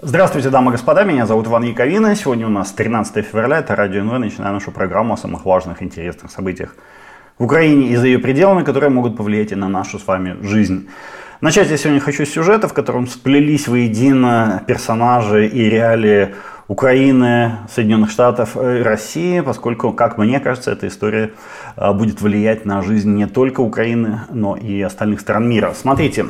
Здравствуйте, 0.00 0.48
дамы 0.48 0.70
и 0.70 0.72
господа, 0.72 1.04
меня 1.04 1.26
зовут 1.26 1.48
Иван 1.48 1.64
Яковина. 1.64 2.16
Сегодня 2.16 2.46
у 2.46 2.50
нас 2.50 2.72
13 2.72 3.26
февраля, 3.26 3.58
это 3.58 3.76
Радио 3.76 4.02
НВ. 4.02 4.18
Начинаем 4.18 4.54
нашу 4.54 4.70
программу 4.70 5.12
о 5.12 5.16
самых 5.18 5.44
важных 5.44 5.82
интересных 5.82 6.30
событиях 6.30 6.74
в 7.38 7.44
Украине 7.44 7.88
и 7.88 7.96
за 7.96 8.06
ее 8.06 8.18
пределами, 8.18 8.64
которые 8.64 8.88
могут 8.88 9.18
повлиять 9.18 9.52
и 9.52 9.54
на 9.54 9.68
нашу 9.68 9.98
с 9.98 10.06
вами 10.06 10.38
жизнь. 10.40 10.88
Начать 11.42 11.68
я 11.68 11.76
сегодня 11.76 12.00
хочу 12.00 12.24
с 12.24 12.30
сюжета, 12.30 12.68
в 12.68 12.72
котором 12.72 13.06
сплелись 13.06 13.68
воедино 13.68 14.64
персонажи 14.66 15.46
и 15.46 15.68
реалии 15.68 16.36
Украины, 16.72 17.58
Соединенных 17.70 18.10
Штатов 18.10 18.56
и 18.56 18.80
России, 18.80 19.40
поскольку, 19.40 19.92
как 19.92 20.16
мне 20.16 20.40
кажется, 20.40 20.70
эта 20.70 20.88
история 20.88 21.32
а, 21.76 21.92
будет 21.92 22.22
влиять 22.22 22.64
на 22.64 22.80
жизнь 22.80 23.14
не 23.14 23.26
только 23.26 23.60
Украины, 23.60 24.22
но 24.30 24.56
и 24.56 24.80
остальных 24.80 25.20
стран 25.20 25.46
мира. 25.46 25.74
Смотрите, 25.76 26.28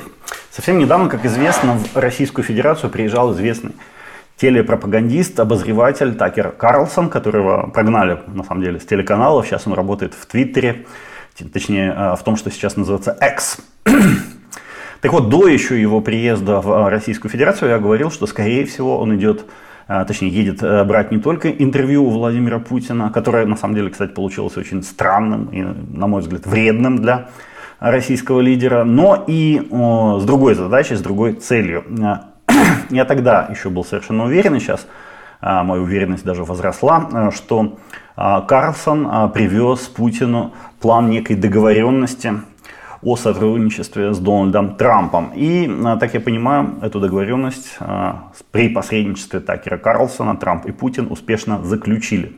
совсем 0.50 0.78
недавно, 0.78 1.08
как 1.08 1.24
известно, 1.24 1.74
в 1.74 1.96
Российскую 1.96 2.44
Федерацию 2.44 2.90
приезжал 2.90 3.32
известный 3.34 3.70
телепропагандист, 4.36 5.38
обозреватель 5.38 6.16
Такер 6.16 6.50
Карлсон, 6.50 7.08
которого 7.08 7.68
прогнали, 7.68 8.18
на 8.26 8.42
самом 8.42 8.64
деле, 8.64 8.80
с 8.80 8.84
телеканалов. 8.84 9.46
Сейчас 9.46 9.68
он 9.68 9.74
работает 9.74 10.12
в 10.12 10.26
Твиттере, 10.26 10.86
точнее, 11.52 11.92
а, 11.96 12.16
в 12.16 12.24
том, 12.24 12.34
что 12.34 12.50
сейчас 12.50 12.76
называется 12.76 13.16
X. 13.22 13.58
Так 13.84 15.12
вот, 15.12 15.28
до 15.28 15.46
еще 15.46 15.80
его 15.80 16.00
приезда 16.00 16.60
в 16.60 16.88
Российскую 16.88 17.30
Федерацию 17.30 17.70
я 17.70 17.78
говорил, 17.78 18.10
что, 18.10 18.26
скорее 18.26 18.66
всего, 18.66 18.98
он 18.98 19.16
идет 19.16 19.44
точнее, 19.86 20.30
едет 20.30 20.62
э, 20.62 20.84
брать 20.84 21.10
не 21.10 21.18
только 21.18 21.50
интервью 21.50 22.04
у 22.04 22.10
Владимира 22.10 22.58
Путина, 22.58 23.10
которое, 23.10 23.46
на 23.46 23.56
самом 23.56 23.74
деле, 23.74 23.90
кстати, 23.90 24.12
получилось 24.12 24.56
очень 24.56 24.82
странным 24.82 25.46
и, 25.46 25.62
на 25.62 26.06
мой 26.06 26.20
взгляд, 26.20 26.46
вредным 26.46 26.98
для 26.98 27.28
российского 27.80 28.40
лидера, 28.40 28.84
но 28.84 29.24
и 29.26 29.60
с 29.60 30.24
другой 30.24 30.54
задачей, 30.54 30.94
с 30.94 31.00
другой 31.00 31.34
целью. 31.34 31.84
А, 32.02 32.28
я 32.90 33.04
тогда 33.04 33.48
еще 33.50 33.70
был 33.70 33.84
совершенно 33.84 34.24
уверен, 34.24 34.58
сейчас 34.60 34.86
а, 35.40 35.64
моя 35.64 35.82
уверенность 35.82 36.24
даже 36.24 36.44
возросла, 36.44 37.08
э, 37.12 37.30
что 37.34 37.78
Карлсон 38.14 39.32
привез 39.32 39.80
Путину 39.80 40.52
план 40.80 41.08
некой 41.08 41.34
договоренности 41.34 42.34
о 43.02 43.16
сотрудничестве 43.16 44.14
с 44.14 44.18
Дональдом 44.18 44.76
Трампом. 44.76 45.32
И, 45.34 45.68
а, 45.84 45.96
так 45.96 46.14
я 46.14 46.20
понимаю, 46.20 46.74
эту 46.82 47.00
договоренность 47.00 47.76
а, 47.80 48.30
при 48.52 48.68
посредничестве 48.68 49.40
Такера 49.40 49.76
Карлсона 49.76 50.36
Трамп 50.36 50.66
и 50.66 50.72
Путин 50.72 51.08
успешно 51.10 51.62
заключили. 51.62 52.36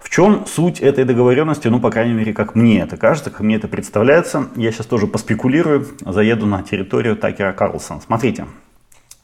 В 0.00 0.10
чем 0.10 0.44
суть 0.46 0.80
этой 0.80 1.04
договоренности? 1.04 1.68
Ну, 1.68 1.80
по 1.80 1.90
крайней 1.90 2.12
мере, 2.12 2.34
как 2.34 2.54
мне 2.54 2.80
это 2.80 2.96
кажется, 2.96 3.30
как 3.30 3.40
мне 3.40 3.56
это 3.56 3.68
представляется. 3.68 4.48
Я 4.56 4.70
сейчас 4.70 4.86
тоже 4.86 5.06
поспекулирую, 5.06 5.86
заеду 6.04 6.44
на 6.46 6.62
территорию 6.62 7.16
Такера 7.16 7.52
Карлсона. 7.52 8.00
Смотрите, 8.00 8.46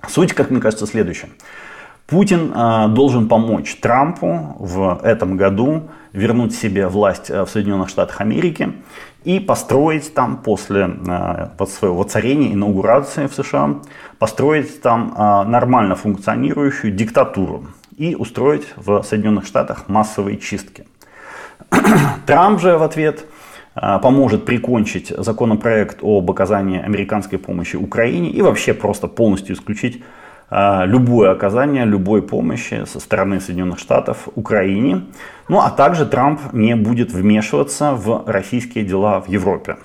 суть, 0.08 0.32
как 0.32 0.50
мне 0.50 0.60
кажется, 0.60 0.86
следующая. 0.86 1.28
Путин 2.06 2.52
э, 2.52 2.88
должен 2.88 3.28
помочь 3.28 3.76
Трампу 3.76 4.56
в 4.58 5.00
этом 5.04 5.36
году 5.36 5.90
вернуть 6.12 6.54
себе 6.54 6.88
власть 6.88 7.28
в 7.28 7.46
Соединенных 7.46 7.88
Штатах 7.88 8.20
Америки 8.20 8.72
и 9.24 9.38
построить 9.38 10.14
там 10.14 10.38
после 10.38 10.90
э, 11.06 11.66
своего 11.66 11.96
воцарения, 11.96 12.52
инаугурации 12.54 13.26
в 13.26 13.34
США, 13.34 13.80
построить 14.18 14.80
там 14.80 15.14
э, 15.16 15.42
нормально 15.44 15.94
функционирующую 15.94 16.92
диктатуру 16.92 17.66
и 17.96 18.14
устроить 18.14 18.66
в 18.76 19.02
Соединенных 19.02 19.46
Штатах 19.46 19.88
массовые 19.88 20.38
чистки. 20.38 20.86
Трамп 22.26 22.60
же 22.60 22.78
в 22.78 22.82
ответ 22.82 23.26
э, 23.74 23.98
поможет 24.02 24.46
прикончить 24.46 25.12
законопроект 25.16 25.98
об 26.02 26.30
оказании 26.30 26.80
американской 26.80 27.38
помощи 27.38 27.76
Украине 27.76 28.30
и 28.30 28.40
вообще 28.40 28.72
просто 28.72 29.06
полностью 29.06 29.54
исключить 29.54 30.02
любое 30.50 31.30
оказание 31.30 31.84
любой 31.84 32.22
помощи 32.22 32.84
со 32.84 32.98
стороны 32.98 33.40
Соединенных 33.40 33.78
Штатов 33.78 34.28
Украине. 34.34 35.02
Ну 35.48 35.60
а 35.60 35.70
также 35.70 36.06
Трамп 36.06 36.40
не 36.52 36.74
будет 36.74 37.12
вмешиваться 37.12 37.92
в 37.92 38.24
российские 38.26 38.84
дела 38.84 39.20
в 39.20 39.28
Европе. 39.28 39.76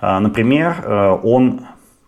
А, 0.00 0.18
например, 0.20 0.76
э, 0.82 1.18
он 1.22 1.60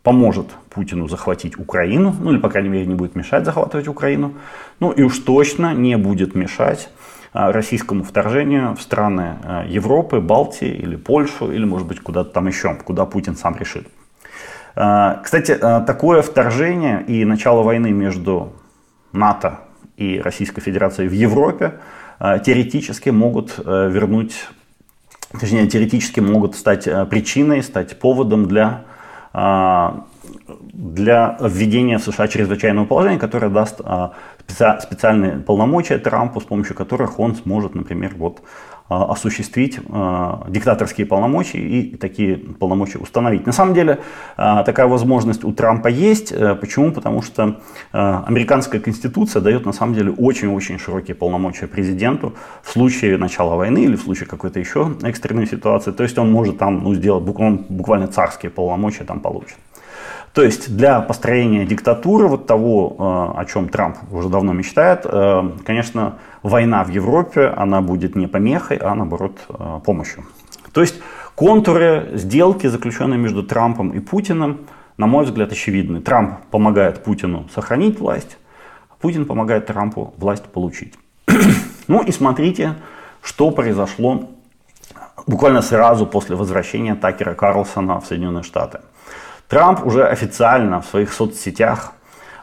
поможет 0.02 0.48
Путину 0.70 1.08
захватить 1.08 1.58
Украину, 1.58 2.14
ну 2.18 2.32
или, 2.32 2.38
по 2.38 2.48
крайней 2.48 2.70
мере, 2.70 2.86
не 2.86 2.94
будет 2.94 3.14
мешать 3.14 3.44
захватывать 3.44 3.88
Украину, 3.88 4.32
ну 4.80 4.90
и 4.90 5.02
уж 5.02 5.18
точно 5.18 5.74
не 5.74 5.96
будет 5.96 6.34
мешать 6.34 6.88
а, 7.32 7.52
российскому 7.52 8.02
вторжению 8.02 8.74
в 8.74 8.82
страны 8.82 9.36
э, 9.44 9.64
Европы, 9.68 10.20
Балтии 10.20 10.68
или 10.68 10.96
Польшу, 10.96 11.52
или, 11.52 11.64
может 11.64 11.86
быть, 11.86 12.00
куда-то 12.00 12.30
там 12.30 12.46
еще, 12.46 12.74
куда 12.74 13.04
Путин 13.04 13.36
сам 13.36 13.56
решит. 13.56 13.86
А, 14.74 15.20
кстати, 15.22 15.56
а, 15.60 15.80
такое 15.80 16.22
вторжение 16.22 17.04
и 17.06 17.24
начало 17.24 17.62
войны 17.62 17.90
между 17.90 18.52
НАТО 19.12 19.60
и 19.96 20.20
Российской 20.20 20.60
Федерацией 20.60 21.08
в 21.08 21.12
Европе 21.12 21.74
а, 22.18 22.38
теоретически 22.38 23.10
могут 23.10 23.58
вернуть, 23.58 24.48
точнее, 25.38 25.66
теоретически 25.66 26.20
могут 26.20 26.56
стать 26.56 26.88
причиной, 27.10 27.62
стать 27.62 27.98
поводом 27.98 28.46
для 28.46 28.84
для 30.72 31.38
введения 31.40 31.96
в 31.96 32.02
США 32.02 32.28
чрезвычайного 32.28 32.84
положения, 32.84 33.18
которое 33.18 33.48
даст 33.48 33.80
специальные 34.46 35.38
полномочия 35.38 35.96
Трампу, 35.96 36.40
с 36.40 36.44
помощью 36.44 36.76
которых 36.76 37.18
он 37.18 37.34
сможет, 37.34 37.74
например, 37.74 38.12
вот, 38.16 38.42
осуществить 38.88 39.78
а, 39.88 40.44
диктаторские 40.48 41.06
полномочия 41.06 41.58
и 41.58 41.96
такие 41.96 42.36
полномочия 42.36 42.98
установить. 42.98 43.46
На 43.46 43.52
самом 43.52 43.74
деле 43.74 44.00
а, 44.36 44.62
такая 44.64 44.86
возможность 44.86 45.44
у 45.44 45.52
Трампа 45.52 45.88
есть. 45.88 46.32
Э, 46.32 46.54
почему? 46.54 46.92
Потому 46.92 47.22
что 47.22 47.60
американская 47.92 48.80
конституция 48.80 49.42
дает 49.42 49.66
на 49.66 49.72
самом 49.72 49.94
деле 49.94 50.10
очень-очень 50.12 50.78
широкие 50.78 51.14
полномочия 51.14 51.66
президенту 51.66 52.34
в 52.62 52.70
случае 52.70 53.18
начала 53.18 53.56
войны 53.56 53.84
или 53.84 53.96
в 53.96 54.02
случае 54.02 54.28
какой-то 54.28 54.60
еще 54.60 54.92
экстренной 55.02 55.46
ситуации. 55.46 55.92
То 55.92 56.02
есть 56.02 56.18
он 56.18 56.30
может 56.30 56.58
там 56.58 56.82
ну, 56.82 56.94
сделать 56.94 57.24
буквально, 57.24 57.64
буквально 57.68 58.08
царские 58.08 58.50
полномочия 58.50 59.04
там 59.04 59.20
получит. 59.20 59.56
То 60.32 60.42
есть 60.42 60.74
для 60.74 61.00
построения 61.00 61.66
диктатуры, 61.66 62.26
вот 62.26 62.46
того, 62.46 62.96
э, 63.36 63.40
о 63.40 63.44
чем 63.44 63.68
Трамп 63.68 63.98
уже 64.10 64.28
давно 64.30 64.54
мечтает, 64.54 65.04
э, 65.04 65.50
конечно, 65.64 66.18
война 66.42 66.84
в 66.84 66.88
Европе, 66.88 67.52
она 67.54 67.82
будет 67.82 68.16
не 68.16 68.26
помехой, 68.26 68.78
а 68.78 68.94
наоборот 68.94 69.38
э, 69.48 69.80
помощью. 69.84 70.24
То 70.72 70.80
есть 70.80 71.02
контуры 71.34 72.12
сделки, 72.14 72.66
заключенные 72.66 73.18
между 73.18 73.42
Трампом 73.42 73.90
и 73.90 74.00
Путиным, 74.00 74.60
на 74.96 75.06
мой 75.06 75.26
взгляд, 75.26 75.52
очевидны. 75.52 76.00
Трамп 76.00 76.40
помогает 76.50 77.04
Путину 77.04 77.48
сохранить 77.54 78.00
власть, 78.00 78.38
Путин 79.00 79.26
помогает 79.26 79.66
Трампу 79.66 80.14
власть 80.16 80.44
получить. 80.44 80.94
ну 81.88 82.02
и 82.02 82.10
смотрите, 82.10 82.76
что 83.20 83.50
произошло 83.50 84.30
буквально 85.26 85.60
сразу 85.60 86.06
после 86.06 86.36
возвращения 86.36 86.94
Такера 86.94 87.34
Карлсона 87.34 88.00
в 88.00 88.06
Соединенные 88.06 88.44
Штаты. 88.44 88.80
Трамп 89.52 89.84
уже 89.84 90.06
официально 90.06 90.80
в 90.80 90.86
своих 90.86 91.12
соцсетях 91.12 91.92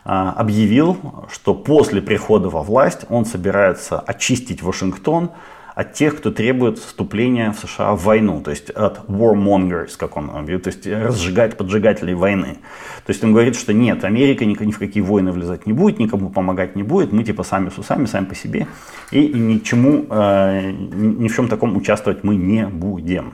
а, 0.06 0.32
объявил, 0.34 0.96
что 1.34 1.56
после 1.56 2.04
прихода 2.04 2.50
во 2.50 2.62
власть 2.62 3.08
он 3.10 3.26
собирается 3.26 4.00
очистить 4.00 4.62
Вашингтон 4.62 5.32
от 5.74 5.94
тех, 5.94 6.18
кто 6.18 6.30
требует 6.30 6.78
вступления 6.78 7.52
в 7.52 7.58
США 7.68 7.96
в 7.96 8.04
войну, 8.04 8.42
то 8.42 8.52
есть 8.52 8.70
от 8.70 9.10
warmongers, 9.10 9.98
как 9.98 10.18
он 10.18 10.28
говорит, 10.28 10.62
то 10.62 10.70
есть 10.70 10.86
разжигать 10.86 11.58
поджигателей 11.58 12.14
войны. 12.14 12.60
То 13.08 13.10
есть 13.12 13.24
он 13.24 13.32
говорит, 13.32 13.56
что 13.56 13.74
нет, 13.74 14.04
Америка 14.04 14.46
ни, 14.46 14.54
в 14.54 14.78
какие 14.78 15.02
войны 15.02 15.32
влезать 15.32 15.66
не 15.66 15.74
будет, 15.74 15.98
никому 15.98 16.30
помогать 16.30 16.76
не 16.76 16.84
будет, 16.84 17.12
мы 17.12 17.24
типа 17.24 17.42
сами 17.42 17.70
с 17.70 17.80
усами, 17.80 18.06
сами 18.06 18.26
по 18.26 18.36
себе, 18.36 18.68
и, 19.10 19.24
и 19.24 19.40
ничему, 19.40 20.06
э, 20.12 20.70
ни 20.70 21.28
в 21.28 21.36
чем 21.36 21.48
таком 21.48 21.76
участвовать 21.76 22.24
мы 22.24 22.36
не 22.36 22.68
будем. 22.68 23.34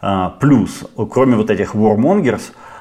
А, 0.00 0.30
плюс, 0.30 0.84
кроме 1.10 1.36
вот 1.36 1.50
этих 1.50 1.74
warmongers, 1.74 2.52
а, 2.52 2.71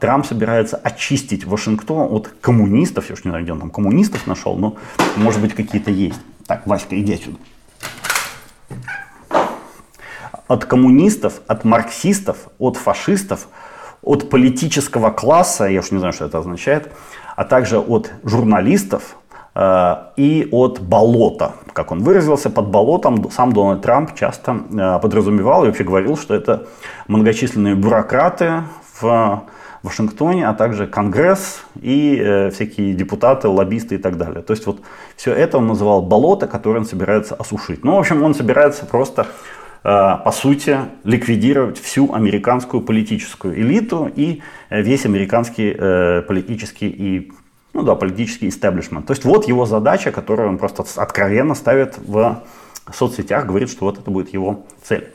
Трамп 0.00 0.26
собирается 0.26 0.76
очистить 0.76 1.44
Вашингтон 1.44 2.12
от 2.12 2.28
коммунистов. 2.40 3.08
Я 3.08 3.12
уж 3.12 3.24
не 3.24 3.30
знаю, 3.30 3.44
где 3.44 3.52
он 3.52 3.60
там 3.60 3.70
коммунистов 3.70 4.26
нашел, 4.26 4.56
но 4.56 4.76
может 5.16 5.40
быть 5.40 5.54
какие-то 5.54 5.92
есть. 5.92 6.20
Так, 6.48 6.66
Васька, 6.66 6.98
иди 6.98 7.14
отсюда. 7.14 7.38
От 10.48 10.64
коммунистов, 10.64 11.40
от 11.46 11.64
марксистов, 11.64 12.48
от 12.58 12.76
фашистов, 12.76 13.46
от 14.02 14.28
политического 14.28 15.10
класса, 15.10 15.66
я 15.66 15.80
уж 15.80 15.92
не 15.92 15.98
знаю, 15.98 16.12
что 16.12 16.24
это 16.24 16.38
означает, 16.38 16.92
а 17.36 17.44
также 17.44 17.78
от 17.78 18.10
журналистов, 18.24 19.16
э, 19.54 19.94
и 20.16 20.48
от 20.50 20.80
болота, 20.80 21.52
как 21.72 21.92
он 21.92 22.02
выразился, 22.02 22.50
под 22.50 22.68
болотом 22.68 23.30
сам 23.30 23.52
Дональд 23.52 23.82
Трамп 23.82 24.14
часто 24.14 24.62
э, 24.72 24.98
подразумевал 25.00 25.62
и 25.62 25.68
вообще 25.68 25.84
говорил, 25.84 26.16
что 26.16 26.34
это 26.34 26.66
многочисленные 27.06 27.76
бюрократы 27.76 28.64
в 29.00 29.44
Вашингтоне, 29.84 30.48
а 30.48 30.54
также 30.54 30.86
Конгресс 30.86 31.62
и 31.80 32.16
э, 32.18 32.50
всякие 32.50 32.94
депутаты, 32.94 33.48
лоббисты 33.48 33.96
и 33.96 33.98
так 33.98 34.16
далее. 34.16 34.42
То 34.42 34.52
есть 34.52 34.66
вот 34.66 34.80
все 35.14 35.32
это 35.32 35.58
он 35.58 35.66
называл 35.66 36.00
болото, 36.00 36.46
которое 36.46 36.78
он 36.78 36.86
собирается 36.86 37.34
осушить. 37.34 37.84
Ну, 37.84 37.96
в 37.96 37.98
общем, 37.98 38.22
он 38.22 38.34
собирается 38.34 38.86
просто, 38.86 39.22
э, 39.22 39.26
по 39.82 40.32
сути, 40.32 40.78
ликвидировать 41.04 41.78
всю 41.78 42.14
американскую 42.14 42.80
политическую 42.80 43.60
элиту 43.60 44.10
и 44.16 44.40
э, 44.70 44.80
весь 44.80 45.04
американский 45.04 45.76
э, 45.78 46.22
политический 46.22 46.88
и 46.88 47.32
ну 47.74 47.82
да, 47.82 47.94
политический 47.94 48.48
истеблишмент. 48.48 49.06
То 49.06 49.12
есть 49.12 49.24
вот 49.24 49.46
его 49.48 49.66
задача, 49.66 50.12
которую 50.12 50.48
он 50.48 50.58
просто 50.58 50.84
откровенно 50.96 51.54
ставит 51.54 51.98
в 51.98 52.42
соцсетях, 52.90 53.46
говорит, 53.46 53.68
что 53.68 53.84
вот 53.84 53.98
это 53.98 54.10
будет 54.10 54.32
его 54.32 54.64
цель. 54.82 55.12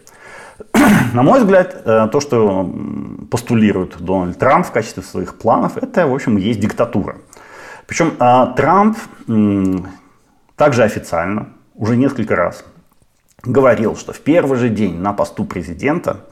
На 1.14 1.24
мой 1.24 1.40
взгляд, 1.40 1.82
э, 1.86 2.08
то, 2.12 2.20
что 2.20 2.70
постулирует 3.32 3.98
Дональд 4.00 4.38
Трамп 4.38 4.66
в 4.66 4.72
качестве 4.72 5.04
своих 5.04 5.38
планов, 5.38 5.78
это, 5.78 6.08
в 6.08 6.14
общем, 6.14 6.38
есть 6.38 6.60
диктатура. 6.60 7.18
Причем 7.88 8.14
э, 8.20 8.54
Трамп 8.56 8.98
также 10.56 10.84
официально 10.84 11.50
уже 11.76 11.96
несколько 11.96 12.36
раз 12.36 12.64
говорил, 13.44 13.96
что 13.96 14.12
в 14.12 14.20
первый 14.20 14.58
же 14.58 14.70
день 14.70 15.00
на 15.00 15.14
посту 15.14 15.46
президента, 15.46 16.26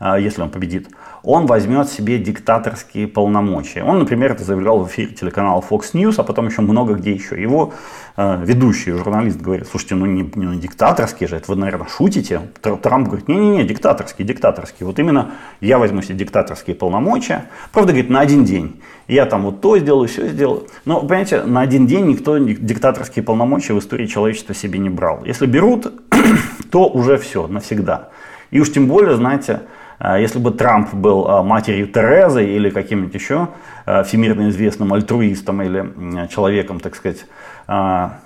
э, 0.00 0.16
если 0.20 0.42
он 0.42 0.50
победит, 0.50 0.88
он 1.22 1.46
возьмет 1.46 1.88
себе 1.88 2.18
диктаторские 2.18 3.06
полномочия. 3.06 3.82
Он, 3.82 3.98
например, 3.98 4.32
это 4.32 4.44
заявлял 4.44 4.78
в 4.78 4.88
эфире 4.88 5.12
телеканала 5.12 5.62
Fox 5.68 5.92
News, 5.92 6.14
а 6.18 6.22
потом 6.22 6.46
еще 6.46 6.62
много 6.62 6.94
где 6.94 7.12
еще. 7.12 7.40
Его 7.40 7.74
э, 8.16 8.42
ведущий 8.44 8.92
журналист 8.92 9.40
говорит, 9.40 9.66
слушайте, 9.70 9.94
ну 9.94 10.06
не, 10.06 10.22
не 10.34 10.58
диктаторские 10.58 11.28
же, 11.28 11.36
это 11.36 11.52
вы, 11.52 11.56
наверное, 11.56 11.88
шутите. 11.88 12.40
Трамп 12.60 13.08
говорит, 13.08 13.28
не-не-не, 13.28 13.64
диктаторские, 13.64 14.26
диктаторские. 14.26 14.86
Вот 14.86 14.98
именно 14.98 15.32
я 15.60 15.78
возьму 15.78 16.02
себе 16.02 16.16
диктаторские 16.16 16.74
полномочия. 16.76 17.46
Правда, 17.72 17.92
говорит, 17.92 18.10
на 18.10 18.20
один 18.20 18.44
день. 18.44 18.80
Я 19.06 19.26
там 19.26 19.42
вот 19.42 19.60
то 19.60 19.78
сделаю, 19.78 20.08
все 20.08 20.28
сделаю. 20.28 20.66
Но, 20.84 21.00
понимаете, 21.00 21.42
на 21.42 21.60
один 21.60 21.86
день 21.86 22.06
никто 22.06 22.38
диктаторские 22.38 23.24
полномочия 23.24 23.74
в 23.74 23.78
истории 23.78 24.06
человечества 24.06 24.54
себе 24.54 24.78
не 24.78 24.88
брал. 24.88 25.24
Если 25.24 25.46
берут, 25.46 25.92
то 26.70 26.88
уже 26.88 27.18
все, 27.18 27.46
навсегда. 27.46 28.08
И 28.50 28.60
уж 28.60 28.72
тем 28.72 28.86
более, 28.86 29.16
знаете, 29.16 29.62
если 30.02 30.38
бы 30.38 30.50
Трамп 30.50 30.94
был 30.94 31.28
а, 31.28 31.42
матерью 31.42 31.86
Терезы 31.86 32.44
или 32.44 32.70
каким-нибудь 32.70 33.14
еще 33.14 33.48
а, 33.84 34.02
всемирно 34.02 34.48
известным 34.48 34.94
альтруистом 34.94 35.60
или 35.62 36.28
человеком, 36.28 36.80
так 36.80 36.96
сказать, 36.96 37.26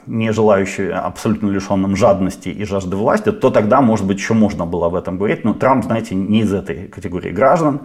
не 0.07 0.33
желающий, 0.33 0.89
абсолютно 0.89 1.51
лишенным 1.51 1.97
жадности 1.97 2.49
и 2.49 2.65
жажды 2.65 2.97
власти, 2.97 3.31
то 3.31 3.51
тогда, 3.51 3.83
может 3.83 4.07
быть, 4.07 4.17
еще 4.17 4.33
можно 4.33 4.65
было 4.65 4.87
об 4.87 4.95
этом 4.95 5.19
говорить. 5.19 5.45
Но 5.45 5.53
Трамп, 5.53 5.85
знаете, 5.85 6.15
не 6.15 6.41
из 6.41 6.55
этой 6.55 6.89
категории 6.89 7.31
граждан. 7.31 7.81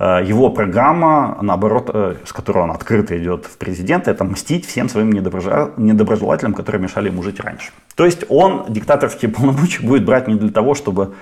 Его 0.00 0.50
программа, 0.50 1.38
наоборот, 1.40 1.90
э, 1.94 2.16
с 2.24 2.32
которой 2.32 2.64
он 2.64 2.70
открыто 2.70 3.16
идет 3.16 3.46
в 3.46 3.56
президенты, 3.56 4.10
это 4.10 4.24
мстить 4.24 4.66
всем 4.66 4.90
своим 4.90 5.10
недоброжелателям, 5.10 6.52
которые 6.52 6.82
мешали 6.82 7.08
ему 7.08 7.22
жить 7.22 7.40
раньше. 7.40 7.70
То 7.94 8.04
есть 8.04 8.24
он 8.28 8.66
диктаторские 8.68 9.30
полномочия 9.30 9.86
будет 9.86 10.04
брать 10.04 10.28
не 10.28 10.34
для 10.34 10.50
того, 10.50 10.74
чтобы 10.74 11.14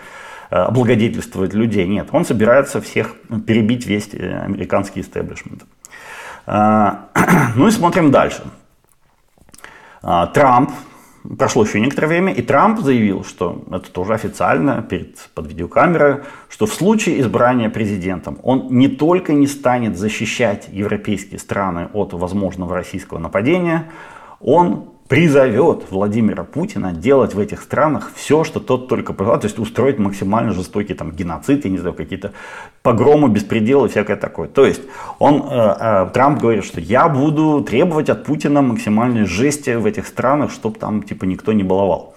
облагодетельствовать 0.50 1.54
людей. 1.54 1.86
Нет, 1.86 2.08
он 2.12 2.24
собирается 2.24 2.80
всех 2.80 3.14
перебить 3.46 3.86
весь 3.86 4.08
э, 4.12 4.44
американский 4.44 5.00
истеблишмент. 5.00 5.64
Э, 6.46 6.92
ну 7.56 7.68
и 7.68 7.70
смотрим 7.70 8.10
дальше. 8.10 8.42
Трамп, 10.34 10.70
прошло 11.38 11.64
еще 11.64 11.80
некоторое 11.80 12.08
время, 12.08 12.32
и 12.32 12.42
Трамп 12.42 12.80
заявил, 12.80 13.24
что 13.24 13.64
это 13.70 13.90
тоже 13.90 14.12
официально 14.12 14.82
перед, 14.82 15.16
под 15.34 15.46
видеокамерой, 15.46 16.24
что 16.50 16.66
в 16.66 16.74
случае 16.74 17.20
избрания 17.20 17.70
президентом 17.70 18.38
он 18.42 18.68
не 18.70 18.88
только 18.88 19.32
не 19.32 19.46
станет 19.46 19.96
защищать 19.96 20.68
европейские 20.70 21.38
страны 21.38 21.88
от 21.94 22.12
возможного 22.12 22.74
российского 22.74 23.18
нападения, 23.18 23.90
он 24.40 24.90
призовет 25.14 25.84
Владимира 25.90 26.42
Путина 26.42 26.92
делать 26.92 27.34
в 27.34 27.38
этих 27.38 27.62
странах 27.62 28.10
все, 28.16 28.42
что 28.42 28.58
тот 28.58 28.88
только 28.88 29.12
пожелает, 29.12 29.42
то 29.42 29.46
есть 29.46 29.60
устроить 29.60 30.00
максимально 30.00 30.52
жестокий 30.52 30.94
там 30.94 31.12
геноцид, 31.12 31.64
я 31.64 31.70
не 31.70 31.78
знаю, 31.78 31.94
какие-то 31.94 32.32
погромы, 32.82 33.28
беспределы, 33.28 33.88
всякое 33.88 34.16
такое. 34.16 34.48
То 34.48 34.66
есть 34.66 34.82
он, 35.20 35.44
э, 35.48 35.76
э, 35.78 36.10
Трамп 36.12 36.40
говорит, 36.40 36.64
что 36.64 36.80
я 36.80 37.08
буду 37.08 37.62
требовать 37.62 38.10
от 38.10 38.24
Путина 38.24 38.60
максимальной 38.60 39.24
жести 39.24 39.76
в 39.76 39.86
этих 39.86 40.08
странах, 40.08 40.50
чтобы 40.50 40.80
там 40.80 41.04
типа 41.04 41.26
никто 41.26 41.52
не 41.52 41.62
баловал. 41.62 42.16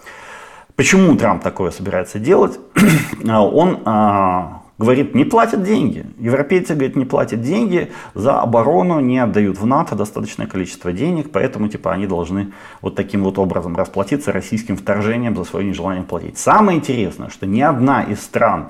Почему 0.74 1.14
Трамп 1.16 1.40
такое 1.40 1.70
собирается 1.70 2.18
делать? 2.18 2.58
он 3.24 3.78
э, 3.86 4.57
говорит, 4.78 5.14
не 5.14 5.24
платят 5.24 5.64
деньги. 5.64 6.06
Европейцы, 6.18 6.74
говорят, 6.74 6.96
не 6.96 7.04
платят 7.04 7.42
деньги 7.42 7.90
за 8.14 8.40
оборону, 8.40 9.00
не 9.00 9.18
отдают 9.18 9.58
в 9.58 9.66
НАТО 9.66 9.96
достаточное 9.96 10.46
количество 10.46 10.92
денег, 10.92 11.30
поэтому 11.32 11.68
типа 11.68 11.92
они 11.92 12.06
должны 12.06 12.52
вот 12.80 12.94
таким 12.94 13.24
вот 13.24 13.38
образом 13.38 13.76
расплатиться 13.76 14.32
российским 14.32 14.76
вторжением 14.76 15.36
за 15.36 15.44
свое 15.44 15.66
нежелание 15.66 16.04
платить. 16.04 16.38
Самое 16.38 16.78
интересное, 16.78 17.28
что 17.28 17.46
ни 17.46 17.60
одна 17.60 18.02
из 18.04 18.20
стран 18.20 18.68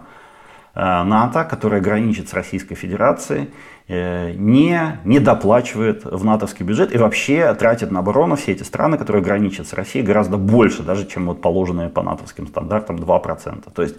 э, 0.75 0.81
НАТО, 0.81 1.45
которая 1.45 1.83
граничит 1.83 2.31
с 2.31 2.33
Российской 2.33 2.75
Федерацией, 2.75 3.51
э, 3.87 4.33
не, 4.33 4.99
не 5.05 5.19
доплачивает 5.19 6.07
в 6.07 6.25
натовский 6.25 6.65
бюджет 6.65 6.95
и 6.95 6.97
вообще 6.97 7.53
тратит 7.53 7.91
на 7.91 7.99
оборону 7.99 8.37
все 8.37 8.53
эти 8.53 8.63
страны, 8.63 8.97
которые 8.97 9.23
граничат 9.23 9.69
с 9.69 9.75
Россией, 9.75 10.07
гораздо 10.07 10.39
больше, 10.39 10.83
даже 10.83 11.07
чем 11.07 11.27
вот 11.27 11.43
положенные 11.43 11.91
по 11.91 12.03
натовским 12.03 12.47
стандартам 12.47 12.97
2%. 12.97 13.71
То 13.75 13.83
есть 13.83 13.97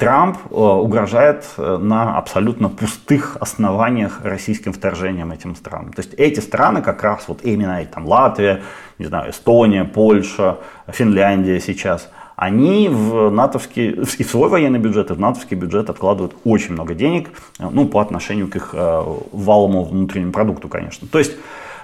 Трамп 0.00 0.36
э, 0.50 0.54
угрожает 0.54 1.44
э, 1.56 1.76
на 1.76 2.18
абсолютно 2.18 2.68
пустых 2.68 3.36
основаниях 3.38 4.20
российским 4.24 4.72
вторжением 4.72 5.30
этим 5.30 5.54
странам. 5.54 5.92
То 5.92 6.02
есть 6.02 6.12
эти 6.14 6.40
страны 6.40 6.82
как 6.82 7.04
раз 7.04 7.28
вот 7.28 7.44
именно 7.44 7.80
там 7.84 8.04
Латвия, 8.04 8.62
не 8.98 9.06
знаю, 9.06 9.30
Эстония, 9.30 9.84
Польша, 9.84 10.58
Финляндия 10.88 11.60
сейчас, 11.60 12.10
они 12.34 12.88
в 12.88 13.30
натовский, 13.30 13.90
и 13.90 14.24
в 14.24 14.28
свой 14.28 14.48
военный 14.48 14.80
бюджет, 14.80 15.12
и 15.12 15.14
в 15.14 15.20
натовский 15.20 15.56
бюджет 15.56 15.88
откладывают 15.88 16.34
очень 16.42 16.72
много 16.72 16.94
денег, 16.94 17.30
ну, 17.60 17.86
по 17.86 18.00
отношению 18.00 18.48
к 18.48 18.56
их 18.56 18.74
валовому 18.74 19.84
внутреннему 19.84 20.32
продукту, 20.32 20.66
конечно. 20.66 21.06
То 21.06 21.18
есть 21.18 21.36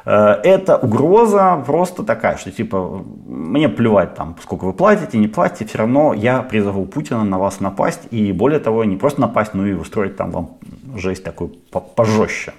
Э, 0.07 0.39
эта 0.45 0.77
угроза 0.77 1.63
просто 1.67 2.05
такая, 2.05 2.37
что 2.37 2.53
типа 2.53 3.05
мне 3.27 3.69
плевать 3.69 4.15
там, 4.15 4.37
сколько 4.41 4.65
вы 4.65 4.73
платите, 4.73 5.19
не 5.19 5.29
платите, 5.29 5.67
все 5.67 5.79
равно 5.79 6.15
я 6.15 6.43
призову 6.43 6.87
Путина 6.87 7.25
на 7.25 7.39
вас 7.39 7.61
напасть 7.61 8.03
и 8.13 8.33
более 8.33 8.61
того, 8.61 8.85
не 8.85 8.97
просто 8.97 9.21
напасть, 9.21 9.53
но 9.53 9.67
и 9.67 9.73
устроить 9.73 10.17
там 10.17 10.31
вам 10.31 10.51
жесть 10.97 11.25
такую 11.25 11.51
пожестче. 11.97 12.53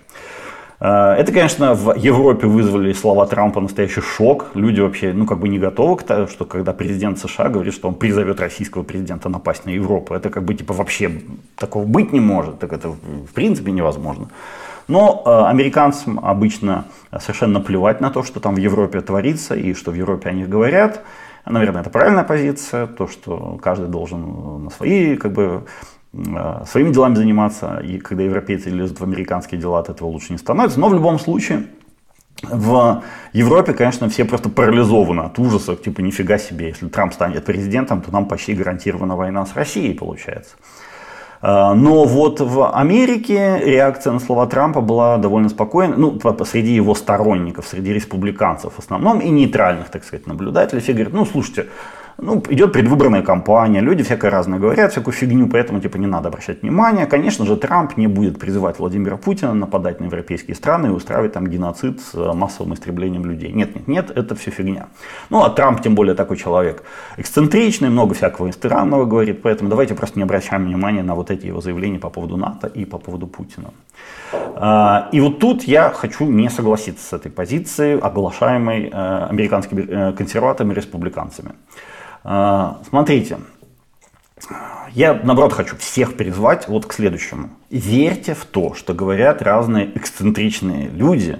Э, 0.81 1.13
это, 1.13 1.31
конечно, 1.31 1.73
в 1.73 1.95
Европе 1.95 2.47
вызвали 2.47 2.91
слова 2.91 3.25
Трампа 3.25 3.61
настоящий 3.61 4.01
шок. 4.01 4.47
Люди 4.53 4.81
вообще, 4.81 5.13
ну, 5.13 5.25
как 5.25 5.39
бы 5.39 5.47
не 5.47 5.57
готовы 5.57 5.95
к 5.95 6.03
тому, 6.03 6.27
что 6.27 6.44
когда 6.44 6.73
президент 6.73 7.17
США 7.17 7.47
говорит, 7.47 7.73
что 7.73 7.88
он 7.88 7.95
призовет 7.95 8.41
российского 8.41 8.83
президента 8.83 9.29
напасть 9.29 9.65
на 9.65 9.69
Европу. 9.69 10.13
Это 10.13 10.29
как 10.29 10.44
бы, 10.44 10.53
типа, 10.53 10.73
вообще 10.73 11.21
такого 11.55 11.85
быть 11.85 12.11
не 12.11 12.19
может. 12.19 12.59
Так 12.59 12.73
это, 12.73 12.89
в 12.89 13.33
принципе, 13.33 13.71
невозможно. 13.71 14.27
Но 14.88 15.24
э, 15.25 15.50
американцам 15.50 16.19
обычно 16.24 16.86
совершенно 17.19 17.60
плевать 17.60 18.00
на 18.01 18.10
то, 18.10 18.24
что 18.24 18.39
там 18.39 18.56
в 18.56 18.57
Европе 18.57 19.01
творится 19.01 19.56
и 19.56 19.74
что 19.74 19.92
в 19.92 19.95
Европе 19.95 20.30
о 20.30 20.33
них 20.33 20.47
говорят. 20.50 21.04
Наверное, 21.45 21.81
это 21.81 21.90
правильная 21.90 22.23
позиция, 22.23 22.88
то, 22.88 23.07
что 23.07 23.57
каждый 23.61 23.88
должен 23.88 24.64
на 24.66 24.69
свои, 24.69 25.16
как 25.16 25.33
бы, 25.33 25.66
э, 26.14 26.64
своими 26.68 26.92
делами 26.92 27.16
заниматься, 27.16 27.81
и 27.83 27.97
когда 27.97 28.23
европейцы 28.23 28.69
лезут 28.69 29.00
в 29.00 29.04
американские 29.04 29.59
дела, 29.59 29.80
от 29.80 29.90
этого 29.90 30.07
лучше 30.07 30.31
не 30.31 30.38
становится. 30.38 30.80
Но 30.80 30.90
в 30.90 30.94
любом 30.94 31.19
случае, 31.19 31.68
в 32.44 33.04
Европе, 33.33 33.73
конечно, 33.73 34.09
все 34.09 34.23
просто 34.23 34.50
парализованы 34.50 35.21
от 35.21 35.40
ужаса, 35.40 35.76
типа 35.76 36.02
нифига 36.02 36.38
себе, 36.38 36.68
если 36.68 36.88
Трамп 36.88 37.14
станет 37.14 37.45
президентом, 37.45 38.02
то 38.02 38.11
нам 38.11 38.28
почти 38.28 38.54
гарантирована 38.54 39.16
война 39.16 39.45
с 39.45 39.56
Россией, 39.56 39.94
получается. 39.94 40.56
А, 41.41 41.73
но 41.73 42.06
вот 42.06 42.39
в 42.39 42.71
Америке 42.71 43.59
реакция 43.63 44.13
на 44.13 44.19
слова 44.19 44.47
Трампа 44.47 44.81
была 44.81 45.17
довольно 45.17 45.49
спокойной, 45.49 45.97
ну, 45.97 46.19
среди 46.45 46.73
его 46.73 46.95
сторонников, 46.95 47.67
среди 47.67 47.94
республиканцев 47.94 48.73
в 48.73 48.79
основном, 48.79 49.19
и 49.19 49.29
нейтральных, 49.29 49.89
так 49.89 50.03
сказать, 50.03 50.27
наблюдателей. 50.27 50.81
Все 50.81 50.94
говорят, 50.94 51.13
ну, 51.13 51.25
слушайте, 51.25 51.67
ну, 52.19 52.44
идет 52.50 52.74
предвыборная 52.74 53.21
кампания, 53.21 53.80
люди 53.80 54.04
всякое 54.04 54.31
разное 54.31 54.59
говорят, 54.59 54.92
всякую 54.92 55.14
фигню, 55.14 55.47
поэтому, 55.47 55.80
типа, 55.80 55.97
не 55.97 56.07
надо 56.07 56.30
обращать 56.30 56.62
внимание. 56.64 57.06
Конечно 57.06 57.45
же, 57.45 57.56
Трамп 57.56 57.95
не 57.97 58.07
будет 58.07 58.40
призывать 58.40 58.80
Владимира 58.80 59.18
Путина 59.18 59.54
нападать 59.54 60.00
на 60.00 60.06
европейские 60.06 60.56
страны 60.56 60.88
и 60.88 60.90
устраивать 60.90 61.33
там 61.33 61.47
геноцид 61.47 62.02
с 62.02 62.16
э, 62.16 62.33
массовым 62.33 62.74
истреблением 62.74 63.26
людей. 63.26 63.52
Нет, 63.54 63.76
нет, 63.76 63.88
нет, 63.88 64.12
это 64.16 64.36
все 64.36 64.52
фигня. 64.52 64.88
Ну, 65.30 65.44
а 65.44 65.50
Трамп, 65.50 65.81
тем 65.81 65.94
более, 65.95 66.16
такой 66.16 66.38
человек 66.38 66.83
эксцентричный, 67.18 67.90
много 67.90 68.16
всякого 68.16 68.52
странного 68.52 69.06
говорит, 69.06 69.42
поэтому 69.44 69.69
давайте 69.69 69.94
просто 69.94 70.18
не 70.18 70.24
обращаем 70.24 70.66
внимания 70.66 71.04
на 71.04 71.14
вот 71.14 71.30
эти 71.30 71.45
его 71.45 71.62
заявления 71.62 72.00
по 72.00 72.09
поводу 72.09 72.38
НАТО 72.38 72.68
и 72.68 72.86
по 72.86 72.97
поводу 72.97 73.28
Путина. 73.28 73.71
А, 74.56 75.09
и 75.12 75.19
вот 75.21 75.40
тут 75.40 75.64
я 75.64 75.90
хочу 75.90 76.26
не 76.26 76.50
согласиться 76.50 77.06
с 77.06 77.14
этой 77.14 77.31
позицией, 77.31 78.00
оглашаемой 78.00 78.90
э, 78.92 79.28
американскими 79.30 79.86
э, 79.88 80.14
консерваторами 80.14 80.74
и 80.74 80.76
республиканцами. 80.76 81.52
А, 82.24 82.80
смотрите, 82.90 83.40
я, 84.92 85.14
наоборот, 85.24 85.54
хочу 85.54 85.76
всех 85.78 86.16
призвать 86.16 86.68
вот 86.68 86.86
к 86.86 86.94
следующему. 86.94 87.50
Верьте 87.69 88.33
в 88.33 88.45
то, 88.45 88.74
что 88.74 88.94
говорят 88.94 89.42
разные 89.42 89.95
эксцентричные 89.97 90.90
люди, 90.90 91.40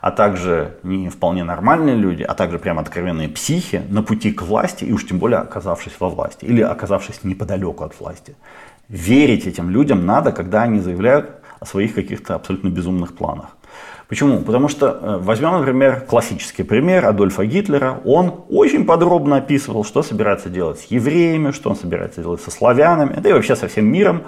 а 0.00 0.10
также 0.10 0.76
не 0.82 1.08
вполне 1.08 1.42
нормальные 1.44 1.96
люди, 1.96 2.22
а 2.22 2.34
также 2.34 2.58
прямо 2.58 2.82
откровенные 2.82 3.28
психи 3.28 3.82
на 3.88 4.02
пути 4.02 4.32
к 4.32 4.42
власти, 4.42 4.84
и 4.84 4.92
уж 4.92 5.06
тем 5.06 5.18
более 5.18 5.38
оказавшись 5.38 5.94
во 5.98 6.08
власти, 6.08 6.44
или 6.44 6.62
оказавшись 6.62 7.24
неподалеку 7.24 7.84
от 7.84 7.98
власти. 7.98 8.36
Верить 8.88 9.46
этим 9.46 9.68
людям 9.68 10.06
надо, 10.06 10.30
когда 10.30 10.62
они 10.62 10.78
заявляют 10.78 11.30
о 11.60 11.66
своих 11.66 11.94
каких-то 11.94 12.34
абсолютно 12.34 12.68
безумных 12.68 13.14
планах. 13.14 13.56
Почему? 14.08 14.40
Потому 14.40 14.68
что, 14.68 14.86
э, 14.86 15.18
возьмем, 15.20 15.52
например, 15.58 16.00
классический 16.00 16.62
пример 16.62 17.04
Адольфа 17.06 17.44
Гитлера. 17.44 18.00
Он 18.04 18.44
очень 18.48 18.86
подробно 18.86 19.36
описывал, 19.36 19.84
что 19.84 20.02
собирается 20.02 20.48
делать 20.48 20.78
с 20.78 20.84
евреями, 20.84 21.50
что 21.50 21.70
он 21.70 21.76
собирается 21.76 22.20
делать 22.20 22.40
со 22.40 22.52
славянами, 22.52 23.18
да 23.20 23.30
и 23.30 23.32
вообще 23.32 23.56
со 23.56 23.66
всем 23.66 23.86
миром 23.86 24.22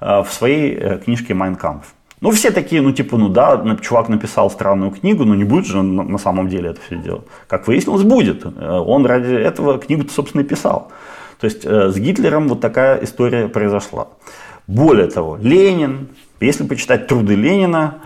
э, 0.00 0.22
в 0.22 0.30
своей 0.30 0.74
э, 0.74 0.98
книжке 0.98 1.32
«Майн 1.32 1.54
Кампф». 1.56 1.86
Ну, 2.20 2.30
все 2.30 2.50
такие, 2.50 2.82
ну, 2.82 2.92
типа, 2.92 3.16
ну 3.16 3.28
да, 3.28 3.76
чувак 3.80 4.08
написал 4.08 4.50
странную 4.50 4.90
книгу, 4.92 5.24
но 5.24 5.34
не 5.34 5.44
будет 5.44 5.66
же 5.66 5.78
он 5.78 5.96
на 5.96 6.18
самом 6.18 6.48
деле 6.48 6.70
это 6.70 6.80
все 6.86 6.96
делать. 6.96 7.24
Как 7.48 7.66
выяснилось, 7.66 8.04
будет. 8.04 8.46
Он 8.46 9.06
ради 9.06 9.34
этого 9.34 9.78
книгу 9.78 10.08
собственно, 10.08 10.42
и 10.42 10.44
писал. 10.44 10.92
То 11.40 11.46
есть 11.46 11.64
с 11.64 11.96
Гитлером 11.96 12.46
вот 12.46 12.60
такая 12.60 13.02
история 13.02 13.48
произошла. 13.48 14.06
Более 14.68 15.08
того, 15.08 15.36
Ленин, 15.42 16.10
если 16.44 16.66
почитать 16.66 17.06
труды 17.06 17.34
Ленина, 17.34 18.00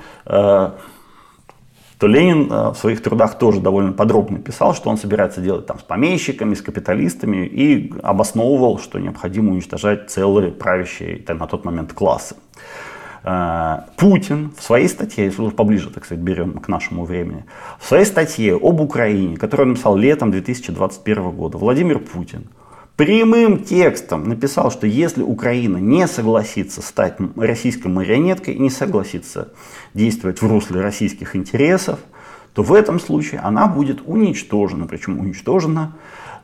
то 1.98 2.06
Ленин 2.06 2.50
э, 2.52 2.70
в 2.70 2.74
своих 2.76 3.02
трудах 3.02 3.38
тоже 3.38 3.60
довольно 3.60 3.92
подробно 3.92 4.38
писал, 4.38 4.74
что 4.74 4.90
он 4.90 4.98
собирается 4.98 5.40
делать 5.40 5.66
там 5.66 5.78
с 5.78 5.82
помещиками, 5.82 6.54
с 6.54 6.60
капиталистами 6.60 7.46
и 7.46 7.92
обосновывал, 8.02 8.78
что 8.78 8.98
необходимо 8.98 9.52
уничтожать 9.52 10.10
целые 10.10 10.50
правящие 10.50 11.24
на 11.26 11.46
тот 11.46 11.64
момент 11.64 11.92
классы. 11.94 12.36
Э, 13.24 13.80
Путин 13.96 14.52
в 14.58 14.62
своей 14.62 14.88
статье, 14.88 15.24
если 15.24 15.40
уж 15.40 15.54
поближе, 15.54 15.90
так 15.90 16.04
сказать, 16.04 16.22
берем 16.22 16.58
к 16.58 16.68
нашему 16.68 17.04
времени, 17.04 17.44
в 17.78 17.86
своей 17.86 18.04
статье 18.04 18.56
об 18.56 18.80
Украине, 18.80 19.36
которую 19.36 19.68
он 19.68 19.70
написал 19.70 19.96
летом 19.96 20.30
2021 20.30 21.30
года, 21.30 21.56
Владимир 21.56 21.98
Путин 21.98 22.48
прямым 22.96 23.62
текстом 23.62 24.28
написал, 24.28 24.70
что 24.70 24.86
если 24.86 25.22
Украина 25.22 25.76
не 25.76 26.06
согласится 26.06 26.82
стать 26.82 27.16
российской 27.36 27.88
марионеткой 27.88 28.54
и 28.54 28.58
не 28.58 28.70
согласится 28.70 29.48
действовать 29.94 30.40
в 30.40 30.46
русле 30.46 30.80
российских 30.80 31.36
интересов, 31.36 31.98
то 32.54 32.62
в 32.62 32.72
этом 32.72 32.98
случае 32.98 33.40
она 33.40 33.66
будет 33.66 34.00
уничтожена, 34.06 34.86
причем 34.86 35.20
уничтожена 35.20 35.92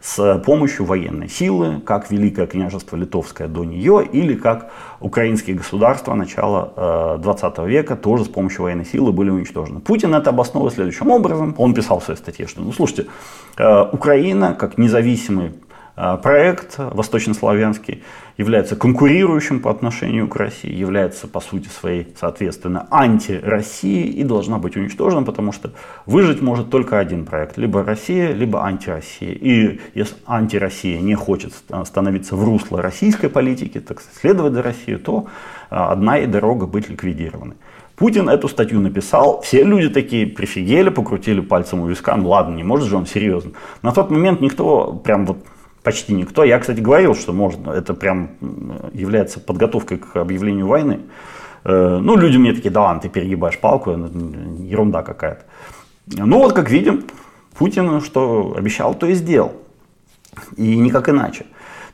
с 0.02 0.42
помощью 0.44 0.84
военной 0.84 1.28
силы, 1.28 1.80
как 1.80 2.10
Великое 2.10 2.46
княжество 2.46 2.96
Литовское 2.96 3.46
до 3.46 3.64
нее, 3.64 4.06
или 4.12 4.34
как 4.34 4.72
украинские 5.00 5.56
государства 5.56 6.14
начала 6.14 7.18
20 7.18 7.54
э, 7.56 7.68
века 7.68 7.96
тоже 7.96 8.24
с 8.24 8.28
помощью 8.28 8.64
военной 8.64 8.84
силы 8.84 9.12
были 9.12 9.30
уничтожены. 9.30 9.80
Путин 9.80 10.14
это 10.14 10.30
обосновывает 10.30 10.74
следующим 10.74 11.08
образом. 11.10 11.54
Он 11.56 11.72
писал 11.72 12.00
в 12.00 12.04
своей 12.04 12.18
статье, 12.18 12.48
что, 12.48 12.60
ну 12.60 12.72
слушайте, 12.72 13.06
э, 13.56 13.84
Украина 13.92 14.54
как 14.54 14.76
независимый 14.76 15.52
проект 15.94 16.78
восточнославянский 16.78 18.02
является 18.38 18.76
конкурирующим 18.76 19.60
по 19.60 19.70
отношению 19.70 20.28
к 20.28 20.36
России, 20.36 20.72
является 20.72 21.28
по 21.28 21.40
сути 21.40 21.68
своей, 21.68 22.08
соответственно, 22.18 22.86
анти-России 22.90 24.06
и 24.06 24.24
должна 24.24 24.58
быть 24.58 24.76
уничтожена, 24.76 25.22
потому 25.22 25.52
что 25.52 25.72
выжить 26.06 26.40
может 26.40 26.70
только 26.70 26.98
один 26.98 27.26
проект, 27.26 27.58
либо 27.58 27.84
Россия, 27.84 28.32
либо 28.32 28.64
анти-Россия. 28.64 29.32
И 29.32 29.80
если 29.94 30.16
анти-Россия 30.26 31.00
не 31.00 31.14
хочет 31.14 31.52
становиться 31.84 32.36
в 32.36 32.44
русло 32.44 32.80
российской 32.80 33.28
политики, 33.28 33.80
так 33.80 34.02
следовать 34.20 34.54
за 34.54 34.62
Россию, 34.62 34.98
то 34.98 35.26
а, 35.70 35.92
одна 35.92 36.18
и 36.18 36.26
дорога 36.26 36.66
быть 36.66 36.88
ликвидированной. 36.88 37.56
Путин 37.96 38.28
эту 38.28 38.48
статью 38.48 38.80
написал, 38.80 39.42
все 39.42 39.62
люди 39.62 39.88
такие 39.88 40.26
прифигели, 40.26 40.88
покрутили 40.88 41.40
пальцем 41.40 41.80
у 41.80 41.86
виска, 41.86 42.16
ну 42.16 42.30
ладно, 42.30 42.56
не 42.56 42.64
может 42.64 42.88
же 42.88 42.96
он 42.96 43.06
серьезно. 43.06 43.52
На 43.82 43.92
тот 43.92 44.10
момент 44.10 44.40
никто 44.40 44.92
прям 45.04 45.26
вот 45.26 45.44
почти 45.82 46.14
никто. 46.14 46.44
Я, 46.44 46.58
кстати, 46.58 46.80
говорил, 46.80 47.14
что 47.14 47.32
можно, 47.32 47.70
это 47.70 47.94
прям 47.94 48.30
является 48.92 49.40
подготовкой 49.40 49.98
к 49.98 50.16
объявлению 50.16 50.66
войны. 50.66 51.00
Э, 51.64 51.98
ну, 52.00 52.16
люди 52.16 52.36
мне 52.36 52.52
такие, 52.52 52.70
да 52.70 52.82
ладно, 52.82 53.02
ты 53.02 53.08
перегибаешь 53.08 53.58
палку, 53.58 53.90
ерунда 53.90 55.02
какая-то. 55.02 55.44
Ну 56.06 56.38
вот, 56.38 56.52
как 56.52 56.70
видим, 56.70 57.04
Путин 57.56 58.00
что 58.00 58.54
обещал, 58.56 58.94
то 58.94 59.06
и 59.06 59.14
сделал. 59.14 59.52
И 60.56 60.76
никак 60.76 61.08
иначе. 61.08 61.46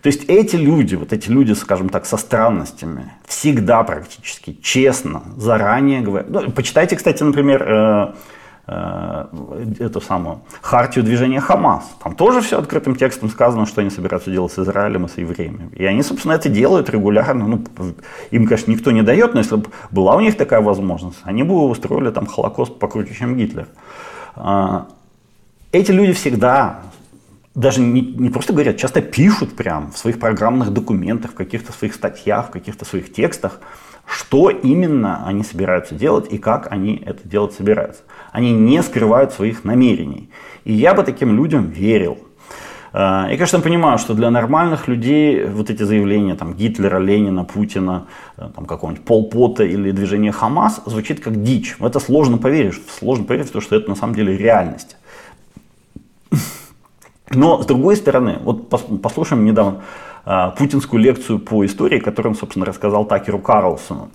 То 0.02 0.06
есть 0.06 0.24
эти 0.28 0.54
люди, 0.54 0.94
вот 0.94 1.12
эти 1.12 1.28
люди, 1.28 1.52
скажем 1.54 1.88
так, 1.88 2.06
со 2.06 2.16
странностями, 2.16 3.12
всегда 3.26 3.82
практически 3.82 4.56
честно, 4.62 5.22
заранее 5.36 6.00
говорят. 6.00 6.30
Ну, 6.30 6.50
почитайте, 6.52 6.96
кстати, 6.96 7.22
например, 7.22 8.14
э, 8.68 9.08
Э, 9.50 9.64
эту 9.78 10.00
самую 10.00 10.40
хартию 10.60 11.04
движения 11.04 11.40
Хамас. 11.40 11.84
Там 12.02 12.14
тоже 12.14 12.40
все 12.40 12.58
открытым 12.58 12.96
текстом 12.96 13.30
сказано, 13.30 13.66
что 13.66 13.80
они 13.80 13.90
собираются 13.90 14.30
делать 14.30 14.52
с 14.52 14.58
Израилем 14.58 15.06
и 15.06 15.08
с 15.08 15.16
евреями. 15.16 15.70
И 15.74 15.84
они, 15.84 16.02
собственно, 16.02 16.32
это 16.32 16.48
делают 16.48 16.90
регулярно. 16.90 17.46
Ну, 17.46 17.64
им, 18.30 18.46
конечно, 18.46 18.70
никто 18.70 18.90
не 18.90 19.02
дает, 19.02 19.34
но 19.34 19.40
если 19.40 19.56
бы 19.56 19.66
была 19.90 20.16
у 20.16 20.20
них 20.20 20.36
такая 20.36 20.60
возможность, 20.60 21.18
они 21.24 21.42
бы 21.42 21.54
устроили 21.68 22.10
там 22.10 22.26
Холокост 22.26 22.78
покруче, 22.78 23.14
чем 23.14 23.36
Гитлер. 23.36 23.68
А, 24.36 24.86
эти 25.72 25.90
люди 25.90 26.12
всегда 26.12 26.80
даже 27.54 27.80
не, 27.80 28.00
не 28.00 28.30
просто 28.30 28.52
говорят, 28.52 28.76
часто 28.76 29.00
пишут 29.00 29.56
прям 29.56 29.90
в 29.92 29.98
своих 29.98 30.20
программных 30.20 30.70
документах, 30.72 31.32
в 31.32 31.34
каких-то 31.34 31.72
своих 31.72 31.94
статьях, 31.94 32.48
в 32.48 32.50
каких-то 32.50 32.84
своих 32.84 33.12
текстах, 33.12 33.60
что 34.08 34.48
именно 34.50 35.24
они 35.26 35.44
собираются 35.44 35.94
делать 35.94 36.32
и 36.32 36.38
как 36.38 36.72
они 36.72 37.02
это 37.04 37.28
делать 37.28 37.52
собираются. 37.52 38.02
Они 38.32 38.52
не 38.52 38.82
скрывают 38.82 39.32
своих 39.32 39.64
намерений. 39.64 40.30
И 40.64 40.72
я 40.72 40.94
бы 40.94 41.02
таким 41.02 41.36
людям 41.36 41.66
верил. 41.66 42.18
А, 42.92 43.26
я, 43.28 43.36
конечно, 43.36 43.60
понимаю, 43.60 43.98
что 43.98 44.14
для 44.14 44.30
нормальных 44.30 44.88
людей 44.88 45.44
вот 45.44 45.68
эти 45.68 45.82
заявления 45.82 46.34
там, 46.34 46.54
Гитлера, 46.54 46.98
Ленина, 46.98 47.44
Путина, 47.44 48.06
э, 48.38 48.48
там, 48.54 48.64
какого-нибудь 48.64 49.04
Полпота 49.04 49.64
или 49.64 49.90
движения 49.90 50.32
Хамас 50.32 50.80
звучит 50.86 51.20
как 51.20 51.42
дичь. 51.42 51.76
В 51.78 51.84
это 51.84 52.00
сложно 52.00 52.38
поверить. 52.38 52.80
Сложно 52.90 53.24
поверить 53.24 53.50
в 53.50 53.52
то, 53.52 53.60
что 53.60 53.76
это 53.76 53.90
на 53.90 53.96
самом 53.96 54.14
деле 54.14 54.36
реальность. 54.36 54.96
Но, 57.30 57.62
с 57.62 57.66
другой 57.66 57.96
стороны, 57.96 58.38
вот 58.40 58.70
послушаем 59.02 59.44
недавно 59.44 59.82
путинскую 60.56 61.02
лекцию 61.02 61.38
по 61.38 61.64
истории, 61.64 61.98
которую 61.98 62.32
он, 62.32 62.38
собственно, 62.38 62.66
рассказал 62.66 63.04
Такеру 63.06 63.38
Карлсону. 63.38 64.10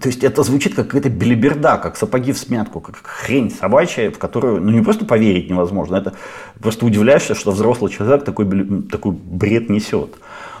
То 0.00 0.08
есть 0.08 0.22
это 0.22 0.42
звучит 0.42 0.74
как 0.74 0.86
какая-то 0.86 1.08
белиберда, 1.08 1.78
как 1.78 1.96
сапоги 1.96 2.32
в 2.32 2.38
смятку, 2.38 2.80
как 2.80 2.98
хрень 3.02 3.50
собачья, 3.50 4.10
в 4.10 4.18
которую 4.18 4.60
ну, 4.60 4.70
не 4.70 4.82
просто 4.82 5.04
поверить 5.04 5.50
невозможно, 5.50 5.96
это 5.96 6.12
просто 6.60 6.86
удивляешься, 6.86 7.34
что 7.34 7.52
взрослый 7.52 7.90
человек 7.90 8.24
такой, 8.24 8.46
такой 8.90 9.12
бред 9.12 9.70
несет. 9.70 10.16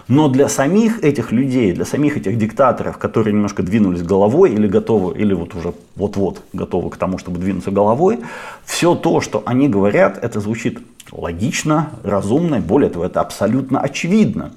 Но 0.08 0.28
для 0.28 0.48
самих 0.48 1.04
этих 1.04 1.32
людей, 1.32 1.72
для 1.72 1.84
самих 1.84 2.16
этих 2.16 2.38
диктаторов, 2.38 2.96
которые 2.96 3.34
немножко 3.34 3.62
двинулись 3.62 4.02
головой 4.02 4.52
или 4.52 4.66
готовы, 4.66 5.14
или 5.18 5.34
вот 5.34 5.54
уже 5.54 5.74
вот-вот 5.96 6.40
готовы 6.54 6.88
к 6.88 6.96
тому, 6.96 7.18
чтобы 7.18 7.38
двинуться 7.38 7.70
головой, 7.70 8.20
все 8.64 8.94
то, 8.94 9.20
что 9.20 9.42
они 9.44 9.68
говорят, 9.68 10.18
это 10.22 10.40
звучит 10.40 10.78
логично, 11.12 11.90
разумно, 12.02 12.56
и 12.56 12.60
более 12.60 12.90
того, 12.90 13.04
это 13.04 13.20
абсолютно 13.20 13.80
очевидно. 13.80 14.52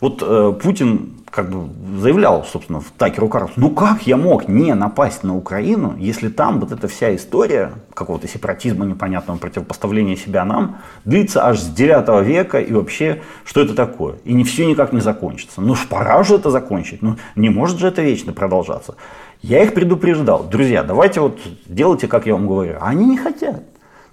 Вот 0.00 0.22
э, 0.22 0.52
Путин 0.62 1.14
как 1.30 1.50
бы 1.50 1.68
заявлял, 2.00 2.44
собственно, 2.44 2.80
в 2.80 2.90
Такеру 2.96 3.28
Карлсу, 3.28 3.54
ну 3.56 3.70
как 3.70 4.06
я 4.06 4.16
мог 4.16 4.48
не 4.48 4.74
напасть 4.74 5.24
на 5.24 5.36
Украину, 5.36 5.94
если 5.98 6.28
там 6.28 6.60
вот 6.60 6.72
эта 6.72 6.88
вся 6.88 7.14
история 7.14 7.72
какого-то 7.94 8.28
сепаратизма 8.28 8.86
непонятного, 8.86 9.38
противопоставления 9.38 10.16
себя 10.16 10.44
нам, 10.44 10.78
длится 11.04 11.46
аж 11.46 11.58
с 11.58 11.66
9 11.66 12.24
века, 12.26 12.60
и 12.60 12.72
вообще, 12.72 13.22
что 13.44 13.60
это 13.60 13.74
такое? 13.74 14.16
И 14.24 14.32
не 14.32 14.44
все 14.44 14.66
никак 14.66 14.92
не 14.92 15.00
закончится. 15.00 15.60
Ну 15.60 15.74
пора 15.88 16.22
же 16.22 16.36
это 16.36 16.50
закончить, 16.50 17.02
ну 17.02 17.16
не 17.34 17.50
может 17.50 17.78
же 17.78 17.88
это 17.88 18.02
вечно 18.02 18.32
продолжаться. 18.32 18.94
Я 19.42 19.62
их 19.62 19.74
предупреждал, 19.74 20.44
друзья, 20.44 20.82
давайте 20.82 21.20
вот 21.20 21.38
делайте, 21.66 22.08
как 22.08 22.26
я 22.26 22.34
вам 22.34 22.46
говорю. 22.46 22.78
Они 22.80 23.04
не 23.04 23.16
хотят. 23.16 23.62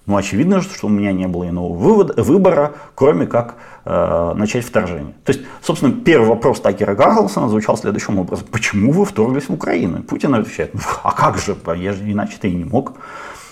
Ну, 0.05 0.17
очевидно, 0.17 0.61
что 0.61 0.85
у 0.85 0.89
меня 0.89 1.11
не 1.11 1.27
было 1.27 1.49
иного 1.49 1.73
вывода, 1.73 2.21
выбора, 2.21 2.73
кроме 2.93 3.25
как 3.25 3.55
э, 3.85 4.33
начать 4.35 4.63
вторжение. 4.63 5.15
То 5.23 5.33
есть, 5.33 5.45
собственно, 5.61 5.93
первый 5.93 6.29
вопрос 6.29 6.59
Такера 6.59 6.93
Гарлсона 6.93 7.49
звучал 7.49 7.75
следующим 7.75 8.19
образом. 8.19 8.45
Почему 8.51 8.91
вы 8.91 9.05
вторглись 9.05 9.49
в 9.49 9.53
Украину? 9.53 10.03
Путин 10.03 10.35
отвечает, 10.35 10.73
«Ну, 10.75 10.81
а 11.03 11.11
как 11.11 11.39
же, 11.39 11.55
я 11.75 11.93
же 11.93 12.11
иначе-то 12.11 12.47
и 12.47 12.53
не 12.53 12.65
мог. 12.65 12.93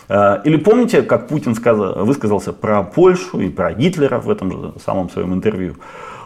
Э, 0.10 0.42
или 0.44 0.58
помните, 0.58 1.02
как 1.02 1.28
Путин 1.28 1.56
сказал, 1.56 2.06
высказался 2.06 2.54
про 2.54 2.84
Польшу 2.84 3.40
и 3.40 3.50
про 3.50 3.74
Гитлера 3.74 4.20
в 4.20 4.30
этом 4.30 4.52
же 4.52 4.74
самом 4.86 5.10
своем 5.10 5.34
интервью? 5.34 5.76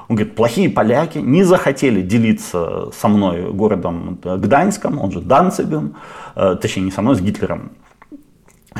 Он 0.09 0.17
говорит, 0.17 0.35
плохие 0.35 0.69
поляки 0.69 1.19
не 1.19 1.43
захотели 1.43 2.01
делиться 2.01 2.91
со 2.97 3.07
мной 3.07 3.51
городом 3.51 4.19
Гданьском, 4.23 4.99
он 4.99 5.11
же 5.11 5.21
Данцигом, 5.21 5.95
э, 6.35 6.57
точнее 6.61 6.83
не 6.83 6.91
со 6.91 7.01
мной, 7.01 7.15
с 7.15 7.21
Гитлером. 7.21 7.71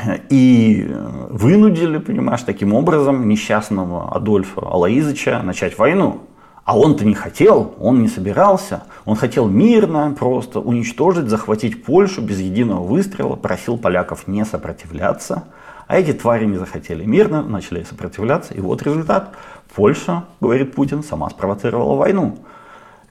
И 0.30 0.88
вынудили, 1.30 1.98
понимаешь, 1.98 2.42
таким 2.42 2.74
образом 2.74 3.28
несчастного 3.28 4.14
Адольфа 4.14 4.60
Алаизыча 4.60 5.42
начать 5.42 5.78
войну. 5.78 6.22
А 6.64 6.78
он-то 6.78 7.06
не 7.06 7.14
хотел, 7.14 7.74
он 7.80 8.02
не 8.02 8.08
собирался. 8.08 8.82
Он 9.06 9.16
хотел 9.16 9.48
мирно 9.48 10.14
просто 10.18 10.60
уничтожить, 10.60 11.28
захватить 11.28 11.82
Польшу 11.82 12.20
без 12.20 12.40
единого 12.40 12.84
выстрела, 12.84 13.36
просил 13.36 13.78
поляков 13.78 14.28
не 14.28 14.44
сопротивляться. 14.44 15.44
А 15.86 15.98
эти 15.98 16.12
твари 16.12 16.44
не 16.44 16.58
захотели 16.58 17.04
мирно, 17.04 17.42
начали 17.42 17.82
сопротивляться. 17.84 18.52
И 18.52 18.60
вот 18.60 18.82
результат. 18.82 19.34
Польша, 19.74 20.24
говорит 20.40 20.74
Путин, 20.74 21.02
сама 21.02 21.30
спровоцировала 21.30 21.96
войну. 21.96 22.36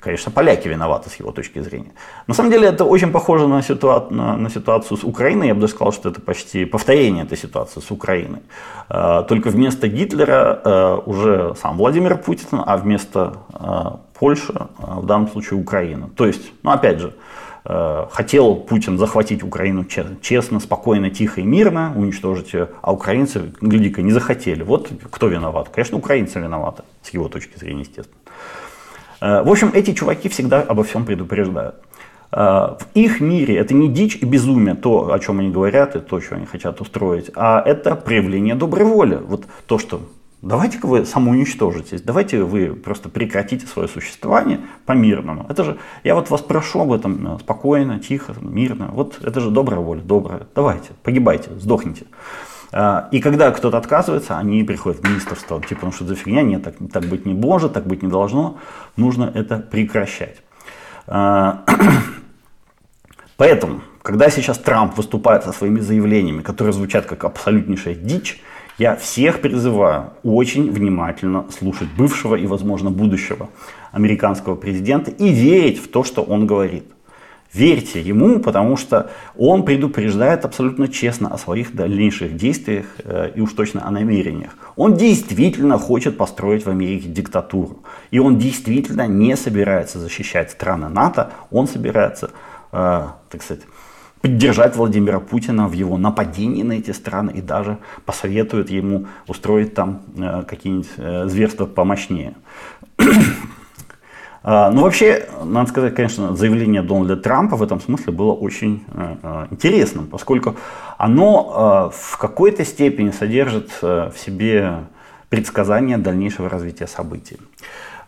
Конечно, 0.08 0.32
поляки 0.32 0.70
виноваты 0.70 1.10
с 1.10 1.16
его 1.16 1.32
точки 1.32 1.60
зрения. 1.60 1.92
На 2.28 2.34
самом 2.34 2.52
деле 2.52 2.68
это 2.68 2.86
очень 2.86 3.12
похоже 3.12 3.48
на, 3.48 3.60
ситуа- 3.60 4.10
на, 4.10 4.38
на 4.38 4.50
ситуацию 4.50 4.98
с 4.98 5.04
Украиной. 5.04 5.48
Я 5.48 5.54
бы 5.54 5.62
даже 5.62 5.74
сказал, 5.74 5.92
что 5.92 6.10
это 6.10 6.22
почти 6.22 6.66
повторение 6.66 7.26
этой 7.26 7.38
ситуации 7.38 7.82
с 7.82 7.92
Украиной. 7.92 8.40
Э, 8.90 9.24
только 9.28 9.50
вместо 9.50 9.88
Гитлера 9.88 10.62
э, 10.64 11.02
уже 11.06 11.56
сам 11.62 11.78
Владимир 11.78 12.18
Путин, 12.18 12.62
а 12.66 12.78
вместо 12.78 13.34
Польша, 14.20 14.68
в 14.78 15.06
данном 15.06 15.28
случае 15.28 15.60
Украина. 15.60 16.10
То 16.16 16.26
есть, 16.26 16.52
ну 16.64 16.72
опять 16.72 17.00
же, 17.00 17.14
хотел 18.12 18.56
Путин 18.56 18.98
захватить 18.98 19.44
Украину 19.44 19.86
честно, 20.22 20.60
спокойно, 20.60 21.10
тихо 21.10 21.42
и 21.42 21.44
мирно, 21.44 21.94
уничтожить 21.96 22.54
ее, 22.54 22.70
а 22.82 22.94
украинцы, 22.94 23.52
гляди-ка, 23.62 24.02
не 24.02 24.12
захотели. 24.12 24.64
Вот 24.64 24.90
кто 25.12 25.28
виноват? 25.28 25.70
Конечно, 25.70 25.98
украинцы 25.98 26.40
виноваты, 26.40 26.84
с 27.04 27.10
его 27.10 27.28
точки 27.28 27.60
зрения, 27.60 27.82
естественно. 27.82 28.18
Э, 29.22 29.44
в 29.44 29.50
общем, 29.50 29.72
эти 29.74 29.94
чуваки 29.94 30.30
всегда 30.30 30.62
обо 30.62 30.84
всем 30.84 31.06
предупреждают. 31.06 31.76
Э, 32.32 32.76
в 32.80 32.88
их 32.94 33.20
мире 33.20 33.58
это 33.58 33.74
не 33.74 33.90
дичь 33.90 34.18
и 34.18 34.26
безумие, 34.26 34.76
то, 34.76 35.14
о 35.14 35.20
чем 35.20 35.40
они 35.40 35.50
говорят, 35.50 35.96
и 35.96 36.00
то, 36.00 36.20
что 36.20 36.36
они 36.36 36.46
хотят 36.46 36.82
устроить, 36.82 37.32
а 37.36 37.62
это 37.66 37.96
проявление 37.96 38.56
доброй 38.56 38.86
воли. 38.86 39.16
Вот 39.16 39.46
то, 39.66 39.80
что 39.80 40.02
давайте-ка 40.42 40.86
вы 40.86 41.06
самоуничтожитесь, 41.06 42.02
давайте 42.02 42.44
вы 42.44 42.74
просто 42.74 43.10
прекратите 43.10 43.66
свое 43.66 43.88
существование 43.88 44.62
по-мирному. 44.86 45.46
Это 45.50 45.64
же, 45.64 45.78
я 46.04 46.16
вот 46.16 46.30
вас 46.30 46.42
прошу 46.42 46.82
об 46.82 46.92
этом 46.92 47.36
э, 47.36 47.40
спокойно, 47.40 48.00
тихо, 48.00 48.36
мирно. 48.42 48.90
Вот 48.92 49.20
это 49.24 49.40
же 49.40 49.50
добрая 49.50 49.80
воля, 49.80 50.02
добрая. 50.02 50.48
Давайте, 50.56 50.90
погибайте, 51.04 51.50
сдохните. 51.58 52.06
А, 52.72 53.08
и 53.12 53.20
когда 53.20 53.52
кто-то 53.52 53.78
отказывается, 53.78 54.38
они 54.38 54.64
приходят 54.64 55.02
в 55.02 55.10
министерство, 55.10 55.62
типа, 55.62 55.86
ну 55.86 55.92
что 55.92 56.06
за 56.06 56.16
фигня, 56.16 56.42
нет, 56.42 56.64
так, 56.64 56.76
так 56.92 57.06
быть 57.06 57.26
не 57.26 57.34
может, 57.34 57.74
так 57.74 57.86
быть 57.86 58.04
не 58.04 58.10
должно, 58.10 58.58
нужно 58.96 59.32
это 59.34 59.60
прекращать. 59.60 60.38
А, 61.08 61.64
поэтому, 63.38 63.82
когда 64.02 64.30
сейчас 64.30 64.58
Трамп 64.58 64.98
выступает 64.98 65.44
со 65.44 65.52
своими 65.52 65.80
заявлениями, 65.80 66.42
которые 66.42 66.74
звучат 66.74 67.06
как 67.06 67.24
абсолютнейшая 67.24 67.96
дичь, 67.96 68.42
я 68.78 68.96
всех 68.96 69.42
призываю 69.42 70.14
очень 70.24 70.72
внимательно 70.72 71.46
слушать 71.58 71.88
бывшего 71.98 72.36
и, 72.36 72.46
возможно, 72.46 72.92
будущего 72.92 73.50
американского 73.92 74.56
президента 74.56 75.10
и 75.10 75.30
верить 75.30 75.80
в 75.84 75.88
то, 75.88 76.04
что 76.04 76.22
он 76.22 76.46
говорит. 76.46 76.86
Верьте 77.58 78.00
ему, 78.02 78.40
потому 78.40 78.78
что 78.78 79.10
он 79.36 79.64
предупреждает 79.64 80.46
абсолютно 80.46 80.88
честно 80.88 81.34
о 81.34 81.40
своих 81.40 81.76
дальнейших 81.76 82.36
действиях 82.36 82.86
э, 83.04 83.32
и 83.34 83.42
уж 83.42 83.54
точно 83.54 83.88
о 83.88 83.90
намерениях. 83.90 84.52
Он 84.76 84.96
действительно 84.96 85.80
хочет 85.80 86.18
построить 86.18 86.68
в 86.68 86.70
Америке 86.70 87.10
диктатуру. 87.10 87.80
И 88.12 88.20
он 88.20 88.38
действительно 88.38 89.08
не 89.08 89.36
собирается 89.36 89.98
защищать 89.98 90.52
страны 90.52 90.90
НАТО, 90.90 91.32
он 91.50 91.68
собирается, 91.68 92.30
э, 92.72 93.08
так 93.30 93.42
сказать, 93.42 93.64
поддержать 94.22 94.76
Владимира 94.76 95.20
Путина 95.20 95.68
в 95.68 95.74
его 95.74 95.98
нападении 95.98 96.62
на 96.62 96.74
эти 96.74 96.92
страны 96.92 97.32
и 97.32 97.42
даже 97.42 97.80
посоветует 98.06 98.70
ему 98.70 99.08
устроить 99.28 99.74
там 99.74 100.02
э, 100.16 100.44
какие-нибудь 100.48 100.90
э, 100.98 101.28
зверства 101.28 101.66
помощнее. 101.66 102.36
А, 104.50 104.72
ну, 104.72 104.84
вообще, 104.84 105.28
надо 105.44 105.70
сказать, 105.70 105.94
конечно, 105.94 106.34
заявление 106.34 106.82
Дональда 106.82 107.18
Трампа 107.18 107.58
в 107.58 107.64
этом 107.64 107.82
смысле 107.82 108.14
было 108.14 108.32
очень 108.32 108.86
э, 108.94 109.16
э, 109.22 109.48
интересным, 109.52 110.08
поскольку 110.08 110.56
оно 110.98 111.90
э, 111.92 111.98
в 111.98 112.18
какой-то 112.18 112.64
степени 112.64 113.12
содержит 113.12 113.70
в 113.82 114.14
себе 114.16 114.86
предсказание 115.28 115.98
дальнейшего 115.98 116.48
развития 116.48 116.88
событий. 116.88 117.38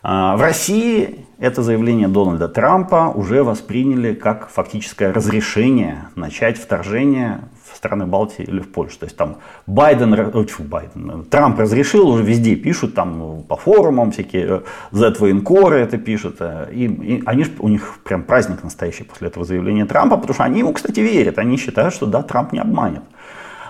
А, 0.02 0.34
в 0.38 0.40
России 0.40 1.26
это 1.38 1.62
заявление 1.62 2.08
Дональда 2.08 2.48
Трампа 2.48 3.12
уже 3.14 3.44
восприняли 3.44 4.14
как 4.14 4.48
фактическое 4.48 5.12
разрешение 5.12 6.08
начать 6.14 6.56
вторжение 6.56 7.42
страны 7.80 8.06
Балтии 8.06 8.44
или 8.44 8.60
в 8.60 8.70
Польшу. 8.70 8.98
То 8.98 9.06
есть 9.06 9.16
там 9.16 9.36
Байден, 9.66 10.12
о, 10.12 10.44
фу, 10.46 10.62
Байден, 10.62 11.24
Трамп 11.24 11.58
разрешил, 11.58 12.08
уже 12.08 12.22
везде 12.22 12.54
пишут, 12.54 12.94
там 12.94 13.42
по 13.48 13.56
форумам 13.56 14.10
всякие 14.10 14.62
Z-военкоры 14.92 15.78
это 15.78 15.96
пишут. 15.96 16.36
Э, 16.40 16.68
и, 16.70 16.84
и 16.84 17.22
они, 17.24 17.46
у 17.58 17.68
них 17.68 17.98
прям 18.04 18.22
праздник 18.22 18.62
настоящий 18.62 19.04
после 19.04 19.28
этого 19.28 19.46
заявления 19.46 19.86
Трампа, 19.86 20.16
потому 20.16 20.34
что 20.34 20.44
они 20.44 20.58
ему, 20.58 20.72
кстати, 20.74 21.00
верят. 21.00 21.38
Они 21.38 21.56
считают, 21.56 21.94
что 21.94 22.06
да, 22.06 22.22
Трамп 22.22 22.52
не 22.52 22.60
обманет. 22.60 23.02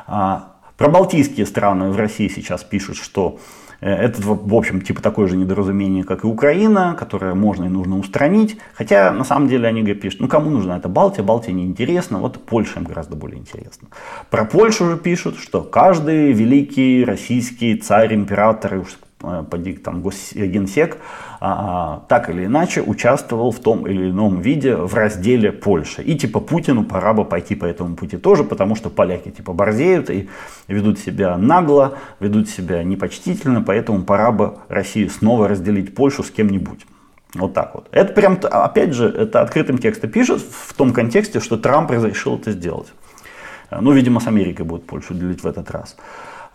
А, 0.09 0.55
про 0.77 0.89
балтийские 0.89 1.47
страны 1.47 1.91
в 1.91 1.97
России 1.97 2.27
сейчас 2.29 2.65
пишут, 2.65 2.97
что 2.97 3.39
Э, 3.39 3.70
это, 3.87 4.21
в 4.23 4.55
общем, 4.55 4.81
типа 4.81 5.03
такое 5.03 5.27
же 5.27 5.37
недоразумение, 5.37 6.05
как 6.05 6.25
и 6.25 6.27
Украина, 6.27 6.97
которое 6.99 7.35
можно 7.35 7.65
и 7.65 7.69
нужно 7.69 7.99
устранить. 7.99 8.59
Хотя, 8.75 9.11
на 9.13 9.25
самом 9.25 9.49
деле, 9.49 9.69
они 9.69 9.83
пишут, 9.95 10.21
ну 10.21 10.29
кому 10.29 10.51
нужна 10.51 10.77
эта 10.77 10.89
Балтия, 10.89 11.25
Балтия 11.25 11.55
неинтересна, 11.55 12.19
вот 12.19 12.45
Польша 12.45 12.81
им 12.81 12.85
гораздо 12.85 13.17
более 13.17 13.39
интересна. 13.39 13.89
Про 14.31 14.45
Польшу 14.45 14.91
же 14.91 14.97
пишут, 14.97 15.39
что 15.39 15.63
каждый 15.63 16.33
великий 16.33 17.05
российский 17.05 17.77
царь, 17.77 18.15
император, 18.15 18.71
Э, 18.75 18.85
поди 19.21 19.75
там 19.75 20.01
госгенсек, 20.01 20.99
а, 21.41 22.01
а, 22.01 22.07
так 22.09 22.31
или 22.31 22.47
иначе 22.47 22.83
участвовал 22.83 23.51
в 23.51 23.61
том 23.61 23.87
или 23.87 24.11
ином 24.11 24.41
виде 24.41 24.75
в 24.75 24.95
разделе 24.95 25.53
Польши. 25.53 26.03
И 26.03 26.17
типа 26.17 26.41
Путину 26.41 26.85
пора 26.85 27.13
бы 27.13 27.25
пойти 27.25 27.55
по 27.55 27.67
этому 27.67 27.97
пути 27.97 28.17
тоже, 28.17 28.45
потому 28.45 28.77
что 28.77 28.89
поляки 28.89 29.31
типа 29.31 29.53
борзеют 29.53 30.11
и 30.11 30.29
ведут 30.69 30.99
себя 30.99 31.37
нагло, 31.37 31.99
ведут 32.19 32.49
себя 32.49 32.83
непочтительно, 32.83 33.63
поэтому 33.63 34.03
пора 34.03 34.33
бы 34.33 34.59
России 34.69 35.07
снова 35.07 35.49
разделить 35.49 35.95
Польшу 35.95 36.23
с 36.23 36.31
кем-нибудь. 36.31 36.87
Вот 37.35 37.55
так 37.55 37.75
вот. 37.75 37.89
Это 37.93 38.13
прям, 38.13 38.39
опять 38.43 38.93
же, 38.93 39.07
это 39.09 39.41
открытым 39.41 39.79
текстом 39.79 40.11
пишет 40.11 40.41
в 40.41 40.75
том 40.75 40.93
контексте, 40.93 41.39
что 41.41 41.57
Трамп 41.57 41.91
разрешил 41.91 42.37
это 42.37 42.51
сделать. 42.51 42.89
Ну, 43.71 43.93
видимо, 43.93 44.19
с 44.19 44.27
Америкой 44.27 44.67
будет 44.67 44.85
Польшу 44.87 45.15
делить 45.15 45.45
в 45.45 45.47
этот 45.47 45.71
раз. 45.71 45.97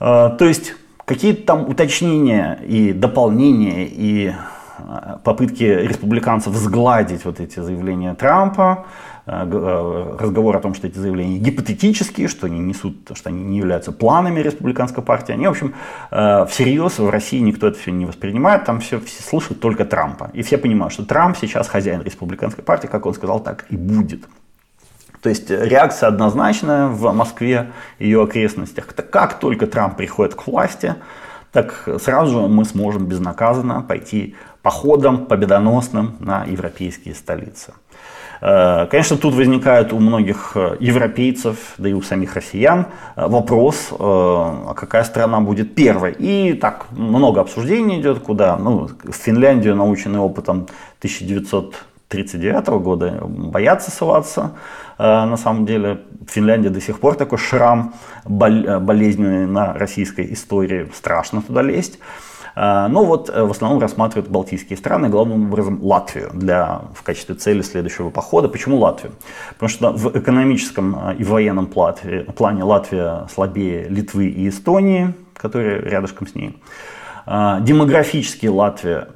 Э, 0.01 0.32
то 0.38 0.45
есть 0.45 0.75
Какие-то 1.06 1.46
там 1.46 1.70
уточнения 1.70 2.60
и 2.68 2.91
дополнения, 2.91 3.86
и 3.86 4.34
э, 4.80 5.18
попытки 5.24 5.63
республиканцев 5.63 6.56
сгладить 6.56 7.26
вот 7.26 7.39
эти 7.39 7.60
заявления 7.60 8.15
Трампа, 8.15 8.88
э, 9.28 9.32
э, 9.32 10.18
разговор 10.20 10.58
о 10.58 10.60
том, 10.62 10.74
что 10.74 10.88
эти 10.88 10.98
заявления 10.98 11.38
гипотетические, 11.38 12.28
что 12.28 12.48
они 12.48 12.60
несут, 12.60 13.12
что 13.13 13.30
они 13.30 13.44
не 13.44 13.60
являются 13.60 13.91
планами 13.91 14.39
республиканской 14.39 15.04
партии, 15.04 15.34
они, 15.34 15.46
в 15.46 15.52
общем, 15.52 15.76
всерьез 16.10 16.98
в 16.98 17.08
России 17.08 17.39
никто 17.39 17.68
это 17.68 17.78
все 17.78 17.91
не 17.91 18.08
воспринимает, 18.08 18.65
там 18.65 18.80
все, 18.80 19.00
все 19.00 19.22
слышат 19.22 19.60
только 19.60 19.86
Трампа. 19.86 20.32
И 20.34 20.41
все 20.41 20.58
понимают, 20.58 20.91
что 20.91 21.06
Трамп 21.06 21.38
сейчас 21.38 21.68
хозяин 21.68 22.02
республиканской 22.02 22.63
партии, 22.63 22.88
как 22.88 23.06
он 23.06 23.13
сказал, 23.13 23.41
так 23.41 23.65
и 23.70 23.78
будет. 23.78 24.24
То 25.25 25.29
есть 25.29 25.49
реакция 25.49 26.09
однозначная 26.09 26.85
в 26.85 27.11
Москве 27.11 27.71
и 27.97 28.05
ее 28.05 28.21
окрестностях. 28.21 28.85
Как 29.09 29.39
только 29.39 29.65
Трамп 29.65 29.97
приходит 29.97 30.35
к 30.35 30.45
власти, 30.45 30.93
так 31.51 31.89
сразу 31.99 32.41
же 32.43 32.47
мы 32.47 32.63
сможем 32.63 33.07
безнаказанно 33.07 33.81
пойти 33.81 34.35
походом 34.61 35.25
победоносным 35.25 36.15
на 36.19 36.43
европейские 36.43 37.15
столицы. 37.15 37.73
Э, 38.39 38.85
конечно, 38.85 39.17
тут 39.17 39.33
возникает 39.33 39.93
у 39.93 39.99
многих 39.99 40.51
э, 40.53 40.77
европейцев, 40.79 41.73
да 41.79 41.89
и 41.89 41.93
у 41.93 42.03
самих 42.03 42.35
россиян 42.35 42.85
э, 43.15 43.27
вопрос, 43.27 43.91
а 43.99 44.75
какая 44.75 45.03
страна 45.05 45.39
будет 45.39 45.73
первой. 45.73 46.11
И 46.19 46.53
так 46.53 46.85
много 46.91 47.41
обсуждений 47.41 47.99
идет, 47.99 48.19
куда 48.19 48.57
ну, 48.57 48.89
в 49.03 49.11
Финляндию, 49.11 49.75
наученный 49.75 50.19
опытом 50.19 50.67
1900 50.99 51.73
1939 52.10 52.84
года, 52.84 53.20
боятся 53.26 53.89
соваться. 53.89 54.52
Э, 54.98 55.26
на 55.26 55.38
самом 55.38 55.65
деле 55.65 56.02
в 56.28 56.32
Финляндии 56.32 56.70
до 56.70 56.80
сих 56.80 57.00
пор 57.00 57.15
такой 57.15 57.38
шрам 57.39 57.94
э, 58.26 58.30
болезненный 58.30 59.48
на 59.48 59.74
российской 59.74 60.32
истории. 60.32 60.89
Страшно 60.94 61.41
туда 61.41 61.63
лезть. 61.63 61.98
Э, 62.56 62.86
но 62.89 63.04
вот 63.04 63.30
в 63.30 63.50
основном 63.50 63.82
рассматривают 63.82 64.30
балтийские 64.30 64.78
страны, 64.78 65.10
главным 65.10 65.48
образом 65.48 65.80
Латвию 65.82 66.30
для, 66.32 66.82
в 66.94 67.02
качестве 67.02 67.34
цели 67.34 67.63
следующего 67.63 68.12
похода. 68.12 68.50
Почему 68.50 68.78
Латвию? 68.78 69.13
Потому 69.54 69.70
что 69.70 69.91
в 69.91 70.15
экономическом 70.15 71.12
и 71.13 71.24
военном 71.24 71.65
плане 71.65 72.63
Латвия 72.63 73.28
слабее 73.34 73.89
Литвы 73.89 74.28
и 74.28 74.48
Эстонии, 74.48 75.15
которые 75.34 75.82
рядышком 75.82 76.28
с 76.28 76.36
ней. 76.36 76.62
Демографически 77.26 78.46
Латвия, 78.46 79.08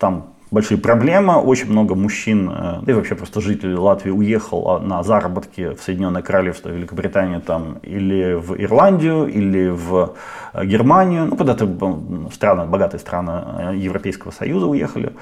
там 0.00 0.34
большие 0.50 0.78
проблемы. 0.78 1.36
Очень 1.36 1.70
много 1.70 1.94
мужчин, 1.94 2.50
э, 2.50 2.78
да 2.82 2.92
и 2.92 2.94
вообще 2.94 3.14
просто 3.14 3.40
жителей 3.40 3.74
Латвии 3.74 4.10
уехал 4.10 4.80
на 4.80 5.02
заработки 5.02 5.74
в 5.74 5.82
Соединенное 5.82 6.22
Королевство, 6.22 6.68
Великобританию 6.68 7.40
там, 7.40 7.78
или 7.82 8.34
в 8.34 8.60
Ирландию, 8.60 9.26
или 9.26 9.68
в 9.68 10.14
э, 10.52 10.64
Германию, 10.64 11.26
ну 11.26 11.36
куда-то 11.36 11.68
страны, 12.32 12.66
богатые 12.66 13.00
страны 13.00 13.32
э, 13.58 13.76
Европейского 13.76 14.30
Союза 14.32 14.66
уехали. 14.66 15.12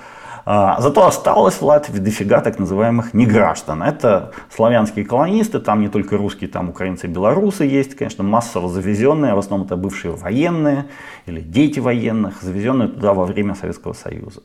А, 0.51 0.81
зато 0.81 1.07
осталось 1.07 1.57
в 1.57 1.62
Латвии 1.62 1.99
дофига 1.99 2.41
так 2.41 2.59
называемых 2.59 3.12
неграждан. 3.12 3.83
Это 3.83 4.33
славянские 4.49 5.05
колонисты, 5.05 5.59
там 5.59 5.83
не 5.83 5.88
только 5.88 6.17
русские, 6.17 6.49
там 6.49 6.71
украинцы 6.71 7.07
и 7.07 7.11
белорусы 7.11 7.64
есть, 7.64 7.95
конечно, 7.95 8.25
массово 8.25 8.71
завезенные, 8.71 9.35
в 9.35 9.38
основном 9.38 9.67
это 9.67 9.77
бывшие 9.77 10.14
военные 10.14 10.87
или 11.27 11.41
дети 11.41 11.81
военных, 11.81 12.41
завезенные 12.41 12.88
туда 12.88 13.12
во 13.12 13.27
время 13.27 13.55
Советского 13.57 13.93
Союза. 13.93 14.41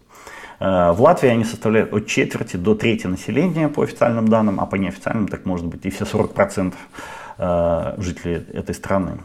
В 0.60 0.96
Латвии 1.00 1.30
они 1.30 1.44
составляют 1.44 1.94
от 1.94 2.08
четверти 2.08 2.58
до 2.58 2.76
трети 2.76 3.08
населения 3.08 3.70
по 3.70 3.84
официальным 3.84 4.28
данным, 4.28 4.60
а 4.60 4.66
по 4.66 4.76
неофициальным 4.76 5.28
так 5.28 5.46
может 5.46 5.66
быть 5.66 5.86
и 5.86 5.89
все 5.89 6.06
40% 6.06 6.74
жителей 7.98 8.46
этой 8.54 8.76
страны. 8.76 9.18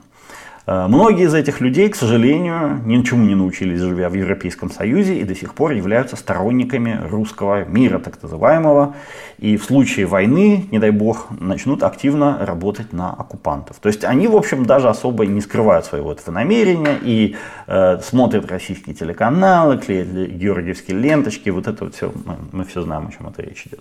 Э, 0.68 0.86
многие 0.86 1.24
из 1.24 1.34
этих 1.34 1.62
людей, 1.62 1.88
к 1.88 1.96
сожалению, 1.96 2.82
ничему 2.84 3.24
не 3.24 3.34
научились, 3.34 3.80
живя 3.80 4.10
в 4.10 4.14
Европейском 4.14 4.70
Союзе, 4.70 5.18
и 5.18 5.24
до 5.24 5.34
сих 5.34 5.54
пор 5.54 5.72
являются 5.72 6.14
сторонниками 6.14 7.00
русского 7.10 7.64
мира, 7.64 7.98
так 7.98 8.22
называемого, 8.22 8.94
и 9.38 9.56
в 9.56 9.64
случае 9.64 10.04
войны, 10.04 10.66
не 10.70 10.78
дай 10.78 10.90
бог, 10.90 11.28
начнут 11.40 11.82
активно 11.82 12.44
работать 12.44 12.92
на 12.92 13.10
оккупантов. 13.14 13.78
То 13.78 13.88
есть 13.88 14.04
они, 14.04 14.28
в 14.28 14.36
общем, 14.36 14.66
даже 14.66 14.90
особо 14.90 15.24
не 15.24 15.40
скрывают 15.40 15.86
своего 15.86 16.12
этого 16.12 16.34
намерения 16.34 16.98
и 17.00 17.36
э, 17.66 17.98
смотрят 18.02 18.50
российские 18.50 18.94
телеканалы, 18.94 19.78
клеят 19.78 20.08
георгиевские 20.08 20.98
ленточки, 20.98 21.48
вот 21.48 21.66
это 21.66 21.84
вот 21.84 21.94
все, 21.94 22.12
мы, 22.26 22.36
мы 22.52 22.64
все 22.64 22.82
знаем, 22.82 23.08
о 23.08 23.12
чем 23.12 23.28
это 23.28 23.40
речь 23.40 23.66
идет. 23.66 23.80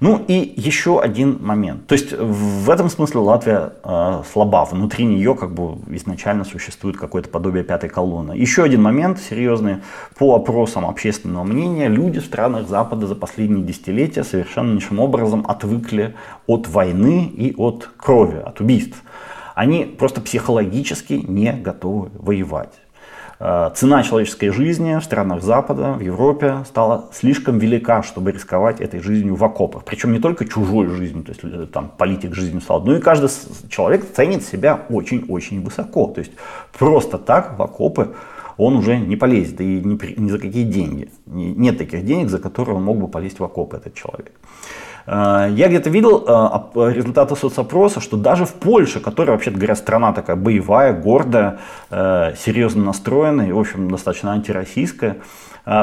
Ну 0.00 0.24
и 0.26 0.52
еще 0.56 1.00
один 1.00 1.38
момент. 1.40 1.86
То 1.86 1.92
есть 1.92 2.12
в 2.12 2.70
этом 2.70 2.88
смысле 2.88 3.20
Латвия 3.20 3.72
э, 3.84 4.22
слаба, 4.32 4.64
внутри 4.64 5.04
нее 5.04 5.36
как 5.36 5.52
бы 5.52 5.76
изначально 6.08 6.44
существует 6.44 6.96
какое-то 6.96 7.28
подобие 7.28 7.62
пятой 7.62 7.88
колонны. 7.88 8.32
Еще 8.32 8.64
один 8.64 8.82
момент 8.82 9.18
серьезный. 9.20 9.78
По 10.18 10.34
опросам 10.34 10.86
общественного 10.86 11.44
мнения, 11.44 11.88
люди 11.88 12.18
в 12.18 12.24
странах 12.24 12.66
Запада 12.68 13.06
за 13.06 13.14
последние 13.14 13.64
десятилетия 13.64 14.24
совершеннейшим 14.24 14.98
образом 14.98 15.44
отвыкли 15.46 16.14
от 16.46 16.66
войны 16.68 17.26
и 17.26 17.54
от 17.56 17.90
крови, 17.96 18.38
от 18.44 18.60
убийств. 18.60 19.02
Они 19.54 19.84
просто 19.84 20.20
психологически 20.20 21.14
не 21.26 21.52
готовы 21.52 22.10
воевать. 22.14 22.72
Э, 23.40 23.70
цена 23.74 24.02
человеческой 24.02 24.50
жизни 24.50 24.98
в 24.98 25.04
странах 25.04 25.42
Запада, 25.42 25.92
в 25.92 26.00
Европе 26.00 26.64
стала 26.66 27.08
слишком 27.12 27.58
велика, 27.58 28.02
чтобы 28.02 28.32
рисковать 28.32 28.80
этой 28.80 29.00
жизнью 29.00 29.36
в 29.36 29.44
окопах. 29.44 29.84
Причем 29.84 30.12
не 30.12 30.18
только 30.18 30.44
чужой 30.44 30.88
жизнью, 30.88 31.22
то 31.22 31.30
есть 31.30 31.40
э, 31.44 31.66
там 31.72 31.92
политик 31.96 32.34
жизнью 32.34 32.60
стал, 32.60 32.82
но 32.82 32.96
и 32.96 33.00
каждый 33.00 33.30
человек 33.68 34.04
ценит 34.12 34.44
себя 34.44 34.80
очень-очень 34.88 35.62
высоко. 35.62 36.08
То 36.08 36.20
есть 36.20 36.32
просто 36.76 37.18
так 37.18 37.58
в 37.58 37.62
окопы 37.62 38.14
он 38.56 38.74
уже 38.74 38.98
не 38.98 39.14
полезет, 39.14 39.60
и 39.60 39.80
ни, 39.84 40.20
ни 40.20 40.30
за 40.30 40.38
какие 40.40 40.64
деньги. 40.64 41.08
Нет 41.26 41.78
таких 41.78 42.04
денег, 42.04 42.28
за 42.28 42.40
которые 42.40 42.76
он 42.76 42.82
мог 42.82 42.98
бы 42.98 43.06
полезть 43.06 43.38
в 43.38 43.44
окопы, 43.44 43.76
этот 43.76 43.94
человек. 43.94 44.32
Э, 45.08 45.48
я 45.50 45.68
где-то 45.68 45.90
видел 45.90 46.24
э, 46.26 46.92
результаты 46.92 47.34
соцопроса, 47.34 48.00
что 48.00 48.16
даже 48.16 48.44
в 48.44 48.52
Польше, 48.52 49.00
которая, 49.00 49.36
вообще 49.36 49.50
говоря, 49.50 49.74
страна 49.74 50.12
такая 50.12 50.36
боевая, 50.36 50.92
гордая, 50.92 51.58
э, 51.90 52.34
серьезно 52.38 52.84
настроенная 52.84 53.48
и, 53.48 53.52
в 53.52 53.58
общем, 53.58 53.90
достаточно 53.90 54.32
антироссийская, 54.32 55.16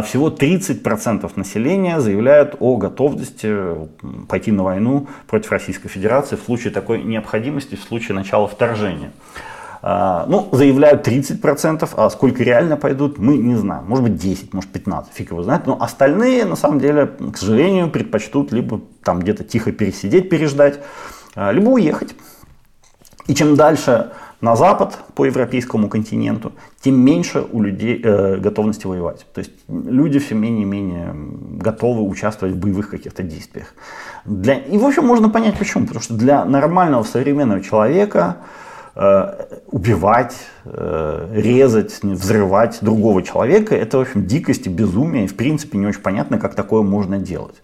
всего 0.04 0.32
30% 0.32 1.32
населения 1.36 2.00
заявляют 2.00 2.56
о 2.60 2.76
готовности 2.78 3.56
пойти 4.28 4.52
на 4.52 4.64
войну 4.64 5.08
против 5.28 5.52
Российской 5.52 5.90
Федерации 5.90 6.38
в 6.38 6.42
случае 6.42 6.74
такой 6.74 7.04
необходимости, 7.04 7.76
в 7.76 7.84
случае 7.84 8.16
начала 8.16 8.48
вторжения. 8.48 9.12
А, 9.88 10.26
ну, 10.28 10.50
заявляют 10.52 11.08
30%, 11.08 11.88
а 11.95 12.10
сколько 12.10 12.41
реально 12.41 12.76
пойдут, 12.76 13.19
мы 13.19 13.38
не 13.38 13.54
знаем. 13.54 13.86
Может 13.86 14.04
быть 14.06 14.15
10, 14.17 14.52
может 14.52 14.71
15, 14.71 15.13
фиг 15.13 15.30
его 15.30 15.43
знает. 15.43 15.67
Но 15.67 15.78
остальные, 15.80 16.45
на 16.45 16.56
самом 16.56 16.80
деле, 16.80 17.06
к 17.06 17.38
сожалению, 17.38 17.91
предпочтут 17.91 18.52
либо 18.52 18.82
там 19.04 19.19
где-то 19.19 19.43
тихо 19.43 19.71
пересидеть, 19.71 20.28
переждать, 20.28 20.80
а, 21.36 21.52
либо 21.52 21.69
уехать. 21.69 22.15
И 23.28 23.36
чем 23.36 23.56
дальше 23.56 24.10
на 24.41 24.56
запад 24.56 24.98
по 25.13 25.24
европейскому 25.24 25.88
континенту, 25.88 26.54
тем 26.82 27.00
меньше 27.00 27.45
у 27.52 27.62
людей 27.62 28.02
э, 28.04 28.38
готовности 28.38 28.88
воевать. 28.88 29.28
То 29.36 29.39
есть 29.39 29.52
люди 29.67 30.17
все 30.17 30.34
менее 30.34 30.63
и 30.63 30.65
менее 30.65 31.13
готовы 31.60 32.02
участвовать 32.02 32.56
в 32.56 32.58
боевых 32.58 32.89
каких-то 32.89 33.21
действиях. 33.21 33.76
Для... 34.26 34.56
И 34.56 34.80
в 34.80 34.86
общем 34.86 35.06
можно 35.06 35.30
понять 35.30 35.60
почему. 35.60 35.86
Потому 35.86 36.02
что 36.02 36.15
для 36.15 36.43
нормального 36.43 37.04
современного 37.04 37.62
человека 37.62 38.38
убивать, 38.96 40.36
э, 40.64 41.30
резать, 41.34 42.02
взрывать 42.02 42.78
другого 42.82 43.24
человека, 43.24 43.76
это, 43.76 43.98
в 43.98 44.02
общем, 44.02 44.26
дикость 44.26 44.68
и 44.68 44.70
безумие, 44.70 45.26
и, 45.26 45.28
в 45.28 45.36
принципе, 45.36 45.78
не 45.78 45.88
очень 45.88 46.02
понятно, 46.02 46.40
как 46.40 46.56
такое 46.56 46.82
можно 46.82 47.18
делать. 47.18 47.56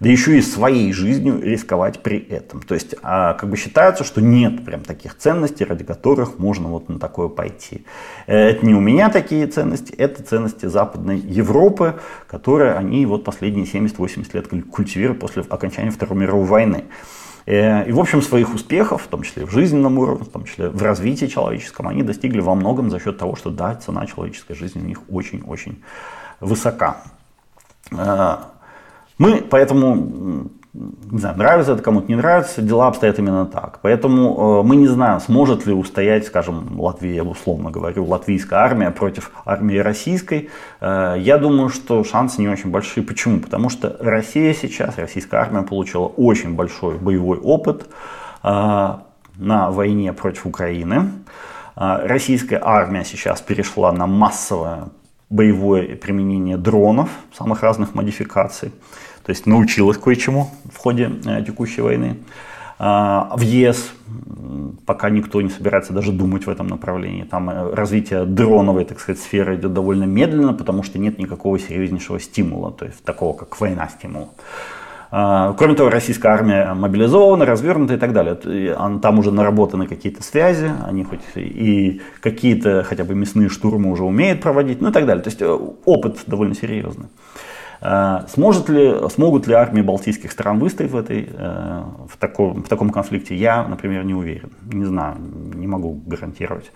Да 0.00 0.08
еще 0.08 0.38
и 0.38 0.40
своей 0.40 0.94
жизнью 0.94 1.42
рисковать 1.42 2.00
при 2.02 2.18
этом. 2.18 2.62
То 2.62 2.74
есть, 2.74 2.94
а, 3.02 3.34
как 3.34 3.50
бы 3.50 3.58
считается, 3.58 4.02
что 4.02 4.22
нет 4.22 4.64
прям 4.64 4.80
таких 4.80 5.14
ценностей, 5.16 5.64
ради 5.64 5.84
которых 5.84 6.38
можно 6.38 6.68
вот 6.68 6.88
на 6.88 6.98
такое 6.98 7.28
пойти. 7.28 7.84
Э, 8.26 8.48
это 8.48 8.64
не 8.66 8.74
у 8.74 8.80
меня 8.80 9.10
такие 9.10 9.46
ценности, 9.46 9.92
это 9.92 10.22
ценности 10.22 10.64
Западной 10.64 11.18
Европы, 11.18 12.00
которые 12.26 12.72
они 12.74 13.04
вот 13.04 13.24
последние 13.24 13.66
70-80 13.66 14.30
лет 14.32 14.48
культивируют 14.70 15.20
после 15.20 15.44
окончания 15.48 15.90
Второй 15.90 16.18
мировой 16.18 16.46
войны. 16.46 16.84
Э, 17.46 17.88
и, 17.88 17.92
в 17.92 18.00
общем, 18.00 18.22
своих 18.22 18.54
успехов, 18.54 19.02
в 19.02 19.06
том 19.06 19.22
числе 19.22 19.44
в 19.46 19.50
жизненном 19.50 19.98
уровне, 19.98 20.24
в 20.24 20.28
том 20.28 20.44
числе 20.44 20.68
в 20.68 20.82
развитии 20.82 21.26
человеческом, 21.26 21.88
они 21.88 22.02
достигли 22.02 22.40
во 22.40 22.54
многом 22.54 22.90
за 22.90 23.00
счет 23.00 23.18
того, 23.18 23.36
что, 23.36 23.50
да, 23.50 23.74
цена 23.74 24.06
человеческой 24.06 24.54
жизни 24.54 24.80
у 24.80 24.84
них 24.84 25.00
очень-очень 25.08 25.82
высока. 26.40 27.02
Э, 27.92 28.36
мы 29.18 29.42
поэтому 29.42 30.50
не 30.72 31.18
знаю, 31.18 31.36
нравится 31.36 31.72
это 31.72 31.82
кому-то, 31.82 32.06
не 32.08 32.14
нравится, 32.14 32.62
дела 32.62 32.86
обстоят 32.86 33.18
именно 33.18 33.44
так. 33.44 33.80
Поэтому 33.82 34.60
э, 34.60 34.66
мы 34.66 34.76
не 34.76 34.86
знаем, 34.86 35.18
сможет 35.18 35.66
ли 35.66 35.72
устоять, 35.72 36.26
скажем, 36.26 36.80
Латвия, 36.80 37.24
условно 37.24 37.72
говорю, 37.72 38.04
латвийская 38.04 38.60
армия 38.60 38.92
против 38.92 39.32
армии 39.44 39.78
российской. 39.78 40.48
Э, 40.80 41.16
я 41.18 41.38
думаю, 41.38 41.70
что 41.70 42.04
шансы 42.04 42.40
не 42.40 42.48
очень 42.48 42.70
большие. 42.70 43.04
Почему? 43.04 43.40
Потому 43.40 43.68
что 43.68 43.96
Россия 43.98 44.54
сейчас, 44.54 44.96
российская 44.96 45.38
армия 45.38 45.62
получила 45.62 46.06
очень 46.06 46.54
большой 46.54 46.98
боевой 46.98 47.38
опыт 47.38 47.88
э, 48.44 48.48
на 49.36 49.70
войне 49.70 50.12
против 50.12 50.46
Украины. 50.46 51.10
Э, 51.74 52.06
российская 52.06 52.60
армия 52.62 53.04
сейчас 53.04 53.40
перешла 53.40 53.90
на 53.90 54.06
массовое 54.06 54.84
боевое 55.30 55.96
применение 55.96 56.56
дронов 56.56 57.08
самых 57.32 57.62
разных 57.62 57.94
модификаций 57.94 58.72
то 59.30 59.32
есть 59.32 59.46
научилась 59.46 59.96
кое-чему 59.96 60.50
в 60.72 60.76
ходе 60.76 61.08
э, 61.24 61.44
текущей 61.46 61.82
войны. 61.82 62.16
А, 62.80 63.32
в 63.36 63.42
ЕС 63.42 63.92
пока 64.86 65.08
никто 65.08 65.40
не 65.40 65.50
собирается 65.50 65.92
даже 65.92 66.10
думать 66.10 66.46
в 66.46 66.50
этом 66.50 66.66
направлении. 66.66 67.22
Там 67.22 67.48
э, 67.48 67.72
развитие 67.72 68.24
дроновой, 68.24 68.84
так 68.84 68.98
сказать, 68.98 69.22
сферы 69.22 69.54
идет 69.54 69.72
довольно 69.72 70.02
медленно, 70.02 70.52
потому 70.52 70.82
что 70.82 70.98
нет 70.98 71.20
никакого 71.20 71.60
серьезнейшего 71.60 72.18
стимула, 72.18 72.72
то 72.72 72.86
есть 72.86 73.04
такого, 73.04 73.36
как 73.36 73.60
война 73.60 73.88
стимула. 73.88 74.30
А, 75.12 75.52
кроме 75.52 75.76
того, 75.76 75.90
российская 75.90 76.30
армия 76.30 76.74
мобилизована, 76.74 77.46
развернута 77.46 77.94
и 77.94 77.98
так 77.98 78.12
далее. 78.12 78.34
Там 79.00 79.20
уже 79.20 79.30
наработаны 79.30 79.86
какие-то 79.86 80.24
связи, 80.24 80.72
они 80.84 81.04
хоть 81.04 81.20
и 81.36 82.00
какие-то 82.20 82.82
хотя 82.82 83.04
бы 83.04 83.14
мясные 83.14 83.48
штурмы 83.48 83.92
уже 83.92 84.02
умеют 84.02 84.40
проводить, 84.40 84.80
ну 84.80 84.88
и 84.88 84.92
так 84.92 85.06
далее. 85.06 85.22
То 85.22 85.30
есть 85.30 85.40
э, 85.40 85.58
опыт 85.84 86.18
довольно 86.26 86.56
серьезный. 86.56 87.06
Э, 87.82 88.20
сможет 88.28 88.68
ли, 88.68 89.08
смогут 89.08 89.46
ли 89.46 89.54
армии 89.54 89.80
балтийских 89.80 90.32
стран 90.32 90.58
выстоять 90.58 90.90
в, 90.90 90.96
этой, 90.96 91.28
э, 91.32 91.82
в, 92.08 92.16
таком, 92.18 92.62
в 92.62 92.68
таком 92.68 92.90
конфликте, 92.90 93.34
я, 93.34 93.64
например, 93.64 94.04
не 94.04 94.14
уверен. 94.14 94.50
Не 94.72 94.84
знаю, 94.84 95.16
не 95.54 95.66
могу 95.66 96.00
гарантировать. 96.06 96.66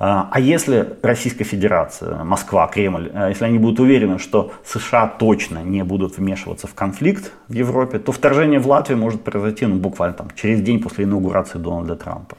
Э, 0.00 0.26
а 0.30 0.40
если 0.40 0.96
Российская 1.02 1.44
Федерация, 1.44 2.24
Москва, 2.24 2.66
Кремль, 2.66 3.12
если 3.28 3.44
они 3.44 3.58
будут 3.58 3.78
уверены, 3.78 4.18
что 4.18 4.52
США 4.64 5.06
точно 5.06 5.62
не 5.62 5.84
будут 5.84 6.18
вмешиваться 6.18 6.66
в 6.66 6.74
конфликт 6.74 7.32
в 7.48 7.52
Европе, 7.52 7.98
то 7.98 8.10
вторжение 8.10 8.58
в 8.58 8.66
Латвию 8.66 8.98
может 8.98 9.22
произойти 9.22 9.66
ну, 9.66 9.76
буквально 9.76 10.14
там, 10.14 10.28
через 10.34 10.60
день 10.60 10.80
после 10.82 11.04
инаугурации 11.04 11.58
Дональда 11.58 11.94
Трампа. 11.94 12.36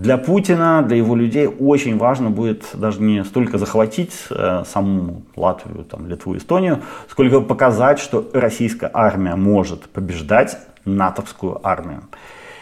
Для 0.00 0.16
Путина, 0.16 0.82
для 0.82 0.96
его 0.96 1.14
людей 1.14 1.46
очень 1.46 1.98
важно 1.98 2.30
будет 2.30 2.64
даже 2.72 3.02
не 3.02 3.22
столько 3.22 3.58
захватить 3.58 4.14
э, 4.30 4.62
саму 4.66 5.20
Латвию, 5.36 5.84
там, 5.84 6.06
Литву, 6.08 6.38
Эстонию, 6.38 6.78
сколько 7.06 7.42
показать, 7.42 7.98
что 7.98 8.26
российская 8.32 8.90
армия 8.94 9.36
может 9.36 9.90
побеждать 9.90 10.56
натовскую 10.86 11.60
армию. 11.62 12.00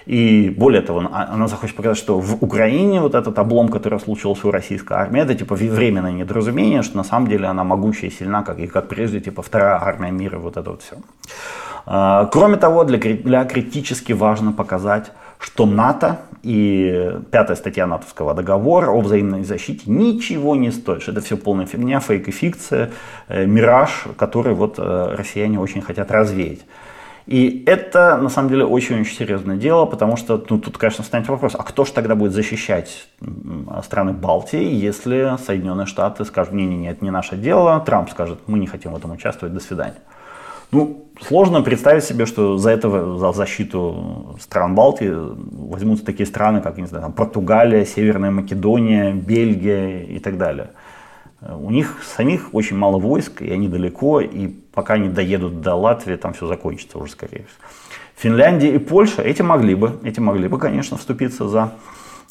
И 0.04 0.52
более 0.58 0.82
того, 0.82 1.08
она 1.12 1.46
захочет 1.46 1.76
показать, 1.76 1.98
что 1.98 2.18
в 2.18 2.42
Украине 2.42 3.00
вот 3.00 3.14
этот 3.14 3.38
облом, 3.38 3.68
который 3.68 4.00
случился 4.00 4.48
у 4.48 4.50
российской 4.50 4.94
армии, 4.94 5.20
это 5.20 5.36
типа 5.36 5.54
временное 5.54 6.10
недоразумение, 6.10 6.82
что 6.82 6.96
на 6.96 7.04
самом 7.04 7.28
деле 7.28 7.46
она 7.46 7.62
могучая 7.62 8.10
и 8.10 8.14
сильна, 8.14 8.42
как 8.42 8.58
и 8.58 8.66
как 8.66 8.88
прежде, 8.88 9.20
типа 9.20 9.42
вторая 9.42 9.80
армия 9.80 10.10
мира, 10.10 10.38
вот 10.38 10.56
это 10.56 10.70
вот 10.70 10.82
все. 10.82 10.96
А, 11.86 12.26
кроме 12.26 12.56
того, 12.56 12.82
для, 12.82 12.98
для 12.98 13.44
критически 13.44 14.12
важно 14.12 14.52
показать, 14.52 15.12
что 15.38 15.66
НАТО 15.66 16.20
и 16.42 17.16
пятая 17.30 17.56
статья 17.56 17.86
натовского 17.86 18.34
договора 18.34 18.90
о 18.90 19.00
взаимной 19.00 19.44
защите 19.44 19.82
ничего 19.90 20.56
не 20.56 20.70
стоит. 20.70 21.02
Что 21.02 21.12
это 21.12 21.20
все 21.20 21.36
полная 21.36 21.66
фигня, 21.66 22.00
фейк 22.00 22.28
и 22.28 22.30
фикция, 22.30 22.90
э, 23.28 23.46
мираж, 23.46 24.04
который 24.16 24.54
вот 24.54 24.76
э, 24.78 25.14
россияне 25.16 25.58
очень 25.58 25.82
хотят 25.82 26.10
развеять. 26.10 26.60
И 27.28 27.62
это, 27.66 28.16
на 28.16 28.30
самом 28.30 28.48
деле, 28.48 28.64
очень-очень 28.64 29.14
серьезное 29.14 29.56
дело, 29.56 29.84
потому 29.84 30.16
что 30.16 30.42
ну, 30.48 30.58
тут, 30.58 30.78
конечно, 30.78 31.04
станет 31.04 31.28
вопрос, 31.28 31.54
а 31.58 31.62
кто 31.62 31.84
же 31.84 31.92
тогда 31.92 32.14
будет 32.14 32.32
защищать 32.32 33.06
страны 33.84 34.14
Балтии, 34.14 34.72
если 34.72 35.36
Соединенные 35.44 35.86
Штаты 35.86 36.24
скажут, 36.24 36.54
не-не-не, 36.54 36.88
это 36.88 37.04
не 37.04 37.10
наше 37.10 37.36
дело, 37.36 37.80
Трамп 37.80 38.08
скажет, 38.08 38.38
мы 38.46 38.58
не 38.58 38.66
хотим 38.66 38.92
в 38.92 38.96
этом 38.96 39.10
участвовать, 39.12 39.52
до 39.52 39.60
свидания. 39.60 39.98
Ну, 40.70 41.06
сложно 41.20 41.62
представить 41.62 42.04
себе, 42.04 42.26
что 42.26 42.58
за 42.58 42.70
этого, 42.70 43.18
за 43.18 43.32
защиту 43.32 44.36
стран 44.40 44.74
Балтии 44.74 45.10
возьмутся 45.10 46.04
такие 46.04 46.26
страны, 46.26 46.60
как, 46.60 46.76
не 46.76 46.86
знаю, 46.86 47.04
там, 47.04 47.12
Португалия, 47.12 47.86
Северная 47.86 48.30
Македония, 48.30 49.12
Бельгия 49.12 50.04
и 50.04 50.18
так 50.18 50.36
далее. 50.36 50.70
У 51.40 51.70
них 51.70 52.02
самих 52.16 52.52
очень 52.52 52.76
мало 52.76 52.98
войск, 52.98 53.42
и 53.42 53.50
они 53.50 53.68
далеко, 53.68 54.20
и 54.20 54.48
пока 54.48 54.94
они 54.94 55.08
доедут 55.08 55.60
до 55.60 55.74
Латвии, 55.74 56.16
там 56.16 56.32
все 56.32 56.46
закончится 56.46 56.98
уже, 56.98 57.12
скорее 57.12 57.46
всего. 57.46 57.68
Финляндия 58.16 58.74
и 58.74 58.78
Польша, 58.78 59.22
эти 59.22 59.42
могли 59.42 59.76
бы, 59.76 59.92
эти 60.02 60.18
могли 60.18 60.48
бы, 60.48 60.58
конечно, 60.58 60.96
вступиться 60.96 61.48
за 61.48 61.72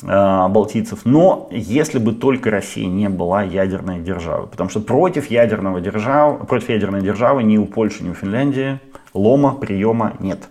балтийцев, 0.04 1.06
но 1.06 1.48
если 1.52 1.98
бы 1.98 2.14
только 2.14 2.52
Россия 2.52 2.86
не 2.86 3.10
была 3.10 3.42
ядерной 3.42 4.00
державой, 4.00 4.48
потому 4.48 4.70
что 4.70 4.80
против 4.80 5.32
ядерного 5.32 5.82
державы, 5.82 6.46
против 6.46 6.70
ядерной 6.70 7.02
державы 7.02 7.42
ни 7.42 7.58
у 7.58 7.66
Польши, 7.66 8.04
ни 8.04 8.10
у 8.10 8.14
Финляндии 8.14 8.80
лома, 9.14 9.56
приема 9.56 10.14
нет. 10.20 10.48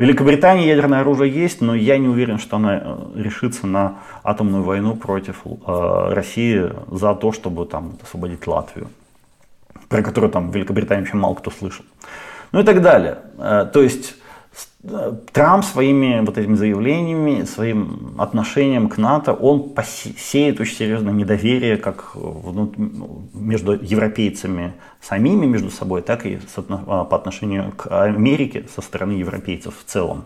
В 0.00 0.02
Великобритании 0.02 0.66
ядерное 0.66 1.00
оружие 1.00 1.30
есть, 1.30 1.60
но 1.60 1.74
я 1.74 1.98
не 1.98 2.08
уверен, 2.08 2.38
что 2.38 2.56
она 2.56 2.80
э, 2.82 2.96
решится 3.16 3.66
на 3.66 3.98
атомную 4.24 4.62
войну 4.62 4.96
против 4.96 5.42
э, 5.44 6.12
России 6.14 6.72
за 6.90 7.14
то, 7.14 7.32
чтобы 7.32 7.66
там 7.66 7.98
освободить 8.02 8.46
Латвию, 8.46 8.88
про 9.90 10.02
которую 10.02 10.32
там 10.32 10.50
в 10.50 10.54
Великобритании 10.54 11.02
вообще 11.02 11.18
мало 11.18 11.34
кто 11.34 11.50
слышал. 11.50 11.84
Ну 12.50 12.60
и 12.60 12.64
так 12.64 12.80
далее. 12.80 13.18
Э, 13.36 13.68
то 13.70 13.82
есть 13.82 14.14
Трамп 15.32 15.62
своими 15.62 16.24
вот 16.24 16.38
этими 16.38 16.54
заявлениями, 16.54 17.44
своим 17.44 18.14
отношением 18.18 18.88
к 18.88 18.96
НАТО, 18.96 19.34
он 19.34 19.74
посеет 19.74 20.58
очень 20.58 20.76
серьезное 20.76 21.12
недоверие 21.12 21.76
как 21.76 22.16
между 23.34 23.72
европейцами 23.72 24.72
самими 25.02 25.44
между 25.44 25.70
собой, 25.70 26.00
так 26.00 26.24
и 26.24 26.38
по 26.56 27.14
отношению 27.14 27.72
к 27.72 27.88
Америке 28.04 28.64
со 28.74 28.80
стороны 28.80 29.12
европейцев 29.12 29.74
в 29.78 29.84
целом. 29.84 30.24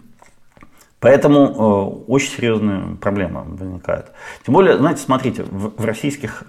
Поэтому 1.01 1.39
э, 1.39 2.11
очень 2.11 2.29
серьезная 2.29 2.95
проблема 3.01 3.43
возникает. 3.47 4.11
Тем 4.45 4.53
более, 4.53 4.77
знаете, 4.77 5.01
смотрите, 5.01 5.43
в, 5.43 5.83
российских 5.83 6.43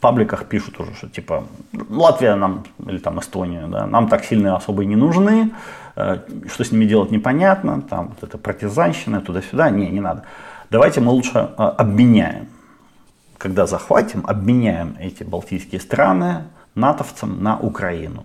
пабликах 0.00 0.46
пишут 0.46 0.80
уже, 0.80 0.94
что 0.94 1.10
типа 1.10 1.44
Латвия 1.90 2.34
нам 2.34 2.64
или 2.88 2.96
там 2.96 3.20
Эстония, 3.20 3.66
да, 3.66 3.86
нам 3.86 4.08
так 4.08 4.24
сильно 4.24 4.56
особо 4.56 4.84
и 4.84 4.86
не 4.86 4.96
нужны, 4.96 5.50
э, 5.96 6.18
что 6.50 6.64
с 6.64 6.72
ними 6.72 6.86
делать 6.86 7.10
непонятно, 7.10 7.82
там 7.82 8.08
вот 8.08 8.26
это 8.26 8.38
партизанщина, 8.38 9.20
туда-сюда, 9.20 9.68
не, 9.68 9.90
не 9.90 10.00
надо. 10.00 10.22
Давайте 10.70 11.02
мы 11.02 11.12
лучше 11.12 11.36
э, 11.36 11.62
обменяем, 11.62 12.48
когда 13.36 13.66
захватим, 13.66 14.24
обменяем 14.26 14.96
эти 14.98 15.24
балтийские 15.24 15.82
страны 15.82 16.44
натовцам 16.74 17.42
на 17.42 17.58
Украину. 17.58 18.24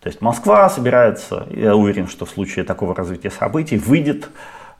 То 0.00 0.08
есть 0.08 0.20
Москва 0.20 0.70
собирается, 0.70 1.48
я 1.50 1.74
уверен, 1.74 2.06
что 2.06 2.24
в 2.24 2.30
случае 2.30 2.64
такого 2.64 2.94
развития 2.94 3.32
событий 3.32 3.76
выйдет 3.76 4.28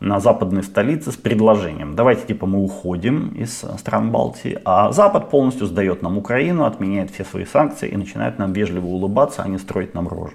на 0.01 0.19
западные 0.19 0.63
столицы 0.63 1.13
с 1.13 1.17
предложением. 1.17 1.95
Давайте 1.95 2.27
типа 2.27 2.47
мы 2.47 2.63
уходим 2.63 3.29
из 3.29 3.65
стран 3.79 4.11
Балтии, 4.11 4.59
а 4.65 4.93
Запад 4.93 5.31
полностью 5.31 5.67
сдает 5.67 6.03
нам 6.03 6.19
Украину, 6.19 6.65
отменяет 6.65 7.11
все 7.11 7.25
свои 7.25 7.45
санкции 7.45 7.89
и 7.89 7.97
начинает 7.97 8.39
нам 8.39 8.53
вежливо 8.53 8.87
улыбаться, 8.87 9.43
а 9.43 9.49
не 9.49 9.59
строить 9.59 9.95
нам 9.95 10.09
рожу. 10.09 10.35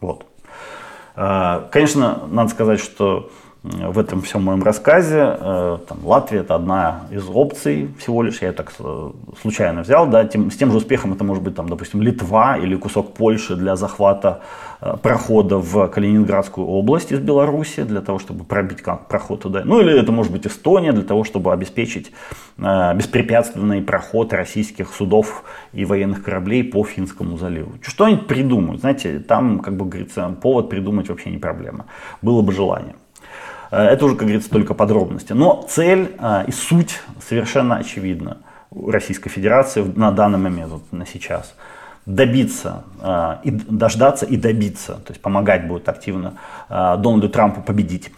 Вот. 0.00 0.26
А, 1.14 1.68
конечно, 1.70 2.24
надо 2.28 2.50
сказать, 2.50 2.80
что 2.80 3.30
в 3.62 3.98
этом 3.98 4.22
всем 4.22 4.44
моем 4.44 4.62
рассказе. 4.62 5.36
Э, 5.40 5.78
там, 5.88 5.98
Латвия 6.04 6.40
это 6.40 6.54
одна 6.54 7.02
из 7.10 7.28
опций 7.28 7.90
всего 7.98 8.22
лишь, 8.22 8.40
я 8.40 8.52
так 8.52 8.72
э, 8.78 9.10
случайно 9.40 9.82
взял, 9.82 10.06
да, 10.06 10.24
тем, 10.24 10.50
с 10.50 10.56
тем 10.56 10.70
же 10.70 10.78
успехом 10.78 11.12
это 11.12 11.24
может 11.24 11.42
быть, 11.42 11.56
там, 11.56 11.68
допустим, 11.68 12.00
Литва 12.00 12.56
или 12.56 12.76
кусок 12.76 13.14
Польши 13.14 13.56
для 13.56 13.74
захвата 13.76 14.42
э, 14.80 14.96
прохода 15.02 15.58
в 15.58 15.88
Калининградскую 15.88 16.66
область 16.66 17.10
из 17.12 17.18
Беларуси, 17.18 17.82
для 17.82 18.00
того, 18.00 18.18
чтобы 18.18 18.44
пробить 18.44 18.82
проход 19.08 19.42
туда. 19.42 19.62
Ну 19.64 19.80
или 19.80 19.98
это 19.98 20.12
может 20.12 20.32
быть 20.32 20.46
Эстония, 20.46 20.92
для 20.92 21.04
того, 21.04 21.24
чтобы 21.24 21.52
обеспечить 21.52 22.12
беспрепятственный 22.56 23.82
проход 23.82 24.32
российских 24.32 24.92
судов 24.92 25.44
и 25.72 25.84
военных 25.84 26.24
кораблей 26.24 26.64
по 26.64 26.84
Финскому 26.84 27.38
заливу. 27.38 27.74
Что 27.82 28.04
они 28.04 28.16
придумают? 28.16 28.80
Знаете, 28.80 29.20
там, 29.20 29.60
как 29.60 29.76
бы 29.76 29.84
говорится, 29.84 30.34
повод 30.42 30.68
придумать 30.68 31.08
вообще 31.08 31.30
не 31.30 31.38
проблема. 31.38 31.86
Было 32.20 32.42
бы 32.42 32.52
желание. 32.52 32.94
Э, 33.70 33.84
это 33.84 34.04
уже, 34.04 34.14
как 34.14 34.24
говорится, 34.24 34.50
только 34.50 34.74
подробности. 34.74 35.32
Но 35.32 35.66
цель 35.68 36.14
э, 36.18 36.44
и 36.46 36.52
суть 36.52 37.00
совершенно 37.26 37.76
очевидна 37.76 38.38
у 38.70 38.90
Российской 38.90 39.30
Федерации 39.30 39.82
на 39.82 40.10
данный 40.10 40.38
момент, 40.38 40.72
вот 40.72 40.92
на 40.92 41.06
сейчас. 41.06 41.54
Добиться, 42.06 42.84
э, 43.00 43.36
и 43.44 43.50
дождаться 43.50 44.26
и 44.26 44.36
добиться, 44.36 44.94
то 44.94 45.10
есть 45.10 45.20
помогать 45.20 45.66
будет 45.66 45.88
активно 45.88 46.34
Дональду 46.68 47.28
Трампу 47.28 47.60
победить. 47.60 48.10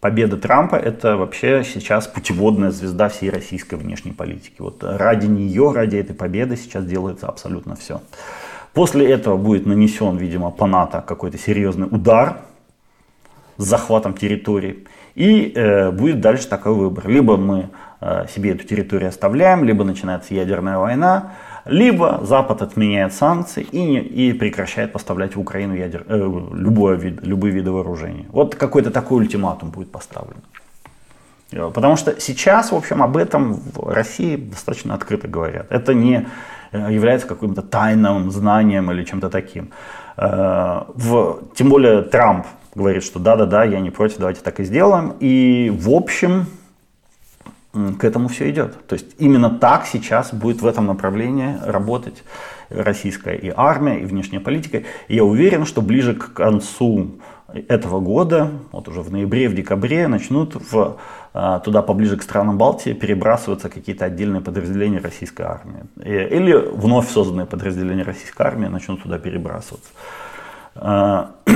Победа 0.00 0.36
Трампа– 0.36 0.76
это 0.76 1.16
вообще 1.16 1.64
сейчас 1.64 2.06
путеводная 2.06 2.70
звезда 2.70 3.08
всей 3.08 3.30
российской 3.30 3.74
внешней 3.74 4.12
политики. 4.12 4.54
Вот 4.60 4.84
ради 4.84 5.26
нее, 5.26 5.72
ради 5.72 5.96
этой 5.96 6.14
победы 6.14 6.56
сейчас 6.56 6.84
делается 6.84 7.26
абсолютно 7.26 7.74
все. 7.74 8.00
После 8.74 9.10
этого 9.10 9.36
будет 9.36 9.66
нанесен, 9.66 10.16
видимо, 10.16 10.52
по 10.52 10.66
НАТО 10.66 11.02
какой-то 11.04 11.36
серьезный 11.36 11.88
удар 11.90 12.42
с 13.56 13.64
захватом 13.64 14.14
территории. 14.14 14.86
И 15.18 15.52
э, 15.52 15.90
будет 15.90 16.20
дальше 16.20 16.46
такой 16.46 16.74
выбор. 16.74 17.08
Либо 17.08 17.36
мы 17.36 17.70
э, 18.00 18.26
себе 18.32 18.52
эту 18.52 18.62
территорию 18.64 19.08
оставляем, 19.08 19.64
либо 19.64 19.82
начинается 19.82 20.32
ядерная 20.32 20.78
война, 20.78 21.32
либо 21.64 22.20
Запад 22.22 22.62
отменяет 22.62 23.12
санкции 23.12 23.66
и, 23.72 23.80
не, 23.80 23.98
и 23.98 24.32
прекращает 24.32 24.92
поставлять 24.92 25.34
в 25.34 25.40
Украину 25.40 25.74
ядер, 25.74 26.04
э, 26.06 26.16
любое 26.54 26.94
вид, 26.94 27.26
любые 27.26 27.52
виды 27.52 27.72
вооружений. 27.72 28.26
Вот 28.30 28.54
какой-то 28.54 28.92
такой 28.92 29.18
ультиматум 29.18 29.70
будет 29.70 29.90
поставлен. 29.90 30.36
Э, 31.52 31.70
потому 31.72 31.96
что 31.96 32.20
сейчас, 32.20 32.72
в 32.72 32.76
общем, 32.76 33.02
об 33.02 33.16
этом 33.16 33.54
в 33.54 33.92
России 33.92 34.36
достаточно 34.36 34.94
открыто 34.94 35.28
говорят. 35.28 35.66
Это 35.70 35.94
не 35.94 36.26
э, 36.72 36.92
является 36.92 37.26
каким-то 37.26 37.62
тайным 37.62 38.30
знанием 38.30 38.90
или 38.90 39.04
чем-то 39.04 39.30
таким. 39.30 39.70
Э, 40.16 40.82
в, 40.94 41.40
тем 41.54 41.68
более 41.68 42.02
Трамп 42.02 42.46
говорит, 42.74 43.02
что 43.02 43.18
да-да-да, 43.18 43.64
я 43.64 43.80
не 43.80 43.90
против, 43.90 44.18
давайте 44.18 44.40
так 44.40 44.60
и 44.60 44.64
сделаем. 44.64 45.14
И 45.20 45.72
в 45.74 45.90
общем 45.90 46.46
к 47.72 48.04
этому 48.04 48.28
все 48.28 48.50
идет. 48.50 48.86
То 48.86 48.94
есть 48.94 49.14
именно 49.18 49.50
так 49.50 49.86
сейчас 49.86 50.32
будет 50.32 50.62
в 50.62 50.66
этом 50.66 50.86
направлении 50.86 51.56
работать 51.62 52.24
российская 52.70 53.36
и 53.36 53.52
армия, 53.54 54.00
и 54.00 54.04
внешняя 54.04 54.40
политика. 54.40 54.82
И 55.08 55.16
я 55.16 55.24
уверен, 55.24 55.64
что 55.66 55.82
ближе 55.82 56.14
к 56.14 56.32
концу 56.32 57.18
этого 57.52 58.00
года, 58.00 58.50
вот 58.72 58.88
уже 58.88 59.00
в 59.02 59.10
ноябре, 59.10 59.48
в 59.48 59.54
декабре, 59.54 60.08
начнут 60.08 60.54
в, 60.54 60.98
туда 61.32 61.82
поближе 61.82 62.16
к 62.16 62.22
странам 62.22 62.58
Балтии 62.58 62.92
перебрасываться 62.92 63.68
какие-то 63.68 64.06
отдельные 64.06 64.40
подразделения 64.40 64.98
российской 64.98 65.42
армии. 65.42 65.84
Или 66.02 66.54
вновь 66.54 67.10
созданные 67.10 67.46
подразделения 67.46 68.02
российской 68.02 68.42
армии 68.42 68.66
начнут 68.66 69.02
туда 69.02 69.18
перебрасываться. 69.18 69.90
А, 70.74 71.32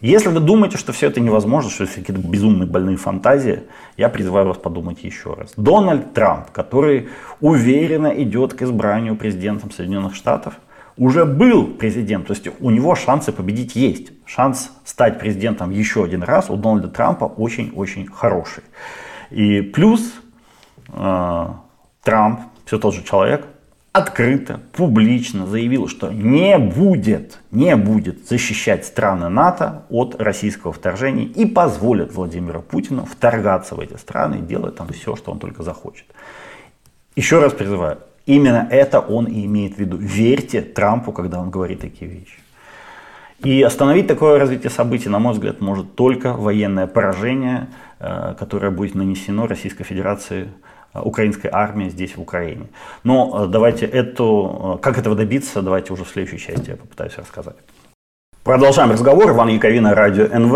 Если 0.00 0.28
вы 0.28 0.38
думаете, 0.38 0.78
что 0.78 0.92
все 0.92 1.08
это 1.08 1.20
невозможно, 1.20 1.70
что 1.70 1.82
это 1.84 1.94
какие-то 1.94 2.22
безумные 2.22 2.68
больные 2.68 2.96
фантазии, 2.96 3.64
я 3.96 4.08
призываю 4.08 4.46
вас 4.46 4.56
подумать 4.56 5.02
еще 5.02 5.34
раз. 5.34 5.52
Дональд 5.56 6.14
Трамп, 6.14 6.52
который 6.52 7.08
уверенно 7.40 8.06
идет 8.06 8.54
к 8.54 8.62
избранию 8.62 9.16
президентом 9.16 9.72
Соединенных 9.72 10.14
Штатов, 10.14 10.54
уже 10.96 11.24
был 11.24 11.66
президент, 11.66 12.26
то 12.26 12.32
есть 12.32 12.48
у 12.60 12.70
него 12.70 12.94
шансы 12.94 13.32
победить 13.32 13.74
есть. 13.74 14.12
Шанс 14.24 14.70
стать 14.84 15.18
президентом 15.18 15.70
еще 15.70 16.04
один 16.04 16.22
раз 16.22 16.48
у 16.48 16.56
Дональда 16.56 16.88
Трампа 16.88 17.24
очень-очень 17.24 18.06
хороший. 18.06 18.62
И 19.30 19.60
плюс 19.60 20.12
э, 20.92 21.46
Трамп, 22.02 22.40
все 22.64 22.78
тот 22.78 22.94
же 22.94 23.02
человек, 23.02 23.46
открыто, 23.92 24.60
публично 24.72 25.46
заявил, 25.46 25.88
что 25.88 26.10
не 26.10 26.58
будет, 26.58 27.40
не 27.50 27.74
будет 27.76 28.28
защищать 28.28 28.86
страны 28.86 29.28
НАТО 29.28 29.84
от 29.90 30.20
российского 30.20 30.72
вторжения 30.72 31.24
и 31.24 31.46
позволит 31.46 32.14
Владимиру 32.14 32.62
Путину 32.62 33.04
вторгаться 33.04 33.74
в 33.74 33.80
эти 33.80 33.96
страны 33.96 34.36
и 34.36 34.42
делать 34.42 34.76
там 34.76 34.88
все, 34.88 35.16
что 35.16 35.32
он 35.32 35.38
только 35.38 35.62
захочет. 35.62 36.06
Еще 37.16 37.40
раз 37.40 37.52
призываю, 37.52 37.98
именно 38.26 38.68
это 38.70 39.00
он 39.00 39.26
и 39.26 39.44
имеет 39.44 39.74
в 39.74 39.78
виду. 39.78 39.96
Верьте 39.96 40.62
Трампу, 40.62 41.12
когда 41.12 41.40
он 41.40 41.50
говорит 41.50 41.80
такие 41.80 42.10
вещи. 42.10 42.38
И 43.44 43.62
остановить 43.62 44.06
такое 44.06 44.38
развитие 44.38 44.70
событий, 44.70 45.08
на 45.08 45.18
мой 45.18 45.32
взгляд, 45.32 45.60
может 45.60 45.94
только 45.94 46.32
военное 46.32 46.86
поражение, 46.86 47.68
э, 48.00 48.34
которое 48.38 48.70
будет 48.70 48.94
нанесено 48.94 49.46
Российской 49.46 49.84
Федерации 49.84 50.48
Э, 50.94 51.00
украинской 51.00 51.48
армии 51.52 51.88
здесь, 51.90 52.16
в 52.16 52.20
Украине. 52.20 52.66
Но 53.04 53.44
э, 53.44 53.48
давайте 53.48 53.86
эту, 53.86 54.78
как 54.82 54.98
этого 54.98 55.14
добиться, 55.14 55.62
давайте 55.62 55.92
уже 55.92 56.04
в 56.04 56.08
следующей 56.08 56.38
части 56.38 56.70
я 56.70 56.76
попытаюсь 56.76 57.16
рассказать. 57.18 57.56
Продолжаем 58.48 58.90
разговор. 58.90 59.32
Иван 59.32 59.48
Яковина, 59.48 59.94
радио 59.94 60.26
НВ. 60.26 60.54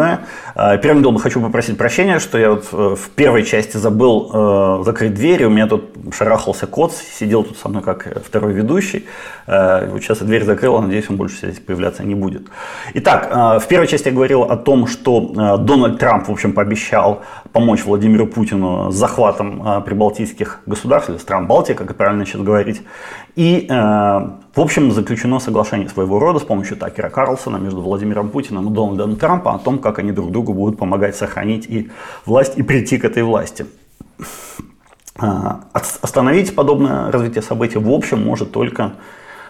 Э, 0.55 0.78
первым 0.78 1.02
делом 1.02 1.18
хочу 1.18 1.42
попросить 1.42 1.76
прощения, 1.76 2.20
что 2.20 2.38
я 2.38 2.52
вот 2.52 2.66
э, 2.72 2.96
в 2.98 3.11
первой 3.11 3.42
части 3.44 3.76
забыл 3.76 4.31
э, 4.33 4.83
закрыть 4.87 5.12
двери. 5.12 5.44
У 5.44 5.50
меня 5.50 5.66
тут 5.66 5.90
шарахался 6.11 6.66
кот, 6.66 6.94
сидел 6.94 7.44
тут 7.44 7.59
со 7.59 7.68
мной 7.68 7.83
как 7.83 8.09
второй 8.24 8.55
ведущий. 8.55 9.05
Вот 9.46 10.00
сейчас 10.00 10.20
я 10.20 10.26
дверь 10.26 10.44
закрыл, 10.44 10.81
надеюсь, 10.81 11.11
он 11.11 11.16
больше 11.16 11.37
здесь 11.37 11.61
появляться 11.61 12.02
не 12.02 12.14
будет. 12.14 12.42
Итак, 12.94 13.61
в 13.61 13.66
первой 13.66 13.88
части 13.88 14.09
я 14.09 14.14
говорил 14.14 14.42
о 14.42 14.57
том, 14.57 14.87
что 14.87 15.59
Дональд 15.59 15.98
Трамп, 15.98 16.28
в 16.28 16.33
общем, 16.33 16.52
пообещал 16.52 17.22
помочь 17.52 17.85
Владимиру 17.85 18.26
Путину 18.26 18.90
с 18.92 18.94
захватом 18.94 19.83
прибалтийских 19.85 20.61
государств, 20.66 21.11
или 21.11 21.18
стран 21.18 21.46
Балтии, 21.46 21.72
как 21.72 21.94
правильно 21.96 22.24
сейчас 22.24 22.40
говорить. 22.40 22.83
И, 23.35 23.66
в 23.68 24.61
общем, 24.61 24.92
заключено 24.92 25.38
соглашение 25.38 25.88
своего 25.88 26.18
рода 26.18 26.38
с 26.38 26.42
помощью 26.42 26.77
Такера 26.77 27.09
Карлсона 27.09 27.57
между 27.57 27.81
Владимиром 27.81 28.29
Путиным 28.29 28.71
и 28.71 28.75
Дональдом 28.75 29.16
Трампом 29.16 29.55
о 29.55 29.59
том, 29.59 29.79
как 29.79 29.99
они 29.99 30.12
друг 30.12 30.31
другу 30.31 30.53
будут 30.53 30.79
помогать 30.79 31.16
сохранить 31.16 31.66
и 31.66 31.90
власть, 32.27 32.59
и 32.59 32.62
прийти 32.62 32.99
к 32.99 33.05
этой 33.05 33.23
власти. 33.23 33.66
А, 35.18 35.61
остановить 35.73 36.55
подобное 36.55 37.11
развитие 37.11 37.42
событий 37.42 37.79
в 37.79 37.90
общем 37.90 38.23
может 38.25 38.53
только 38.53 38.95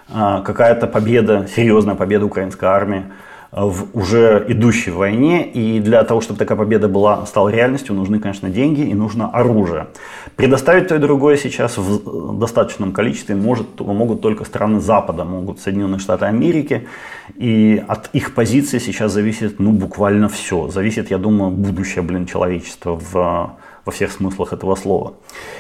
а, 0.09 0.43
какая-то 0.43 0.87
победа, 0.87 1.49
серьезная 1.55 1.95
победа 1.95 2.27
украинской 2.27 2.67
армии 2.67 3.05
в 3.53 3.95
уже 3.95 4.45
идущей 4.49 4.93
войне. 4.93 5.47
И 5.47 5.79
для 5.81 6.03
того, 6.05 6.23
чтобы 6.23 6.39
такая 6.39 6.57
победа 6.57 6.89
была, 6.89 7.27
стала 7.27 7.51
реальностью, 7.51 7.95
нужны, 7.95 8.19
конечно, 8.19 8.49
деньги 8.49 8.81
и 8.81 8.95
нужно 8.95 9.29
оружие. 9.29 9.89
Предоставить 10.37 10.89
то 10.89 10.95
и 10.95 10.99
другое 10.99 11.37
сейчас 11.37 11.77
в 11.77 12.39
достаточном 12.39 12.93
количестве 12.93 13.35
может, 13.35 13.79
могут 13.81 14.23
только 14.23 14.45
страны 14.45 14.81
Запада, 14.81 15.25
могут 15.25 15.61
Соединенные 15.61 15.99
Штаты 15.99 16.25
Америки. 16.25 16.89
И 17.37 17.83
от 17.87 18.09
их 18.15 18.35
позиции 18.35 18.79
сейчас 18.79 19.13
зависит 19.13 19.61
ну, 19.61 19.73
буквально 19.73 20.31
все. 20.31 20.69
Зависит, 20.69 21.11
я 21.11 21.19
думаю, 21.19 21.51
будущее 21.51 22.03
блин, 22.03 22.27
человечества 22.27 22.99
в 22.99 23.57
во 23.85 23.93
всех 23.93 24.13
смыслах 24.13 24.53
этого 24.53 24.75
слова. 24.77 25.15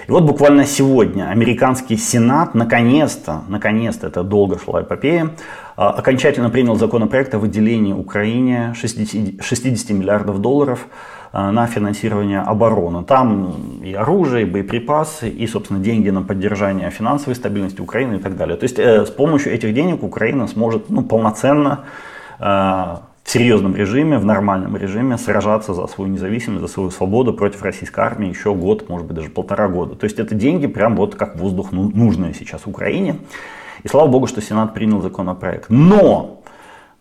И 0.06 0.10
вот 0.10 0.24
буквально 0.24 0.64
сегодня 0.64 1.28
американский 1.28 1.96
Сенат 1.96 2.54
наконец-то, 2.54 3.42
наконец-то, 3.48 4.06
это 4.06 4.22
долго 4.22 4.58
шла 4.58 4.82
эпопея, 4.82 5.30
а, 5.76 5.90
окончательно 5.90 6.50
принял 6.50 6.76
законопроект 6.76 7.34
о 7.34 7.38
выделении 7.38 7.92
Украине 7.92 8.74
60, 8.76 9.42
60 9.44 9.90
миллиардов 9.90 10.40
долларов 10.40 10.86
а, 11.32 11.50
на 11.50 11.66
финансирование 11.66 12.40
обороны. 12.40 13.04
Там 13.04 13.82
и 13.82 13.92
оружие, 13.94 14.42
и 14.42 14.50
боеприпасы, 14.50 15.28
и, 15.28 15.46
собственно, 15.46 15.80
деньги 15.80 16.10
на 16.10 16.22
поддержание 16.22 16.90
финансовой 16.90 17.34
стабильности 17.34 17.80
Украины 17.80 18.16
и 18.16 18.18
так 18.18 18.36
далее. 18.36 18.56
То 18.56 18.64
есть 18.64 18.78
э, 18.78 19.04
с 19.04 19.10
помощью 19.10 19.52
этих 19.52 19.74
денег 19.74 20.02
Украина 20.02 20.46
сможет 20.46 20.90
ну, 20.90 21.02
полноценно 21.02 21.86
э, 22.38 22.96
в 23.24 23.30
серьезном 23.30 23.76
режиме, 23.76 24.18
в 24.18 24.24
нормальном 24.24 24.76
режиме 24.76 25.16
сражаться 25.16 25.74
за 25.74 25.86
свою 25.86 26.10
независимость, 26.10 26.62
за 26.62 26.68
свою 26.68 26.90
свободу 26.90 27.32
против 27.32 27.62
российской 27.62 28.00
армии 28.00 28.28
еще 28.28 28.54
год, 28.54 28.88
может 28.88 29.06
быть 29.06 29.16
даже 29.16 29.30
полтора 29.30 29.68
года. 29.68 29.94
То 29.94 30.04
есть 30.04 30.18
это 30.18 30.34
деньги 30.34 30.66
прям 30.66 30.96
вот 30.96 31.14
как 31.14 31.36
воздух 31.36 31.72
ну, 31.72 31.90
нужные 31.94 32.34
сейчас 32.34 32.62
Украине. 32.66 33.16
И 33.84 33.88
слава 33.88 34.08
богу, 34.08 34.26
что 34.26 34.40
Сенат 34.40 34.74
принял 34.74 35.00
законопроект. 35.00 35.66
Но 35.68 36.42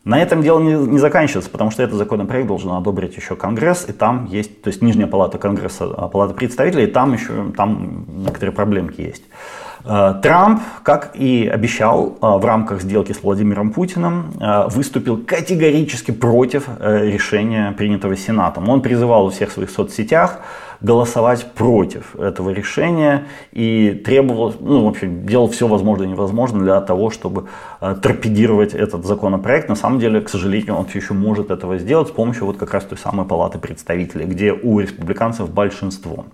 на 0.04 0.20
этом 0.20 0.42
дело 0.42 0.60
не, 0.60 0.74
не 0.74 0.98
заканчивается, 0.98 1.52
потому 1.52 1.70
что 1.70 1.84
этот 1.84 1.96
законопроект 1.96 2.48
должен 2.48 2.72
одобрить 2.72 3.16
еще 3.16 3.36
Конгресс, 3.36 3.86
и 3.88 3.92
там 3.92 4.26
есть, 4.26 4.62
то 4.64 4.70
есть 4.70 4.82
Нижняя 4.82 5.08
палата 5.08 5.38
Конгресса, 5.38 5.86
а, 5.86 6.08
палата 6.08 6.34
представителей, 6.34 6.86
и 6.86 6.88
там 6.88 7.14
еще 7.14 7.52
там 7.56 8.06
некоторые 8.08 8.54
проблемки 8.54 9.02
есть. 9.02 9.24
Э, 9.84 10.14
Трамп, 10.22 10.62
как 10.84 11.12
и 11.16 11.48
обещал 11.48 12.18
э, 12.22 12.26
в 12.26 12.46
рамках 12.46 12.82
сделки 12.82 13.14
с 13.14 13.24
Владимиром 13.24 13.72
Путиным, 13.72 14.34
э, 14.40 14.68
выступил 14.68 15.18
категорически 15.18 16.12
против 16.12 16.68
решения, 16.80 17.72
принятого 17.72 18.16
Сенатом. 18.16 18.70
Он 18.70 18.82
призывал 18.82 19.26
у 19.26 19.30
всех 19.30 19.52
своих 19.52 19.70
соцсетях 19.70 20.40
голосовать 20.82 21.52
против 21.54 22.16
этого 22.16 22.50
решения 22.50 23.28
и 23.52 23.92
требовал, 24.06 24.54
ну, 24.60 24.86
в 24.86 24.88
общем, 24.88 25.26
делал 25.26 25.50
все 25.50 25.68
возможное 25.68 26.08
и 26.08 26.10
невозможное 26.12 26.62
для 26.62 26.82
того, 26.82 27.10
чтобы 27.10 27.46
торпедировать 27.80 28.74
этот 28.74 29.06
законопроект. 29.06 29.70
На 29.70 29.76
самом 29.76 30.00
деле, 30.00 30.22
к 30.22 30.30
сожалению, 30.30 30.76
он 30.76 30.86
все 30.86 31.00
еще 31.00 31.14
может 31.14 31.52
этого 31.52 31.78
сделать 31.78 32.08
с 32.08 32.12
помощью 32.12 32.46
вот 32.46 32.58
как 32.58 32.74
раз 32.74 32.84
той 32.84 32.98
самой 32.98 33.26
палаты 33.26 33.60
представителей, 33.60 34.26
где 34.26 34.54
у 34.54 34.80
республиканцев 34.80 35.50
большинство. 35.50 36.26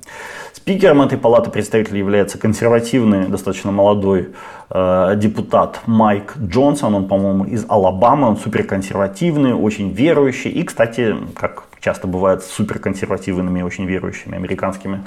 Спикером 0.53 1.01
этой 1.01 1.17
палаты 1.17 1.49
представителей 1.49 1.99
является 1.99 2.38
консервативный, 2.38 3.27
достаточно 3.27 3.71
молодой 3.71 4.29
э, 4.69 5.13
депутат 5.15 5.81
Майк 5.86 6.33
Джонсон. 6.38 6.95
Он, 6.95 7.07
по-моему, 7.07 7.45
из 7.45 7.65
Алабамы. 7.69 8.27
Он 8.27 8.38
суперконсервативный, 8.38 9.53
очень 9.53 9.91
верующий. 9.91 10.51
И, 10.51 10.63
кстати, 10.63 11.15
как 11.36 11.63
часто 11.79 12.07
бывает 12.07 12.43
с 12.43 12.47
суперконсервативными, 12.47 13.61
очень 13.61 13.85
верующими 13.85 14.35
американскими 14.35 15.03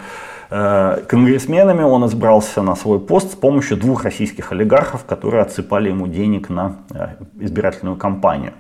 э, 0.51 1.03
конгрессменами, 1.09 1.83
он 1.83 2.07
избрался 2.07 2.63
на 2.63 2.77
свой 2.77 3.01
пост 3.01 3.33
с 3.33 3.37
помощью 3.37 3.77
двух 3.77 4.05
российских 4.05 4.53
олигархов, 4.53 5.05
которые 5.05 5.43
отсыпали 5.43 5.89
ему 5.89 6.07
денег 6.07 6.49
на 6.49 6.77
э, 6.91 7.09
избирательную 7.41 7.97
кампанию. 7.97 8.53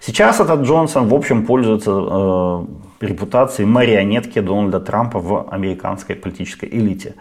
Сейчас 0.00 0.40
этот 0.40 0.62
Джонсон, 0.62 1.08
в 1.08 1.14
общем, 1.14 1.46
пользуется 1.46 1.90
э, 1.90 2.64
репутацией 3.00 3.66
марионетки 3.66 4.40
Дональда 4.40 4.80
Трампа 4.80 5.18
в 5.18 5.48
американской 5.50 6.16
политической 6.16 6.68
элите. 6.70 7.14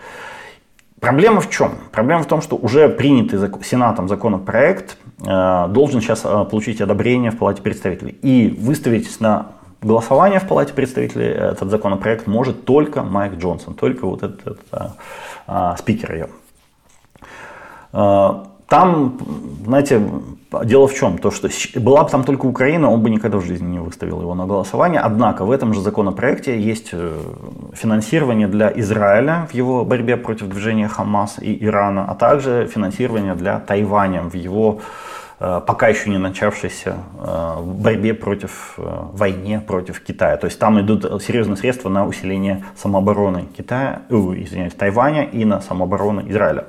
Проблема 1.03 1.41
в 1.41 1.49
чем? 1.49 1.71
Проблема 1.91 2.23
в 2.23 2.27
том, 2.27 2.41
что 2.41 2.55
уже 2.55 2.87
принятый 2.87 3.37
Сенатом 3.61 4.07
законопроект 4.07 4.97
э, 5.19 5.67
должен 5.67 5.99
сейчас 5.99 6.21
э, 6.23 6.45
получить 6.49 6.79
одобрение 6.79 7.29
в 7.31 7.37
Палате 7.37 7.61
представителей. 7.61 8.17
И 8.21 8.47
выставить 8.57 9.19
на 9.19 9.47
голосование 9.83 10.39
в 10.39 10.47
Палате 10.47 10.73
представителей 10.73 11.27
этот 11.27 11.69
законопроект 11.69 12.27
может 12.27 12.65
только 12.65 13.03
Майк 13.03 13.35
Джонсон, 13.35 13.73
только 13.73 14.05
вот 14.05 14.23
этот, 14.23 14.41
этот 14.41 14.59
э, 14.71 14.87
э, 15.47 15.75
спикер 15.77 16.13
ее. 16.13 16.27
Э, 17.93 18.43
там, 18.67 19.19
знаете, 19.65 20.01
дело 20.63 20.87
в 20.87 20.95
чем? 20.95 21.17
То, 21.17 21.31
что 21.31 21.49
была 21.79 22.03
бы 22.03 22.09
там 22.09 22.23
только 22.23 22.45
Украина, 22.45 22.89
он 22.89 23.01
бы 23.01 23.09
никогда 23.09 23.37
в 23.37 23.45
жизни 23.45 23.67
не 23.67 23.79
выставил 23.79 24.21
его 24.21 24.35
на 24.35 24.45
голосование. 24.45 24.99
Однако 24.99 25.45
в 25.45 25.51
этом 25.51 25.73
же 25.73 25.81
законопроекте 25.81 26.59
есть 26.59 26.89
э, 26.91 27.19
финансирование 27.73 28.47
для 28.47 28.71
Израиля 28.75 29.47
в 29.51 29.53
его 29.53 29.85
борьбе 29.85 30.17
против 30.17 30.47
движения 30.47 30.87
Хамас 30.87 31.37
и 31.39 31.63
Ирана, 31.63 32.05
а 32.09 32.15
также 32.15 32.67
финансирование 32.67 33.35
для 33.35 33.59
Тайваня 33.59 34.23
в 34.23 34.33
его 34.33 34.79
э, 34.79 34.81
пока 35.67 35.87
еще 35.87 36.09
не 36.09 36.17
начавшейся 36.17 36.95
э, 37.19 37.61
борьбе 37.61 38.13
против 38.13 38.73
войне 38.77 39.59
против 39.59 39.99
Китая. 40.01 40.37
То 40.37 40.45
есть 40.45 40.59
там 40.59 40.79
идут 40.79 41.21
серьезные 41.21 41.57
средства 41.57 41.89
на 41.89 42.05
усиление 42.05 42.63
самообороны 42.75 43.45
Китая, 43.57 44.03
извиняюсь, 44.09 44.73
Тайваня 44.73 45.23
и 45.23 45.45
на 45.45 45.61
самооборону 45.61 46.29
Израиля. 46.29 46.65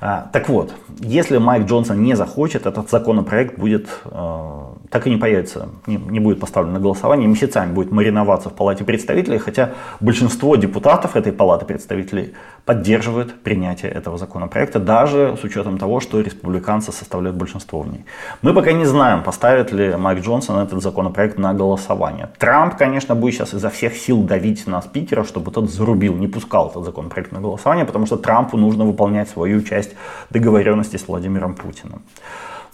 А, 0.00 0.28
так 0.32 0.48
вот, 0.48 0.72
если 1.00 1.38
Майк 1.38 1.66
Джонсон 1.66 2.02
не 2.02 2.14
захочет, 2.14 2.66
этот 2.66 2.88
законопроект 2.88 3.58
будет, 3.58 3.88
э, 4.04 4.60
так 4.90 5.06
и 5.08 5.10
не 5.10 5.16
появится, 5.16 5.70
не, 5.86 5.96
не 5.96 6.20
будет 6.20 6.38
поставлен 6.38 6.72
на 6.72 6.78
голосование, 6.78 7.26
месяцами 7.26 7.72
будет 7.72 7.90
мариноваться 7.90 8.48
в 8.48 8.52
Палате 8.52 8.84
представителей, 8.84 9.38
хотя 9.38 9.70
большинство 9.98 10.54
депутатов 10.54 11.16
этой 11.16 11.32
Палаты 11.32 11.64
представителей 11.64 12.34
поддерживают 12.64 13.42
принятие 13.42 13.90
этого 13.90 14.18
законопроекта, 14.18 14.78
даже 14.78 15.36
с 15.40 15.42
учетом 15.42 15.78
того, 15.78 15.98
что 15.98 16.20
республиканцы 16.20 16.92
составляют 16.92 17.36
большинство 17.36 17.80
в 17.80 17.88
ней. 17.88 18.04
Мы 18.42 18.54
пока 18.54 18.72
не 18.72 18.84
знаем, 18.84 19.24
поставит 19.24 19.72
ли 19.72 19.96
Майк 19.96 20.20
Джонсон 20.20 20.58
этот 20.58 20.80
законопроект 20.82 21.38
на 21.38 21.54
голосование. 21.54 22.28
Трамп, 22.38 22.76
конечно, 22.76 23.14
будет 23.16 23.34
сейчас 23.34 23.54
изо 23.54 23.68
всех 23.70 23.96
сил 23.96 24.22
давить 24.22 24.66
на 24.66 24.80
спикера, 24.80 25.24
чтобы 25.24 25.50
тот 25.50 25.70
зарубил, 25.70 26.14
не 26.14 26.28
пускал 26.28 26.68
этот 26.68 26.84
законопроект 26.84 27.32
на 27.32 27.40
голосование, 27.40 27.84
потому 27.84 28.06
что 28.06 28.16
Трампу 28.16 28.56
нужно 28.56 28.84
выполнять 28.84 29.28
свою 29.28 29.62
часть 29.62 29.87
договоренности 30.30 30.96
с 30.96 31.08
Владимиром 31.08 31.54
Путиным. 31.54 32.02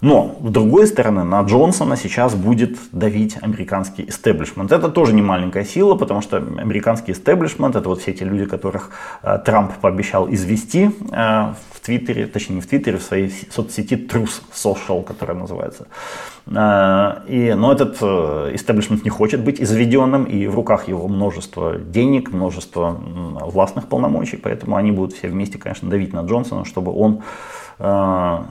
Но, 0.01 0.35
с 0.43 0.51
другой 0.51 0.87
стороны, 0.87 1.23
на 1.23 1.41
Джонсона 1.41 1.95
сейчас 1.97 2.35
будет 2.35 2.77
давить 2.91 3.37
американский 3.41 4.05
истеблишмент. 4.07 4.71
Это 4.71 4.89
тоже 4.89 5.13
не 5.13 5.21
маленькая 5.21 5.63
сила, 5.63 5.95
потому 5.95 6.21
что 6.21 6.37
американский 6.37 7.13
истеблишмент, 7.13 7.75
это 7.75 7.87
вот 7.89 8.01
все 8.01 8.13
те 8.13 8.25
люди, 8.25 8.45
которых 8.45 8.91
э, 9.23 9.39
Трамп 9.45 9.73
пообещал 9.81 10.27
извести 10.29 10.91
э, 11.11 11.53
в 11.71 11.79
Твиттере, 11.79 12.27
точнее 12.27 12.55
не 12.55 12.61
в 12.61 12.67
Твиттере, 12.67 12.97
в 12.97 13.03
своей 13.03 13.33
соцсети 13.49 13.95
Truth 13.95 14.41
Social, 14.53 15.03
которая 15.03 15.37
называется. 15.37 15.87
Э, 16.47 17.21
и, 17.27 17.53
но 17.53 17.71
этот 17.71 17.97
э, 18.01 18.51
истеблишмент 18.53 19.03
не 19.03 19.09
хочет 19.09 19.43
быть 19.43 19.61
изведенным, 19.61 20.25
и 20.25 20.47
в 20.47 20.55
руках 20.55 20.87
его 20.87 21.07
множество 21.07 21.77
денег, 21.77 22.31
множество 22.31 22.91
властных 22.91 23.87
полномочий, 23.87 24.37
поэтому 24.37 24.75
они 24.75 24.91
будут 24.91 25.13
все 25.13 25.27
вместе, 25.27 25.57
конечно, 25.57 25.89
давить 25.89 26.13
на 26.13 26.21
Джонсона, 26.21 26.65
чтобы 26.65 26.91
он 26.93 27.21
э, 27.79 28.43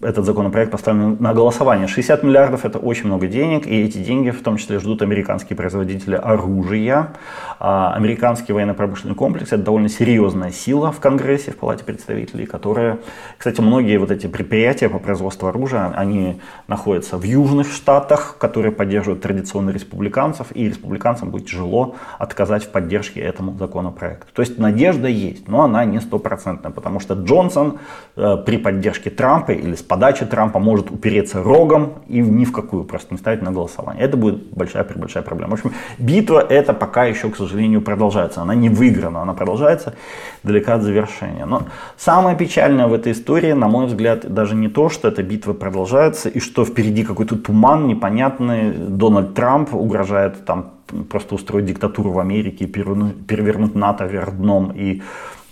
этот 0.00 0.24
законопроект 0.24 0.70
поставлен 0.70 1.16
на 1.20 1.34
голосование. 1.34 1.86
60 1.86 2.22
миллиардов 2.22 2.64
это 2.64 2.78
очень 2.78 3.06
много 3.06 3.26
денег, 3.26 3.66
и 3.66 3.82
эти 3.82 3.98
деньги 3.98 4.30
в 4.30 4.42
том 4.42 4.56
числе 4.56 4.78
ждут 4.78 5.02
американские 5.02 5.56
производители 5.56 6.14
оружия. 6.14 7.12
А 7.60 7.94
американский 7.94 8.52
военно-промышленный 8.52 9.14
комплекс 9.14 9.52
это 9.52 9.62
довольно 9.62 9.88
серьезная 9.88 10.50
сила 10.50 10.92
в 10.92 11.00
Конгрессе, 11.00 11.52
в 11.52 11.56
Палате 11.56 11.84
представителей, 11.84 12.46
которая, 12.46 12.98
кстати, 13.38 13.60
многие 13.60 13.98
вот 13.98 14.10
эти 14.10 14.26
предприятия 14.26 14.88
по 14.88 14.98
производству 14.98 15.48
оружия, 15.48 15.92
они 15.94 16.40
находятся 16.68 17.16
в 17.16 17.22
южных 17.22 17.70
штатах, 17.72 18.36
которые 18.38 18.72
поддерживают 18.72 19.22
традиционно 19.22 19.70
республиканцев, 19.70 20.48
и 20.54 20.68
республиканцам 20.68 21.30
будет 21.30 21.46
тяжело 21.46 21.96
отказать 22.18 22.64
в 22.64 22.68
поддержке 22.70 23.20
этому 23.20 23.56
законопроекту. 23.56 24.26
То 24.32 24.42
есть 24.42 24.58
надежда 24.58 25.08
есть, 25.08 25.48
но 25.48 25.62
она 25.62 25.84
не 25.84 26.00
стопроцентная, 26.00 26.72
потому 26.72 27.00
что 27.00 27.14
Джонсон 27.14 27.78
э, 28.16 28.36
при 28.44 28.58
поддержке 28.58 29.10
Трампа 29.10 29.52
или 29.52 29.73
с 29.76 29.82
подачи 29.82 30.24
Трампа 30.24 30.58
может 30.58 30.90
упереться 30.90 31.42
рогом 31.42 31.94
и 32.08 32.20
ни 32.20 32.44
в 32.44 32.52
какую 32.52 32.84
просто 32.84 33.14
не 33.14 33.18
ставить 33.18 33.42
на 33.42 33.50
голосование. 33.50 34.02
Это 34.04 34.16
будет 34.16 34.50
большая-большая 34.50 35.22
проблема. 35.22 35.50
В 35.50 35.54
общем, 35.54 35.72
битва 35.98 36.40
эта 36.40 36.72
пока 36.72 37.04
еще, 37.04 37.30
к 37.30 37.36
сожалению, 37.36 37.80
продолжается. 37.82 38.42
Она 38.42 38.54
не 38.54 38.68
выиграна, 38.68 39.22
она 39.22 39.34
продолжается 39.34 39.94
далека 40.42 40.74
от 40.74 40.82
завершения. 40.82 41.46
Но 41.46 41.62
самое 41.96 42.36
печальное 42.36 42.86
в 42.86 42.92
этой 42.92 43.12
истории, 43.12 43.52
на 43.52 43.68
мой 43.68 43.86
взгляд, 43.86 44.32
даже 44.32 44.54
не 44.54 44.68
то, 44.68 44.88
что 44.88 45.08
эта 45.08 45.22
битва 45.22 45.52
продолжается 45.52 46.28
и 46.28 46.40
что 46.40 46.64
впереди 46.64 47.04
какой-то 47.04 47.36
туман 47.36 47.86
непонятный. 47.86 48.72
Дональд 48.72 49.34
Трамп 49.34 49.74
угрожает 49.74 50.44
там 50.44 50.70
просто 51.10 51.34
устроить 51.34 51.66
диктатуру 51.66 52.10
в 52.10 52.18
Америке, 52.18 52.66
перевернуть 52.66 53.74
НАТО 53.74 54.04
вверх 54.06 54.32
дном 54.36 54.72
и 54.74 55.02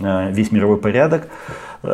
э, 0.01 0.31
весь 0.31 0.53
мировой 0.53 0.79
порядок. 0.79 1.29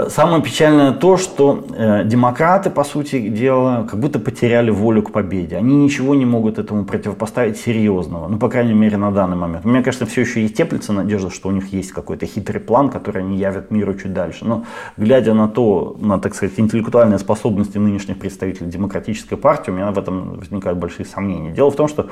Самое 0.09 0.43
печальное 0.43 0.93
то, 0.93 1.17
что 1.17 1.65
э, 1.75 2.05
демократы, 2.05 2.69
по 2.69 2.85
сути 2.85 3.29
дела, 3.29 3.87
как 3.91 3.99
будто 3.99 4.19
потеряли 4.19 4.71
волю 4.71 5.03
к 5.03 5.13
победе. 5.13 5.57
Они 5.57 5.77
ничего 5.77 6.15
не 6.15 6.27
могут 6.27 6.59
этому 6.59 6.85
противопоставить 6.85 7.57
серьезного. 7.57 8.29
Ну, 8.29 8.39
по 8.39 8.51
крайней 8.51 8.75
мере, 8.75 8.99
на 8.99 9.11
данный 9.11 9.37
момент. 9.37 9.65
Мне 9.65 9.83
кажется, 9.83 10.05
все 10.05 10.21
еще 10.21 10.43
есть 10.43 10.55
теплится 10.55 10.93
надежда, 10.93 11.31
что 11.31 11.49
у 11.49 11.53
них 11.53 11.73
есть 11.73 11.93
какой-то 11.93 12.27
хитрый 12.27 12.61
план, 12.61 12.91
который 12.91 13.23
они 13.23 13.39
явят 13.39 13.71
миру 13.71 13.95
чуть 13.95 14.13
дальше. 14.13 14.45
Но 14.45 14.67
глядя 14.99 15.33
на 15.33 15.49
то, 15.49 15.97
на, 15.99 16.19
так 16.19 16.35
сказать, 16.35 16.61
интеллектуальные 16.61 17.19
способности 17.19 17.79
нынешних 17.79 18.19
представителей 18.19 18.69
демократической 18.69 19.37
партии, 19.37 19.71
у 19.71 19.75
меня 19.75 19.91
в 19.91 19.99
этом 19.99 20.35
возникают 20.37 20.79
большие 20.79 21.07
сомнения. 21.07 21.51
Дело 21.53 21.71
в 21.71 21.77
том, 21.77 21.89
что 21.89 22.11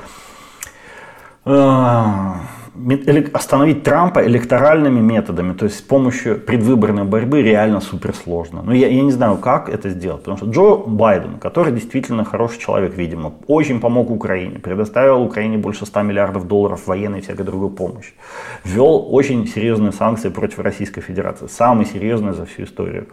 остановить 3.33 3.83
Трампа 3.83 4.25
электоральными 4.25 4.99
методами, 4.99 5.53
то 5.53 5.65
есть 5.65 5.79
с 5.79 5.81
помощью 5.81 6.39
предвыборной 6.39 7.03
борьбы 7.03 7.41
реально 7.41 7.81
суперсложно. 7.81 8.61
Но 8.61 8.73
я, 8.73 8.87
я 8.87 9.01
не 9.01 9.11
знаю, 9.11 9.37
как 9.37 9.69
это 9.69 9.89
сделать, 9.89 10.23
потому 10.23 10.37
что 10.37 10.45
Джо 10.47 10.75
Байден, 10.85 11.39
который 11.39 11.73
действительно 11.73 12.23
хороший 12.23 12.59
человек, 12.59 12.95
видимо, 12.95 13.33
очень 13.47 13.79
помог 13.79 14.11
Украине, 14.11 14.59
предоставил 14.59 15.23
Украине 15.23 15.57
больше 15.57 15.85
100 15.85 16.01
миллиардов 16.03 16.47
долларов 16.47 16.87
военной 16.87 17.19
и 17.19 17.21
всякой 17.21 17.45
другой 17.45 17.69
помощи, 17.69 18.13
ввел 18.63 19.07
очень 19.11 19.47
серьезные 19.47 19.91
санкции 19.91 20.29
против 20.29 20.59
Российской 20.59 21.01
Федерации, 21.01 21.47
самые 21.47 21.85
серьезные 21.87 22.33
за 22.33 22.45
всю 22.45 22.63
историю, 22.63 23.07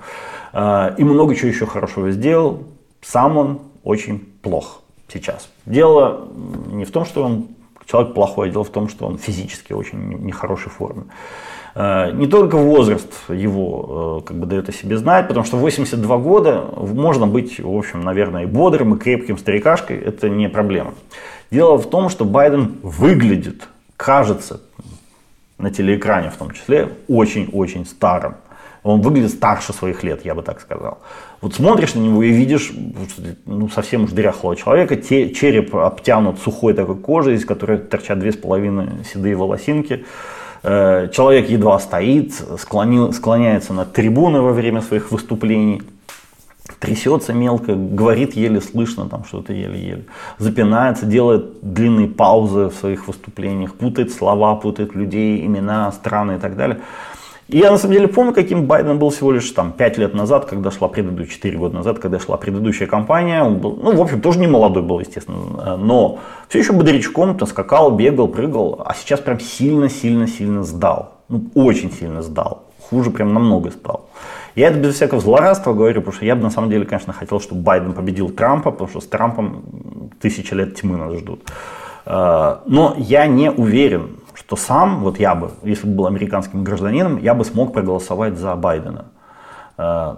а, 0.53 0.95
и 0.99 1.05
много 1.05 1.35
чего 1.35 1.49
еще 1.49 1.67
хорошего 1.67 2.11
сделал, 2.11 2.65
сам 3.01 3.37
он 3.39 3.61
очень 3.83 4.19
плох 4.43 4.83
сейчас. 5.09 5.49
Дело 5.67 6.29
не 6.71 6.85
в 6.85 6.91
том, 6.91 7.05
что 7.05 7.23
он 7.23 7.49
человек 7.87 8.15
плохой. 8.15 8.51
Дело 8.51 8.65
в 8.65 8.71
том, 8.71 8.89
что 8.89 9.07
он 9.07 9.19
физически 9.19 9.73
очень 9.73 9.99
нехорошей 10.25 10.71
форме. 10.71 11.05
Э, 11.75 12.13
не 12.13 12.27
только 12.27 12.57
возраст 12.57 13.13
его 13.29 14.21
э, 14.23 14.27
как 14.27 14.37
бы 14.37 14.47
дает 14.47 14.69
о 14.69 14.73
себе 14.73 14.97
знать, 14.97 15.29
потому 15.29 15.45
что 15.45 15.57
82 15.57 16.19
года 16.19 16.65
можно 16.77 17.27
быть, 17.27 17.59
в 17.59 17.77
общем, 17.77 18.03
наверное, 18.03 18.45
и 18.45 18.47
бодрым, 18.47 18.95
и 18.95 18.99
крепким 18.99 19.39
старикашкой, 19.39 19.99
это 19.99 20.29
не 20.29 20.49
проблема. 20.49 20.95
Дело 21.51 21.77
в 21.77 21.89
том, 21.89 22.09
что 22.09 22.25
Байден 22.25 22.77
выглядит, 22.83 23.69
кажется, 23.97 24.61
на 25.59 25.71
телеэкране 25.71 26.31
в 26.31 26.37
том 26.37 26.51
числе, 26.51 26.91
очень-очень 27.09 27.87
старым. 27.87 28.37
Он 28.85 29.01
выглядит 29.01 29.31
старше 29.31 29.73
своих 29.73 30.05
лет, 30.05 30.25
я 30.25 30.35
бы 30.35 30.43
так 30.43 30.61
сказал. 30.61 30.99
Вот 31.41 31.55
смотришь 31.55 31.95
на 31.95 32.01
него 32.01 32.23
и 32.23 32.31
видишь 32.31 32.73
ну, 33.47 33.69
совсем 33.69 34.05
уж 34.05 34.11
дряхлого 34.11 34.55
человека, 34.57 34.97
те, 34.97 35.31
череп 35.31 35.75
обтянут 35.75 36.39
сухой 36.39 36.75
такой 36.75 36.97
кожей, 36.97 37.35
из 37.35 37.45
которой 37.45 37.79
торчат 37.79 38.19
две 38.19 38.31
с 38.31 38.37
половиной 38.37 39.05
седые 39.11 39.35
волосинки. 39.37 40.05
Э, 40.63 41.09
человек 41.13 41.49
едва 41.49 41.79
стоит, 41.79 42.35
склонил, 42.59 43.13
склоняется 43.13 43.73
над 43.73 43.93
трибуной 43.93 44.43
во 44.43 44.53
время 44.53 44.83
своих 44.83 45.11
выступлений 45.11 45.83
трясется 46.79 47.33
мелко, 47.33 47.75
говорит 47.75 48.35
еле 48.35 48.61
слышно, 48.61 49.09
там 49.09 49.25
что-то 49.25 49.53
еле-еле, 49.53 50.05
запинается, 50.39 51.07
делает 51.07 51.61
длинные 51.63 52.09
паузы 52.09 52.67
в 52.67 52.75
своих 52.75 53.07
выступлениях, 53.07 53.75
путает 53.75 54.13
слова, 54.13 54.57
путает 54.57 54.95
людей, 54.95 55.45
имена, 55.45 55.93
страны 55.93 56.37
и 56.37 56.39
так 56.39 56.57
далее. 56.57 56.81
Я 57.49 57.71
на 57.71 57.77
самом 57.77 57.95
деле 57.95 58.09
помню, 58.09 58.33
каким 58.33 58.65
Байден 58.65 58.99
был 58.99 59.11
всего 59.11 59.31
лишь 59.31 59.51
там 59.51 59.73
5 59.73 59.99
лет 59.99 60.15
назад, 60.15 60.47
когда 60.47 60.71
шла 60.71 60.89
предыдущая, 60.89 61.35
4 61.35 61.59
года 61.59 61.77
назад, 61.77 61.99
когда 61.99 62.19
шла 62.19 62.37
предыдущая 62.39 62.87
кампания. 62.87 63.43
Он 63.43 63.59
был, 63.59 63.79
ну, 63.83 63.95
в 63.95 64.01
общем, 64.01 64.21
тоже 64.23 64.39
не 64.39 64.47
молодой 64.47 64.83
был, 64.83 64.99
естественно, 65.01 65.77
но 65.77 66.21
все 66.49 66.61
еще 66.61 66.73
бодрячком, 66.73 67.37
то 67.37 67.45
скакал, 67.45 67.91
бегал, 67.91 68.29
прыгал, 68.29 68.83
а 68.85 68.95
сейчас 68.95 69.21
прям 69.21 69.41
сильно-сильно-сильно 69.41 70.65
сдал. 70.65 71.13
Ну, 71.29 71.45
очень 71.55 71.93
сильно 71.93 72.23
сдал. 72.23 72.65
Хуже 72.89 73.11
прям 73.11 73.35
намного 73.35 73.71
стал. 73.71 74.09
Я 74.55 74.69
это 74.69 74.79
без 74.79 74.95
всякого 74.95 75.21
злорадства 75.21 75.75
говорю, 75.75 76.01
потому 76.01 76.15
что 76.15 76.25
я 76.25 76.37
бы 76.37 76.43
на 76.43 76.51
самом 76.51 76.71
деле, 76.71 76.87
конечно, 76.87 77.13
хотел, 77.13 77.41
чтобы 77.41 77.63
Байден 77.63 77.93
победил 77.93 78.31
Трампа, 78.31 78.71
потому 78.71 78.89
что 78.89 79.01
с 79.01 79.07
Трампом 79.07 80.11
тысячи 80.21 80.55
лет 80.55 80.77
тьмы 80.77 80.97
нас 80.97 81.15
ждут. 81.19 81.41
Э, 82.07 82.59
но 82.67 82.95
я 82.97 83.27
не 83.27 83.51
уверен, 83.51 84.17
что 84.35 84.57
сам, 84.57 85.01
вот 85.01 85.19
я 85.19 85.35
бы, 85.35 85.51
если 85.63 85.87
бы 85.87 85.95
был 85.95 86.07
американским 86.07 86.65
гражданином, 86.65 87.19
я 87.19 87.35
бы 87.35 87.45
смог 87.45 87.73
проголосовать 87.73 88.37
за 88.37 88.55
Байдена 88.57 89.07
э, 89.79 90.17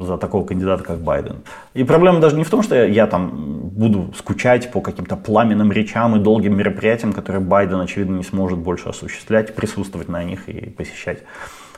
за 0.00 0.18
такого 0.18 0.44
кандидата, 0.44 0.82
как 0.82 0.98
Байден. 0.98 1.36
И 1.74 1.84
проблема 1.84 2.20
даже 2.20 2.36
не 2.36 2.44
в 2.44 2.50
том, 2.50 2.62
что 2.62 2.74
я, 2.74 2.84
я 2.84 3.06
там 3.06 3.30
буду 3.70 4.12
скучать 4.16 4.70
по 4.70 4.80
каким-то 4.80 5.16
пламенным 5.16 5.72
речам 5.72 6.16
и 6.16 6.18
долгим 6.18 6.56
мероприятиям, 6.56 7.12
которые 7.12 7.42
Байден, 7.42 7.80
очевидно, 7.80 8.16
не 8.16 8.24
сможет 8.24 8.58
больше 8.58 8.88
осуществлять, 8.88 9.54
присутствовать 9.54 10.08
на 10.08 10.22
них 10.22 10.48
и 10.48 10.70
посещать. 10.70 11.22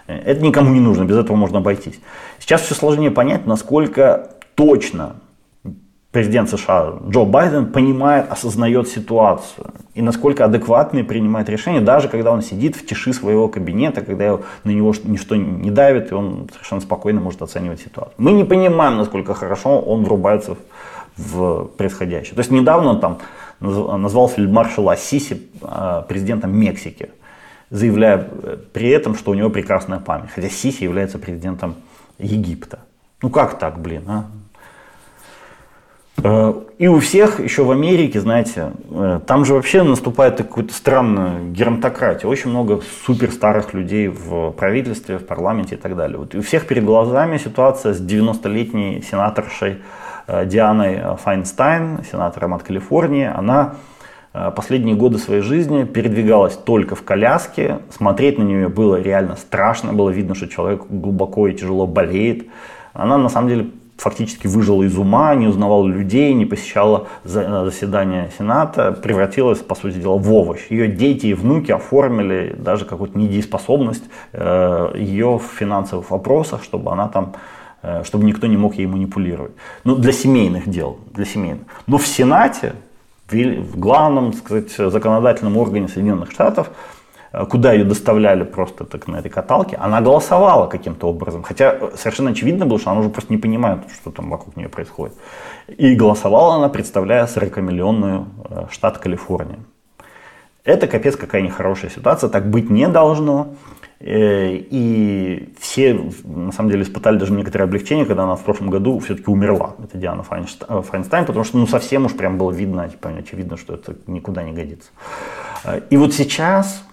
Э, 0.06 0.16
это 0.16 0.42
никому 0.42 0.72
не 0.72 0.80
нужно, 0.80 1.04
без 1.04 1.16
этого 1.16 1.36
можно 1.36 1.58
обойтись. 1.58 2.00
Сейчас 2.38 2.62
все 2.62 2.74
сложнее 2.74 3.10
понять, 3.10 3.46
насколько 3.46 4.30
точно 4.54 5.16
президент 6.16 6.48
США 6.48 6.94
Джо 7.10 7.24
Байден 7.24 7.66
понимает, 7.66 8.32
осознает 8.32 8.88
ситуацию 8.88 9.66
и 9.92 10.00
насколько 10.00 10.46
адекватный 10.46 11.04
принимает 11.04 11.50
решения, 11.50 11.82
даже 11.82 12.08
когда 12.08 12.32
он 12.32 12.40
сидит 12.40 12.74
в 12.74 12.86
тиши 12.86 13.12
своего 13.12 13.48
кабинета, 13.48 14.00
когда 14.00 14.38
на 14.64 14.70
него 14.70 14.94
ничто 15.04 15.36
не 15.36 15.70
давит, 15.70 16.12
и 16.12 16.14
он 16.14 16.48
совершенно 16.54 16.80
спокойно 16.80 17.20
может 17.20 17.42
оценивать 17.42 17.80
ситуацию. 17.80 18.14
Мы 18.16 18.32
не 18.32 18.44
понимаем, 18.44 18.96
насколько 18.96 19.34
хорошо 19.34 19.78
он 19.78 20.04
врубается 20.04 20.56
в 21.18 21.66
происходящее. 21.76 22.34
То 22.34 22.40
есть 22.40 22.50
недавно 22.50 22.90
он 22.92 23.00
там 23.00 23.18
назвал 23.60 24.30
фельдмаршала 24.30 24.92
Ассиси 24.92 25.42
а, 25.60 26.00
президентом 26.00 26.58
Мексики, 26.58 27.10
заявляя 27.68 28.26
э, 28.42 28.56
при 28.72 28.88
этом, 28.88 29.16
что 29.16 29.32
у 29.32 29.34
него 29.34 29.50
прекрасная 29.50 29.98
память, 29.98 30.30
хотя 30.34 30.48
Сиси 30.48 30.84
является 30.84 31.18
президентом 31.18 31.74
Египта. 32.18 32.78
Ну 33.20 33.28
как 33.28 33.58
так, 33.58 33.78
блин, 33.78 34.04
а? 34.08 34.24
Э, 36.22 36.54
и 36.78 36.88
у 36.88 36.98
всех, 36.98 37.40
еще 37.40 37.64
в 37.64 37.70
Америке, 37.70 38.20
знаете, 38.20 38.72
э, 38.90 39.20
там 39.26 39.44
же 39.44 39.54
вообще 39.54 39.82
наступает 39.82 40.38
какая-то 40.38 40.72
странная 40.72 41.40
геронтократия. 41.50 42.28
Очень 42.28 42.50
много 42.50 42.80
супер 43.04 43.30
старых 43.30 43.74
людей 43.74 44.08
в 44.08 44.52
правительстве, 44.52 45.18
в 45.18 45.26
парламенте 45.26 45.74
и 45.74 45.78
так 45.78 45.96
далее. 45.96 46.18
Вот 46.18 46.34
и 46.34 46.38
у 46.38 46.42
всех 46.42 46.66
перед 46.66 46.84
глазами 46.84 47.38
ситуация 47.38 47.92
с 47.92 48.00
90-летней 48.00 49.02
сенаторшей 49.02 49.78
э, 50.26 50.46
Дианой 50.46 51.16
Файнстайн, 51.22 52.00
сенатором 52.10 52.54
от 52.54 52.62
Калифорнии. 52.62 53.30
Она 53.32 53.74
последние 54.54 54.94
годы 54.94 55.16
своей 55.16 55.40
жизни 55.40 55.84
передвигалась 55.84 56.56
только 56.56 56.94
в 56.94 57.02
коляске. 57.02 57.78
Смотреть 57.88 58.36
на 58.38 58.42
нее 58.42 58.68
было 58.68 59.00
реально 59.00 59.36
страшно. 59.36 59.94
Было 59.94 60.10
видно, 60.10 60.34
что 60.34 60.46
человек 60.46 60.82
глубоко 60.90 61.48
и 61.48 61.54
тяжело 61.54 61.86
болеет. 61.86 62.46
Она 62.92 63.16
на 63.16 63.30
самом 63.30 63.48
деле 63.48 63.70
фактически 63.96 64.46
выжила 64.46 64.82
из 64.82 64.96
ума, 64.98 65.34
не 65.34 65.46
узнавала 65.46 65.86
людей, 65.86 66.32
не 66.34 66.44
посещала 66.44 67.08
э, 67.24 67.64
заседания 67.64 68.30
Сената, 68.38 68.92
превратилась, 68.92 69.58
по 69.58 69.74
сути 69.74 69.96
дела, 69.96 70.18
в 70.18 70.32
овощ. 70.32 70.66
Ее 70.70 70.88
дети 70.88 71.26
и 71.26 71.34
внуки 71.34 71.72
оформили 71.72 72.54
даже 72.58 72.84
какую-то 72.84 73.18
недееспособность 73.18 74.04
э, 74.32 74.92
ее 74.96 75.38
в 75.38 75.58
финансовых 75.58 76.10
вопросах, 76.10 76.62
чтобы 76.62 76.92
она 76.92 77.08
там 77.08 77.34
э, 77.82 78.04
чтобы 78.04 78.24
никто 78.24 78.46
не 78.46 78.56
мог 78.56 78.74
ей 78.74 78.86
манипулировать. 78.86 79.52
Ну, 79.84 79.96
для 79.96 80.12
семейных 80.12 80.68
дел, 80.68 80.98
для 81.12 81.24
семейных. 81.24 81.62
Но 81.86 81.98
в 81.98 82.06
Сенате, 82.06 82.74
в 83.28 83.78
главном, 83.78 84.32
так 84.32 84.40
сказать, 84.40 84.92
законодательном 84.92 85.56
органе 85.56 85.88
Соединенных 85.88 86.30
Штатов, 86.30 86.70
куда 87.50 87.72
ее 87.72 87.84
доставляли 87.84 88.44
просто 88.44 88.84
так 88.84 89.08
на 89.08 89.16
этой 89.16 89.30
каталке, 89.30 89.76
она 89.76 90.00
голосовала 90.00 90.66
каким-то 90.66 91.08
образом. 91.08 91.42
Хотя 91.42 91.78
совершенно 91.96 92.30
очевидно 92.30 92.66
было, 92.66 92.78
что 92.78 92.90
она 92.90 93.00
уже 93.00 93.08
просто 93.08 93.32
не 93.32 93.38
понимает, 93.38 93.80
что 93.92 94.10
там 94.10 94.30
вокруг 94.30 94.56
нее 94.56 94.68
происходит. 94.68 95.14
И 95.68 95.94
голосовала 95.94 96.56
она, 96.56 96.68
представляя 96.68 97.26
40-миллионную 97.26 98.26
штат 98.70 98.98
Калифорния. 98.98 99.58
Это 100.64 100.88
капец 100.88 101.16
какая 101.16 101.42
нехорошая 101.42 101.90
ситуация, 101.90 102.28
так 102.28 102.50
быть 102.50 102.70
не 102.70 102.88
должно. 102.88 103.54
Э, 104.00 104.52
и 104.52 105.54
все, 105.58 105.94
на 106.24 106.52
самом 106.52 106.70
деле, 106.70 106.82
испытали 106.82 107.18
даже 107.18 107.32
некоторое 107.32 107.64
облегчение, 107.64 108.04
когда 108.04 108.24
она 108.24 108.34
в 108.34 108.42
прошлом 108.42 108.68
году 108.68 108.98
все-таки 108.98 109.30
умерла. 109.30 109.74
Это 109.82 109.96
Диана 109.96 110.22
э, 110.22 110.82
Файнстайн, 110.82 111.24
потому 111.24 111.44
что 111.44 111.56
ну, 111.56 111.66
совсем 111.66 112.04
уж 112.04 112.14
прям 112.14 112.36
было 112.36 112.50
видно, 112.50 112.88
типа, 112.88 113.10
очевидно, 113.10 113.56
что 113.56 113.74
это 113.74 113.96
никуда 114.06 114.42
не 114.42 114.52
годится. 114.52 114.90
Э, 115.64 115.80
и 115.88 115.96
вот 115.96 116.12
сейчас 116.12 116.85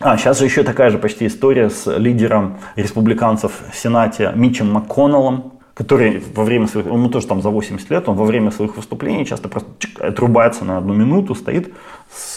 а, 0.00 0.16
сейчас 0.16 0.38
же 0.38 0.44
еще 0.44 0.62
такая 0.62 0.90
же 0.90 0.98
почти 0.98 1.26
история 1.26 1.70
с 1.70 1.86
лидером 1.98 2.58
республиканцев 2.76 3.52
в 3.70 3.76
Сенате 3.76 4.32
Митчем 4.34 4.72
МакКоннеллом, 4.72 5.52
который 5.74 6.22
во 6.34 6.44
время 6.44 6.66
своих, 6.66 6.86
ему 6.86 7.08
тоже 7.08 7.26
там 7.26 7.42
за 7.42 7.50
80 7.50 7.90
лет, 7.90 8.08
он 8.08 8.16
во 8.16 8.24
время 8.24 8.50
своих 8.50 8.76
выступлений 8.76 9.24
часто 9.24 9.48
просто 9.48 9.70
чик, 9.78 10.00
отрубается 10.00 10.64
на 10.64 10.78
одну 10.78 10.94
минуту, 10.94 11.34
стоит 11.34 11.72
с, 12.12 12.36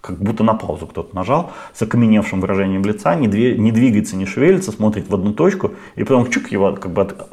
как 0.00 0.18
будто 0.18 0.42
на 0.42 0.54
паузу 0.54 0.86
кто-то 0.86 1.14
нажал, 1.14 1.52
с 1.72 1.82
окаменевшим 1.82 2.40
выражением 2.40 2.84
лица, 2.84 3.14
не, 3.14 3.28
две, 3.28 3.56
не 3.56 3.70
двигается, 3.70 4.16
не 4.16 4.26
шевелится, 4.26 4.72
смотрит 4.72 5.08
в 5.08 5.14
одну 5.14 5.32
точку, 5.32 5.72
и 5.96 6.04
потом 6.04 6.28
чук 6.30 6.48
его 6.50 6.72
как 6.72 6.92
бы 6.92 7.02
от, 7.02 7.28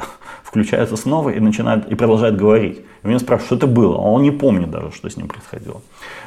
включается 0.48 0.96
снова 0.96 1.30
и 1.32 1.40
начинает 1.42 1.92
и 1.92 1.96
продолжает 1.96 2.38
говорить. 2.38 2.80
И 3.04 3.08
меня 3.08 3.20
спрашивают, 3.20 3.48
что 3.48 3.56
это 3.58 3.68
было, 3.68 3.98
а 3.98 4.02
он 4.02 4.22
не 4.22 4.32
помнит 4.32 4.72
даже, 4.72 4.92
что 4.92 5.10
с 5.10 5.18
ним 5.18 5.28
происходило. 5.28 5.82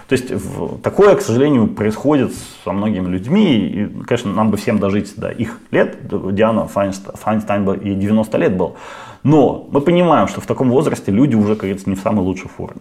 То 0.09 0.13
есть 0.13 0.31
в, 0.31 0.79
такое, 0.81 1.17
к 1.17 1.23
сожалению, 1.23 1.69
происходит 1.69 2.33
со 2.65 2.73
многими 2.73 3.09
людьми, 3.09 3.57
и, 3.57 3.87
конечно, 4.05 4.31
нам 4.33 4.51
бы 4.51 4.59
всем 4.59 4.79
дожить 4.79 5.15
до 5.17 5.31
их 5.31 5.59
лет, 5.71 5.97
Диана 6.35 6.67
Файнстайн, 6.67 7.17
Файнстайн 7.17 7.65
бы 7.65 7.77
и 7.79 7.95
90 7.95 8.39
лет 8.39 8.57
был, 8.57 8.77
но 9.23 9.67
мы 9.71 9.81
понимаем, 9.81 10.29
что 10.29 10.43
в 10.43 10.47
таком 10.47 10.71
возрасте 10.71 11.11
люди 11.11 11.35
уже, 11.35 11.55
как 11.55 11.61
говорится, 11.61 11.89
не 11.89 11.97
в 11.97 12.01
самой 12.01 12.23
лучшей 12.23 12.51
форме. 12.51 12.81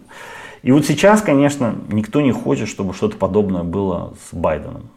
И 0.62 0.72
вот 0.72 0.84
сейчас, 0.84 1.22
конечно, 1.22 1.74
никто 1.90 2.20
не 2.20 2.32
хочет, 2.32 2.68
чтобы 2.68 2.92
что-то 2.92 3.16
подобное 3.16 3.62
было 3.62 4.12
с 4.30 4.34
Байденом 4.36 4.90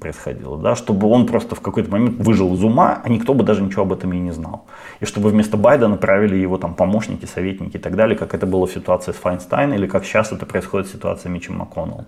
происходило, 0.00 0.58
да, 0.58 0.76
чтобы 0.76 1.08
он 1.08 1.26
просто 1.26 1.54
в 1.54 1.60
какой-то 1.60 1.90
момент 1.90 2.16
выжил 2.18 2.54
из 2.54 2.62
ума, 2.62 3.00
а 3.02 3.08
никто 3.08 3.34
бы 3.34 3.42
даже 3.42 3.62
ничего 3.62 3.82
об 3.82 3.92
этом 3.92 4.12
и 4.12 4.18
не 4.18 4.30
знал. 4.30 4.66
И 5.00 5.06
чтобы 5.06 5.30
вместо 5.30 5.56
Байдена 5.56 5.96
правили 5.96 6.36
его 6.36 6.58
там 6.58 6.74
помощники, 6.74 7.24
советники 7.24 7.76
и 7.76 7.80
так 7.80 7.96
далее, 7.96 8.16
как 8.16 8.34
это 8.34 8.46
было 8.46 8.66
в 8.66 8.72
ситуации 8.72 9.12
с 9.12 9.16
Файнстайн 9.16 9.72
или 9.72 9.86
как 9.86 10.04
сейчас 10.04 10.32
это 10.32 10.44
происходит 10.46 10.88
в 10.88 10.92
ситуации 10.92 11.28
с 11.28 11.30
Митчем 11.30 11.56
МакКоннеллом. 11.56 12.06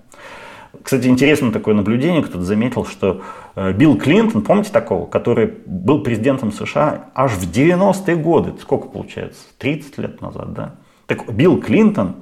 Кстати, 0.83 1.07
интересно 1.07 1.51
такое 1.51 1.75
наблюдение, 1.75 2.23
кто-то 2.23 2.45
заметил, 2.45 2.85
что 2.85 3.23
э, 3.57 3.73
Билл 3.73 3.97
Клинтон, 3.97 4.43
помните 4.43 4.71
такого, 4.71 5.07
который 5.07 5.55
был 5.65 6.03
президентом 6.03 6.53
США 6.53 7.07
аж 7.15 7.33
в 7.33 7.51
90-е 7.51 8.17
годы, 8.17 8.53
сколько 8.61 8.89
получается, 8.89 9.41
30 9.59 9.99
лет 9.99 10.21
назад, 10.21 10.53
да? 10.53 10.75
Так 11.07 11.33
Билл 11.33 11.59
Клинтон, 11.59 12.17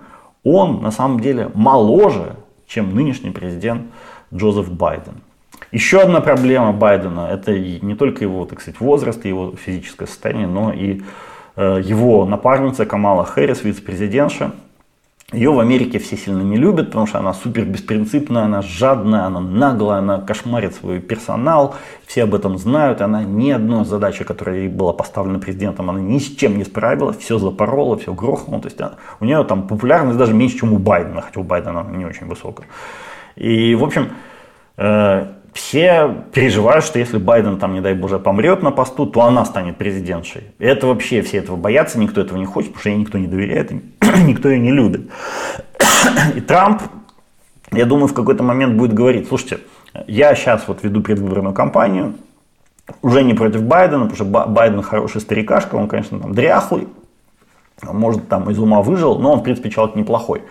он 0.45 0.81
на 0.81 0.93
самом 0.93 1.19
деле 1.19 1.51
моложе, 1.55 2.37
чем 2.69 2.95
нынешний 2.95 3.31
президент 3.31 3.83
Джозеф 4.35 4.71
Байден. 4.71 5.15
Еще 5.73 6.01
одна 6.01 6.21
проблема 6.21 6.73
Байдена– 6.73 7.29
это 7.33 7.59
не 7.59 7.95
только 7.95 8.25
его, 8.25 8.45
так 8.47 8.61
сказать, 8.61 8.81
возраст, 8.81 9.25
его 9.25 9.55
физическое 9.57 10.07
состояние, 10.07 10.47
но 10.47 10.73
и 10.73 11.03
э, 11.57 11.81
его 11.83 12.25
напарница 12.25 12.87
Камала 12.87 13.25
Хэрис, 13.25 13.65
вице-президентша. 13.65 14.53
Ее 15.33 15.51
в 15.51 15.59
Америке 15.59 15.99
все 15.99 16.17
сильно 16.17 16.43
не 16.43 16.57
любят, 16.57 16.87
потому 16.87 17.09
что 17.09 17.19
она 17.19 17.35
супер 17.35 17.65
беспринципная, 17.65 18.45
она 18.45 18.63
жадная, 18.63 19.25
она 19.25 19.41
наглая, 19.41 19.99
она 19.99 20.21
кошмарит 20.21 20.77
свой 20.77 21.01
персонал, 21.01 21.75
все 22.07 22.23
об 22.23 22.35
этом 22.37 22.59
знают, 22.59 23.01
она 23.01 23.25
ни 23.25 23.51
одной 23.51 23.85
задачи, 23.85 24.23
которая 24.23 24.59
ей 24.59 24.69
была 24.69 24.93
поставлена 24.93 25.41
президентом, 25.41 25.91
она 25.91 26.01
ни 26.01 26.21
с 26.21 26.37
чем 26.37 26.57
не 26.57 26.65
справилась, 26.65 27.17
все 27.17 27.41
запорола, 27.41 27.99
все 27.99 28.15
грохнуло, 28.15 28.63
то 28.63 28.69
есть 28.69 28.81
она, 28.81 28.95
у 29.19 29.25
нее 29.25 29.43
там 29.43 29.67
популярность 29.67 30.17
даже 30.17 30.33
меньше, 30.33 30.59
чем 30.59 30.73
у 30.73 30.79
Байдена, 30.79 31.23
хотя 31.23 31.41
у 31.41 31.43
Байдена 31.43 31.81
она 31.81 31.91
не 31.91 32.05
очень 32.05 32.29
высокая. 32.29 32.69
И, 33.37 33.75
в 33.75 33.85
общем, 33.85 34.11
э, 34.77 35.27
все 35.53 36.25
переживают, 36.33 36.85
что 36.85 36.99
если 36.99 37.19
Байден 37.19 37.59
там, 37.59 37.75
не 37.75 37.81
дай 37.81 37.95
боже, 37.95 38.19
помрет 38.19 38.63
на 38.63 38.71
посту, 38.71 39.07
то 39.07 39.23
она 39.23 39.45
станет 39.45 39.77
президентшей. 39.77 40.45
Это 40.59 40.87
вообще, 40.87 41.23
все 41.23 41.39
этого 41.39 41.57
боятся, 41.57 41.99
никто 41.99 42.21
этого 42.21 42.39
не 42.39 42.45
хочет, 42.45 42.71
потому 42.73 42.81
что 42.81 42.91
ей 42.91 42.99
никто 42.99 43.19
не 43.19 43.27
доверяет, 43.27 43.73
никто 44.27 44.49
ее 44.49 44.59
не 44.59 44.73
любит. 44.73 45.11
И 46.35 46.41
Трамп, 46.41 46.83
я 47.73 47.87
думаю, 47.87 48.09
в 48.09 48.15
какой-то 48.15 48.43
момент 48.43 48.77
будет 48.77 48.93
говорить, 48.93 49.29
слушайте, 49.29 49.61
я 50.07 50.35
сейчас 50.35 50.69
вот 50.69 50.83
веду 50.83 51.01
предвыборную 51.01 51.55
кампанию, 51.55 52.15
уже 53.03 53.23
не 53.23 53.35
против 53.35 53.63
Байдена, 53.63 54.07
потому 54.07 54.17
что 54.17 54.25
Байден 54.25 54.83
хороший 54.83 55.21
старикашка, 55.21 55.75
он, 55.75 55.89
конечно, 55.89 56.21
там 56.21 56.35
дряхлый, 56.35 56.89
может, 57.83 58.29
там 58.29 58.51
из 58.51 58.59
ума 58.59 58.83
выжил, 58.83 59.19
но 59.19 59.33
он, 59.33 59.41
в 59.41 59.43
принципе, 59.43 59.71
человек 59.71 59.97
неплохой. 59.97 60.43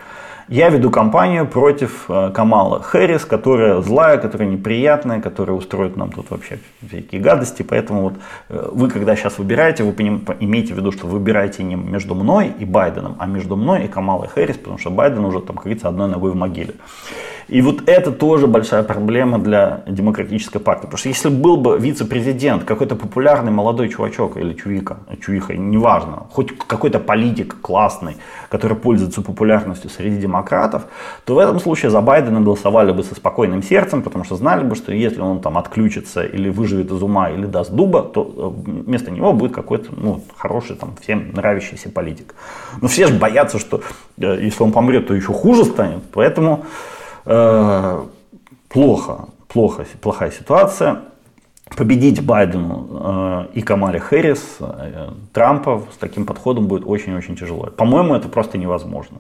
Я 0.47 0.69
веду 0.69 0.91
кампанию 0.91 1.47
против 1.47 2.05
э, 2.07 2.29
Камала 2.31 2.79
Хэрис, 2.79 3.25
которая 3.25 3.81
злая, 3.81 4.19
которая 4.19 4.47
неприятная, 4.47 5.19
которая 5.19 5.57
устроит 5.57 5.97
нам 5.97 6.11
тут 6.11 6.29
вообще 6.29 6.59
всякие 6.87 7.19
гадости. 7.19 7.63
Поэтому 7.63 8.01
вот 8.01 8.13
э, 8.49 8.69
вы, 8.71 8.91
когда 8.91 9.15
сейчас 9.15 9.39
выбираете, 9.39 9.83
вы 9.83 9.91
имеете 10.39 10.75
в 10.75 10.77
виду, 10.77 10.91
что 10.91 11.07
выбираете 11.07 11.63
не 11.63 11.75
между 11.75 12.13
мной 12.13 12.53
и 12.59 12.65
Байденом, 12.65 13.15
а 13.17 13.25
между 13.25 13.55
мной 13.55 13.85
и 13.85 13.87
Камалой 13.87 14.27
Хэрис, 14.27 14.57
потому 14.57 14.77
что 14.77 14.91
Байден 14.91 15.25
уже, 15.25 15.39
там, 15.39 15.55
как 15.55 15.63
говорится, 15.63 15.89
одной 15.89 16.09
ногой 16.09 16.31
в 16.31 16.35
могиле. 16.35 16.75
И 17.47 17.61
вот 17.61 17.87
это 17.87 18.11
тоже 18.11 18.47
большая 18.47 18.83
проблема 18.83 19.37
для 19.37 19.83
демократической 19.87 20.59
партии. 20.59 20.85
Потому 20.85 20.97
что 20.97 21.09
если 21.09 21.29
был 21.29 21.57
бы 21.57 21.77
вице-президент, 21.77 22.63
какой-то 22.63 22.95
популярный 22.95 23.51
молодой 23.51 23.89
чувачок 23.89 24.37
или 24.37 24.53
чувика, 24.53 24.97
чувиха, 25.21 25.53
неважно, 25.55 26.25
хоть 26.31 26.57
какой-то 26.57 26.99
политик 26.99 27.57
классный, 27.61 28.17
который 28.49 28.75
пользуется 28.75 29.21
популярностью 29.21 29.91
среди 29.91 30.17
демократов, 30.17 30.85
то 31.25 31.35
в 31.35 31.37
этом 31.37 31.59
случае 31.59 31.91
за 31.91 32.01
Байдена 32.01 32.41
голосовали 32.41 32.91
бы 32.91 33.03
со 33.03 33.13
спокойным 33.13 33.61
сердцем, 33.61 34.01
потому 34.01 34.23
что 34.25 34.35
знали 34.35 34.63
бы, 34.63 34.75
что 34.75 34.91
если 34.91 35.21
он 35.21 35.39
там 35.39 35.57
отключится 35.57 36.23
или 36.23 36.49
выживет 36.49 36.91
из 36.91 37.01
ума 37.03 37.29
или 37.29 37.45
даст 37.45 37.71
дуба, 37.71 38.01
то 38.01 38.55
э, 38.65 38.71
вместо 38.71 39.11
него 39.11 39.33
будет 39.33 39.53
какой-то 39.53 39.89
ну, 39.95 40.23
хороший, 40.35 40.75
там, 40.75 40.95
всем 40.99 41.31
нравящийся 41.33 41.89
политик. 41.89 42.33
Но 42.81 42.87
все 42.87 43.05
же 43.05 43.13
боятся, 43.13 43.59
что 43.59 43.81
э, 44.17 44.39
если 44.41 44.63
он 44.63 44.71
помрет, 44.71 45.07
то 45.07 45.13
еще 45.13 45.31
хуже 45.31 45.65
станет. 45.65 46.01
Поэтому 46.11 46.65
плохо, 47.25 49.29
плохо, 49.47 49.85
плохая 50.01 50.31
ситуация. 50.31 51.01
Победить 51.75 52.23
Байдену 52.23 52.87
э, 52.91 53.47
и 53.55 53.61
Камале 53.61 53.99
Хэрис, 53.99 54.57
э, 54.59 55.09
Трампа 55.33 55.83
с 55.91 55.97
таким 55.97 56.27
подходом 56.27 56.67
будет 56.67 56.85
очень-очень 56.85 57.35
тяжело. 57.35 57.71
По-моему, 57.75 58.13
это 58.13 58.29
просто 58.29 58.59
невозможно. 58.59 59.17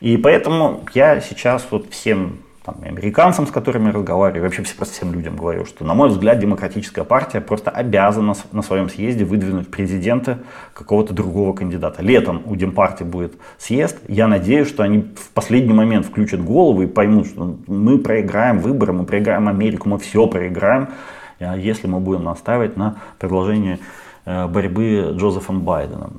И 0.00 0.16
поэтому 0.16 0.84
я 0.94 1.20
сейчас 1.20 1.66
вот 1.70 1.90
всем 1.90 2.38
там, 2.64 2.76
американцам, 2.84 3.46
с 3.46 3.50
которыми 3.50 3.90
разговариваю, 3.90 4.44
вообще 4.44 4.62
просто 4.76 4.94
всем 4.94 5.12
людям 5.12 5.36
говорю, 5.36 5.64
что, 5.64 5.84
на 5.84 5.94
мой 5.94 6.08
взгляд, 6.08 6.38
демократическая 6.38 7.04
партия 7.04 7.40
просто 7.40 7.70
обязана 7.70 8.34
на 8.52 8.62
своем 8.62 8.88
съезде 8.88 9.24
выдвинуть 9.24 9.68
президента 9.68 10.38
какого-то 10.72 11.12
другого 11.12 11.54
кандидата. 11.54 12.02
Летом 12.02 12.42
у 12.46 12.54
Демпартии 12.54 13.04
будет 13.04 13.34
съезд. 13.58 13.98
Я 14.06 14.28
надеюсь, 14.28 14.68
что 14.68 14.84
они 14.84 15.12
в 15.16 15.30
последний 15.30 15.74
момент 15.74 16.06
включат 16.06 16.40
голову 16.40 16.82
и 16.82 16.86
поймут, 16.86 17.26
что 17.26 17.56
мы 17.66 17.98
проиграем 17.98 18.60
выборы, 18.60 18.92
мы 18.92 19.04
проиграем 19.04 19.48
Америку, 19.48 19.88
мы 19.88 19.98
все 19.98 20.26
проиграем, 20.26 20.88
а 21.40 21.56
если 21.56 21.88
мы 21.88 21.98
будем 21.98 22.22
настаивать 22.22 22.76
на 22.76 22.96
продолжении 23.18 23.74
Э, 23.74 24.01
борьбы 24.24 25.14
Джозефом 25.16 25.62
Байденом. 25.62 26.12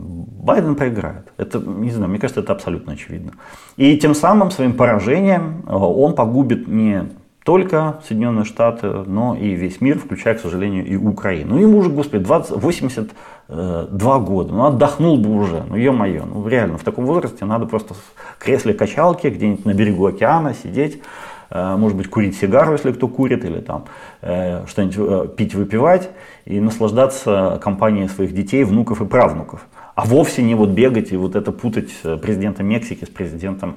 Байден 0.44 0.76
проиграет. 0.76 1.32
Это, 1.38 1.60
не 1.60 1.92
знаю, 1.92 2.10
мне 2.10 2.20
кажется, 2.20 2.42
это 2.42 2.52
абсолютно 2.52 2.94
очевидно. 2.94 3.34
И 3.78 3.98
тем 3.98 4.14
самым 4.14 4.52
своим 4.52 4.74
поражением 4.74 5.64
э, 5.66 5.74
он 5.74 6.14
погубит 6.14 6.68
не 6.68 7.10
только 7.46 8.02
Соединенные 8.08 8.46
Штаты, 8.46 8.88
но 8.88 9.36
и 9.36 9.50
весь 9.54 9.82
мир, 9.82 10.00
включая, 10.00 10.36
к 10.36 10.40
сожалению, 10.40 10.86
и 10.86 10.96
Украину. 10.96 11.56
Ну, 11.56 11.62
ему 11.62 11.78
уже, 11.78 11.90
господи, 11.90 12.24
20, 12.24 12.52
82 12.62 14.20
года, 14.20 14.54
ну, 14.54 14.66
отдохнул 14.66 15.18
бы 15.18 15.30
уже, 15.36 15.64
ну, 15.68 15.76
ё-моё, 15.76 16.26
ну, 16.26 16.48
реально, 16.48 16.78
в 16.78 16.84
таком 16.84 17.06
возрасте 17.06 17.44
надо 17.44 17.66
просто 17.66 17.96
в 17.96 18.38
кресле 18.38 18.74
качалки 18.74 19.28
где-нибудь 19.28 19.66
на 19.66 19.74
берегу 19.74 20.06
океана 20.06 20.54
сидеть, 20.54 21.02
Э, 21.02 21.33
может 21.54 21.98
быть, 21.98 22.10
курить 22.10 22.36
сигару, 22.36 22.74
если 22.74 22.92
кто 22.92 23.08
курит, 23.08 23.46
или 23.46 23.60
там 23.60 23.86
э, 24.22 24.66
что-нибудь 24.68 24.96
э, 24.98 25.28
пить, 25.36 25.54
выпивать, 25.54 26.10
и 26.46 26.60
наслаждаться 26.60 27.60
компанией 27.62 28.08
своих 28.08 28.34
детей, 28.34 28.64
внуков 28.64 29.02
и 29.02 29.06
правнуков. 29.06 29.66
А 29.96 30.06
вовсе 30.06 30.42
не 30.42 30.56
вот 30.56 30.70
бегать 30.70 31.12
и 31.12 31.18
вот 31.18 31.36
это 31.36 31.52
путать 31.52 31.92
президента 32.22 32.64
Мексики 32.64 33.06
с 33.06 33.10
президентом 33.10 33.76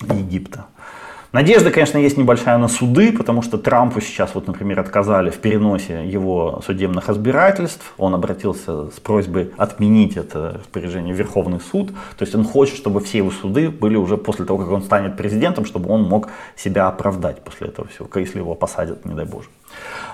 Египта. 0.00 0.66
Надежда, 1.30 1.70
конечно, 1.70 1.98
есть 1.98 2.16
небольшая 2.16 2.56
на 2.56 2.68
суды, 2.68 3.12
потому 3.12 3.42
что 3.42 3.58
Трампу 3.58 4.00
сейчас, 4.00 4.34
вот, 4.34 4.46
например, 4.46 4.80
отказали 4.80 5.28
в 5.28 5.36
переносе 5.36 6.08
его 6.08 6.62
судебных 6.64 7.08
разбирательств. 7.08 7.92
Он 7.98 8.14
обратился 8.14 8.90
с 8.90 8.98
просьбой 8.98 9.50
отменить 9.58 10.16
это 10.16 10.54
распоряжение 10.60 11.14
в 11.14 11.18
Верховный 11.18 11.60
суд. 11.60 11.90
То 12.16 12.24
есть 12.24 12.34
он 12.34 12.44
хочет, 12.44 12.76
чтобы 12.76 13.00
все 13.00 13.18
его 13.18 13.30
суды 13.30 13.68
были 13.68 13.96
уже 13.96 14.16
после 14.16 14.46
того, 14.46 14.58
как 14.58 14.70
он 14.70 14.82
станет 14.82 15.18
президентом, 15.18 15.66
чтобы 15.66 15.90
он 15.92 16.04
мог 16.04 16.28
себя 16.56 16.88
оправдать 16.88 17.42
после 17.44 17.68
этого 17.68 17.88
всего, 17.88 18.08
если 18.14 18.38
его 18.38 18.54
посадят, 18.54 19.04
не 19.04 19.14
дай 19.14 19.26
боже. 19.26 19.48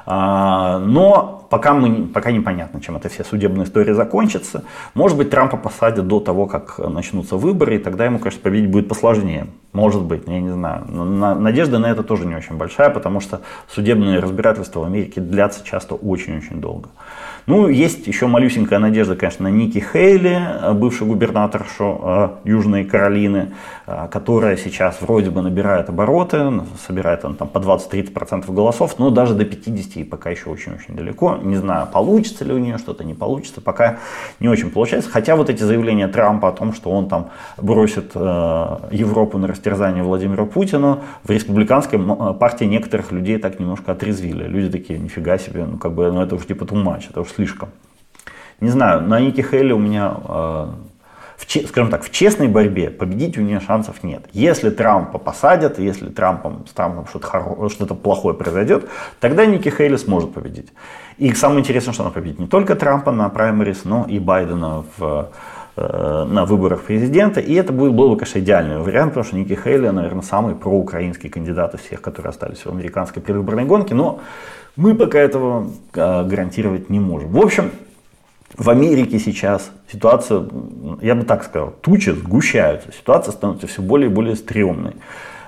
А, 0.07 0.79
но 0.79 1.47
пока, 1.51 1.73
мы, 1.73 2.07
пока 2.07 2.31
непонятно, 2.31 2.81
чем 2.81 2.97
эта 2.97 3.09
вся 3.09 3.25
судебная 3.25 3.65
история 3.65 3.95
закончится. 3.95 4.65
Может 4.95 5.17
быть, 5.17 5.31
Трампа 5.31 5.57
посадят 5.57 6.07
до 6.07 6.21
того, 6.21 6.47
как 6.47 6.79
начнутся 6.79 7.37
выборы, 7.37 7.77
и 7.77 7.79
тогда 7.79 8.05
ему, 8.05 8.19
конечно, 8.19 8.41
победить 8.43 8.71
будет 8.71 8.89
посложнее. 8.89 9.47
Может 9.73 10.03
быть, 10.03 10.25
я 10.27 10.41
не 10.41 10.51
знаю. 10.51 10.85
Но 10.89 11.35
надежда 11.35 11.79
на 11.79 11.87
это 11.87 12.03
тоже 12.03 12.27
не 12.27 12.35
очень 12.35 12.57
большая, 12.57 12.91
потому 12.91 13.21
что 13.21 13.41
судебные 13.69 14.19
разбирательства 14.19 14.81
в 14.81 14.85
Америке 14.85 15.21
длятся 15.21 15.65
часто 15.65 15.95
очень-очень 15.95 16.61
долго. 16.61 16.91
Ну, 17.47 17.69
есть 17.69 18.07
еще 18.07 18.27
малюсенькая 18.27 18.79
надежда, 18.79 19.17
конечно, 19.17 19.51
на 19.51 19.53
Ники 19.53 19.79
Хейли, 19.79 20.73
бывший 20.73 21.07
губернаторшу 21.07 22.01
э, 22.03 22.29
Южной 22.45 22.87
Каролины, 22.87 23.53
э, 23.87 24.09
которая 24.11 24.57
сейчас 24.57 25.03
вроде 25.03 25.29
бы 25.29 25.43
набирает 25.43 25.91
обороты, 25.91 26.63
собирает 26.87 27.23
он 27.23 27.35
там 27.35 27.49
по 27.49 27.59
20-30% 27.59 28.51
голосов, 28.51 28.99
но 28.99 29.11
даже 29.11 29.35
до 29.35 29.45
50 29.45 29.97
и 29.97 30.05
пока 30.05 30.31
еще 30.31 30.49
очень-очень 30.49 30.97
далеко. 30.97 31.37
Не 31.43 31.57
знаю, 31.57 31.87
получится 31.93 32.47
ли 32.47 32.55
у 32.55 32.59
нее 32.59 32.79
что-то, 32.79 33.05
не 33.05 33.13
получится, 33.13 33.61
пока 33.61 33.99
не 34.41 34.49
очень 34.49 34.71
получается. 34.71 35.11
Хотя 35.11 35.37
вот 35.37 35.51
эти 35.51 35.63
заявления 35.63 36.09
Трампа 36.09 36.49
о 36.49 36.53
том, 36.53 36.73
что 36.73 36.91
он 36.93 37.11
там 37.11 37.29
бросит 37.59 38.13
э, 38.15 38.19
Европу 38.91 39.37
на 39.37 39.49
растерзание 39.49 40.03
Владимиру 40.03 40.47
Путину, 40.47 41.01
в 41.23 41.29
республиканской 41.29 41.99
партии 42.41 42.65
некоторых 42.65 43.13
людей 43.13 43.37
так 43.37 43.61
немножко 43.61 43.93
отрезвили. 43.93 44.45
Люди 44.45 44.71
такие, 44.71 44.99
нифига 44.99 45.37
себе, 45.37 45.67
ну 45.67 45.77
как 45.77 45.93
бы, 45.93 46.11
ну 46.11 46.23
это 46.23 46.37
уж 46.37 46.47
типа 46.47 46.65
much, 46.65 47.11
это 47.11 47.21
уж 47.21 47.34
слишком. 47.35 47.71
Не 48.61 48.71
знаю, 48.71 49.03
на 49.03 49.21
Ники 49.21 49.41
Хейли 49.41 49.73
у 49.73 49.79
меня, 49.79 50.17
э, 50.27 50.67
в, 51.37 51.67
скажем 51.69 51.91
так, 51.91 52.03
в 52.03 52.11
честной 52.11 52.49
борьбе 52.49 52.91
победить 52.91 53.37
у 53.37 53.43
нее 53.43 53.61
шансов 53.61 54.03
нет. 54.03 54.25
Если 54.33 54.71
Трампа 54.71 55.19
посадят, 55.19 55.79
если 55.79 56.09
Трампом, 56.09 56.67
с 56.67 56.73
Трампом 56.73 57.07
что-то, 57.07 57.69
что-то 57.69 57.95
плохое 57.95 58.35
произойдет, 58.35 58.89
тогда 59.21 59.45
Ники 59.45 59.69
Хейли 59.69 59.97
сможет 59.97 60.33
победить. 60.33 60.73
И 61.19 61.33
самое 61.35 61.61
интересное, 61.61 61.93
что 61.93 62.05
она 62.05 62.11
победит 62.11 62.39
не 62.39 62.47
только 62.47 62.75
Трампа 62.75 63.13
на 63.13 63.29
праймерис, 63.29 63.85
но 63.85 64.07
и 64.09 64.19
Байдена 64.19 64.85
в 64.97 65.31
э, 65.77 66.25
на 66.29 66.45
выборах 66.45 66.83
президента. 66.83 67.41
И 67.41 67.53
это 67.55 67.73
был, 67.73 67.93
был 67.93 68.11
бы, 68.11 68.17
конечно, 68.17 68.39
идеальный 68.39 68.79
вариант, 68.79 69.11
потому 69.11 69.25
что 69.25 69.37
Ники 69.37 69.59
Хейли, 69.63 69.89
наверное, 69.89 70.23
самый 70.23 70.55
проукраинский 70.55 71.29
кандидат 71.29 71.75
из 71.75 71.81
всех, 71.81 72.01
которые 72.01 72.31
остались 72.31 72.65
в 72.65 72.69
американской 72.71 73.21
предвыборной 73.21 73.65
гонке. 73.65 73.95
Но 73.95 74.21
мы 74.77 74.95
пока 74.95 75.19
этого 75.19 75.71
а, 75.95 76.25
гарантировать 76.25 76.91
не 76.91 77.01
можем. 77.01 77.31
В 77.31 77.39
общем, 77.39 77.71
в 78.57 78.71
Америке 78.71 79.19
сейчас 79.19 79.71
ситуация, 79.91 80.45
я 81.01 81.15
бы 81.15 81.25
так 81.25 81.45
сказал, 81.45 81.75
тучи 81.81 82.11
сгущаются, 82.11 82.93
ситуация 82.93 83.33
становится 83.33 83.67
все 83.67 83.83
более 83.83 84.11
и 84.11 84.13
более 84.13 84.37
стрёмной. 84.37 84.95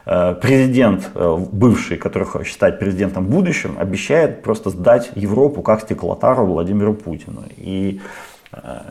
Э, 0.07 0.37
президент, 0.41 1.11
э, 1.15 1.37
бывший, 1.53 1.97
который 1.97 2.25
хочет 2.25 2.55
стать 2.55 2.79
президентом 2.79 3.27
в 3.27 3.31
будущем, 3.31 3.77
обещает 3.79 4.43
просто 4.43 4.71
сдать 4.71 5.11
Европу 5.17 5.63
как 5.63 5.81
стеклотару 5.81 6.47
Владимиру 6.47 6.95
Путину. 6.95 7.43
И 7.57 8.01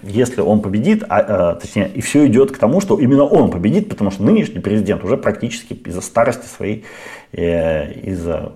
если 0.04 0.42
он 0.42 0.62
победит, 0.62 1.04
а, 1.10 1.56
точнее, 1.56 1.90
и 1.90 2.02
все 2.02 2.28
идет 2.28 2.52
к 2.52 2.58
тому, 2.58 2.82
что 2.82 3.00
именно 3.00 3.24
он 3.24 3.52
победит, 3.52 3.90
потому 3.90 4.12
что 4.12 4.24
нынешний 4.24 4.60
президент 4.60 5.04
уже 5.04 5.18
практически 5.18 5.74
из-за 5.74 6.02
старости 6.02 6.46
своей, 6.46 6.86
из-за 7.32 8.54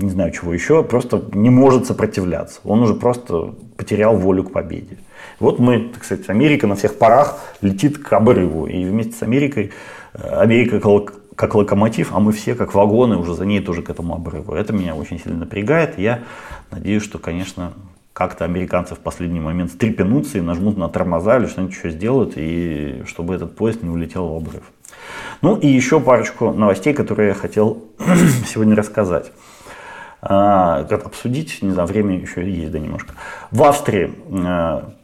не 0.00 0.10
знаю 0.10 0.30
чего 0.32 0.52
еще, 0.52 0.82
просто 0.82 1.22
не 1.32 1.50
может 1.50 1.86
сопротивляться. 1.86 2.60
Он 2.64 2.82
уже 2.82 2.94
просто 2.94 3.54
потерял 3.76 4.16
волю 4.16 4.44
к 4.44 4.52
победе. 4.52 4.98
Вот 5.40 5.58
мы, 5.58 5.90
так 5.92 6.04
сказать, 6.04 6.28
Америка 6.28 6.66
на 6.66 6.76
всех 6.76 6.98
парах 6.98 7.40
летит 7.60 7.98
к 7.98 8.12
обрыву. 8.12 8.66
И 8.66 8.84
вместе 8.84 9.12
с 9.12 9.22
Америкой, 9.22 9.72
э, 10.14 10.40
Америка 10.40 10.80
как 11.34 11.54
локомотив, 11.54 12.10
а 12.12 12.18
мы 12.18 12.32
все 12.32 12.54
как 12.54 12.74
вагоны 12.74 13.16
уже 13.16 13.34
за 13.34 13.46
ней 13.46 13.60
тоже 13.60 13.82
к 13.82 13.90
этому 13.90 14.14
обрыву. 14.14 14.54
Это 14.54 14.72
меня 14.72 14.94
очень 14.94 15.20
сильно 15.20 15.38
напрягает. 15.38 15.98
Я 15.98 16.20
надеюсь, 16.70 17.02
что, 17.02 17.18
конечно, 17.18 17.72
как-то 18.18 18.44
американцы 18.44 18.96
в 18.96 18.98
последний 18.98 19.38
момент 19.38 19.70
стрепенутся 19.70 20.38
и 20.38 20.40
нажмут 20.40 20.76
на 20.76 20.88
тормоза 20.88 21.38
или 21.38 21.46
что-нибудь 21.46 21.76
еще 21.76 21.90
сделают, 21.90 22.32
и 22.34 23.04
чтобы 23.06 23.36
этот 23.36 23.54
поезд 23.54 23.84
не 23.84 23.90
улетел 23.90 24.26
в 24.26 24.36
обрыв. 24.36 24.64
Ну 25.40 25.54
и 25.54 25.68
еще 25.68 26.00
парочку 26.00 26.52
новостей, 26.52 26.94
которые 26.94 27.28
я 27.28 27.34
хотел 27.34 27.84
сегодня 28.48 28.74
рассказать. 28.74 29.30
А, 30.20 30.80
обсудить, 30.80 31.62
не 31.62 31.70
знаю, 31.70 31.86
время 31.86 32.18
еще 32.18 32.44
есть, 32.44 32.72
да, 32.72 32.80
немножко. 32.80 33.14
В 33.52 33.62
Австрии 33.62 34.12
а, 34.32 34.94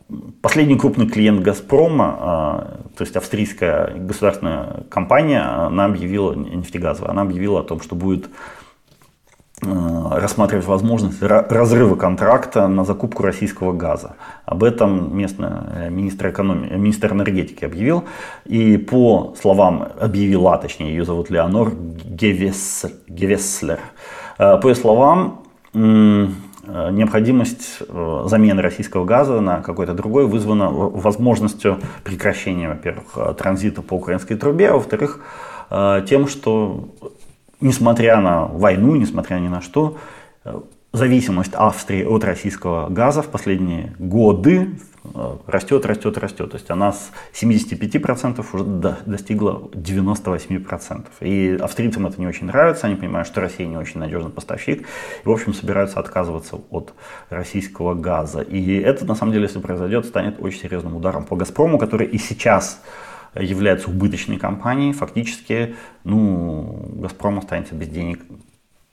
последний 0.43 0.77
крупный 0.77 1.07
клиент 1.07 1.41
«Газпрома», 1.41 2.17
а, 2.19 2.81
то 2.99 3.05
есть 3.05 3.15
австрийская 3.15 3.95
государственная 3.95 4.87
компания, 4.91 5.41
она 5.41 5.85
объявила, 5.85 6.35
нефтегазовая, 6.35 7.13
она 7.13 7.23
объявила 7.23 7.61
о 7.61 7.63
том, 7.63 7.81
что 7.81 7.95
будет 7.95 8.29
рассматривать 10.11 10.67
возможность 10.67 11.23
разрыва 11.23 11.97
контракта 11.97 12.69
на 12.69 12.85
закупку 12.85 13.23
российского 13.23 13.73
газа. 13.73 14.17
Об 14.45 14.65
этом 14.65 15.17
местный 15.17 15.49
э, 15.75 15.91
министр, 15.91 16.31
экономии, 16.31 16.77
министр 16.77 17.13
энергетики 17.13 17.65
объявил. 17.65 18.05
И 18.45 18.77
по 18.77 19.35
словам 19.41 19.89
объявила, 20.01 20.59
точнее 20.59 20.91
ее 20.91 21.05
зовут 21.05 21.31
Леонор 21.31 21.73
Гевеслер, 21.75 23.79
Э, 24.39 24.59
по 24.61 24.69
ее 24.69 24.75
словам, 24.75 25.43
э, 25.75 26.27
необходимость 26.93 27.83
э, 27.87 28.25
замены 28.27 28.63
российского 28.63 29.05
газа 29.05 29.41
на 29.41 29.61
какой-то 29.61 29.95
другой 29.95 30.27
вызвана 30.27 30.71
возможностью 30.71 31.79
прекращения, 32.05 32.69
во-первых, 32.69 33.37
транзита 33.37 33.83
по 33.83 33.95
украинской 33.95 34.35
трубе, 34.35 34.71
а 34.71 34.75
во-вторых, 34.75 35.21
тем, 36.07 36.29
что 36.29 36.89
несмотря 37.65 38.21
на 38.21 38.45
войну, 38.45 38.95
несмотря 38.95 39.37
ни 39.37 39.49
на 39.49 39.61
что, 39.63 39.97
зависимость 40.93 41.55
Австрии 41.55 42.05
от 42.05 42.23
российского 42.25 42.89
газа 42.91 43.23
в 43.23 43.29
последние 43.29 43.95
годы 43.99 44.79
э, 45.03 45.37
растет, 45.47 45.87
растет, 45.87 46.19
растет. 46.19 46.51
То 46.51 46.57
есть 46.57 46.71
она 46.71 46.93
с 46.93 47.11
75% 47.33 48.45
уже 48.53 48.65
достигла 49.07 49.71
98%. 49.73 51.07
И 51.21 51.59
австрийцам 51.61 52.07
это 52.07 52.21
не 52.21 52.27
очень 52.27 52.47
нравится, 52.47 52.87
они 52.87 52.97
понимают, 52.97 53.27
что 53.27 53.41
Россия 53.41 53.67
не 53.67 53.79
очень 53.79 53.99
надежный 53.99 54.31
поставщик. 54.31 54.83
И, 55.25 55.29
в 55.29 55.31
общем, 55.33 55.55
собираются 55.55 55.99
отказываться 55.99 56.61
от 56.71 56.93
российского 57.31 57.95
газа. 57.95 58.43
И 58.43 58.77
это, 58.77 59.07
на 59.07 59.15
самом 59.15 59.33
деле, 59.33 59.45
если 59.45 59.59
произойдет, 59.59 60.05
станет 60.05 60.37
очень 60.39 60.61
серьезным 60.61 60.95
ударом 60.95 61.25
по 61.25 61.35
«Газпрому», 61.35 61.79
который 61.79 62.07
и 62.07 62.19
сейчас 62.19 62.81
является 63.35 63.89
убыточной 63.91 64.39
компанией. 64.39 64.93
Фактически, 64.93 65.75
ну, 66.05 66.91
«Газпром» 66.97 67.39
останется 67.39 67.75
без 67.75 67.89
денег 67.89 68.21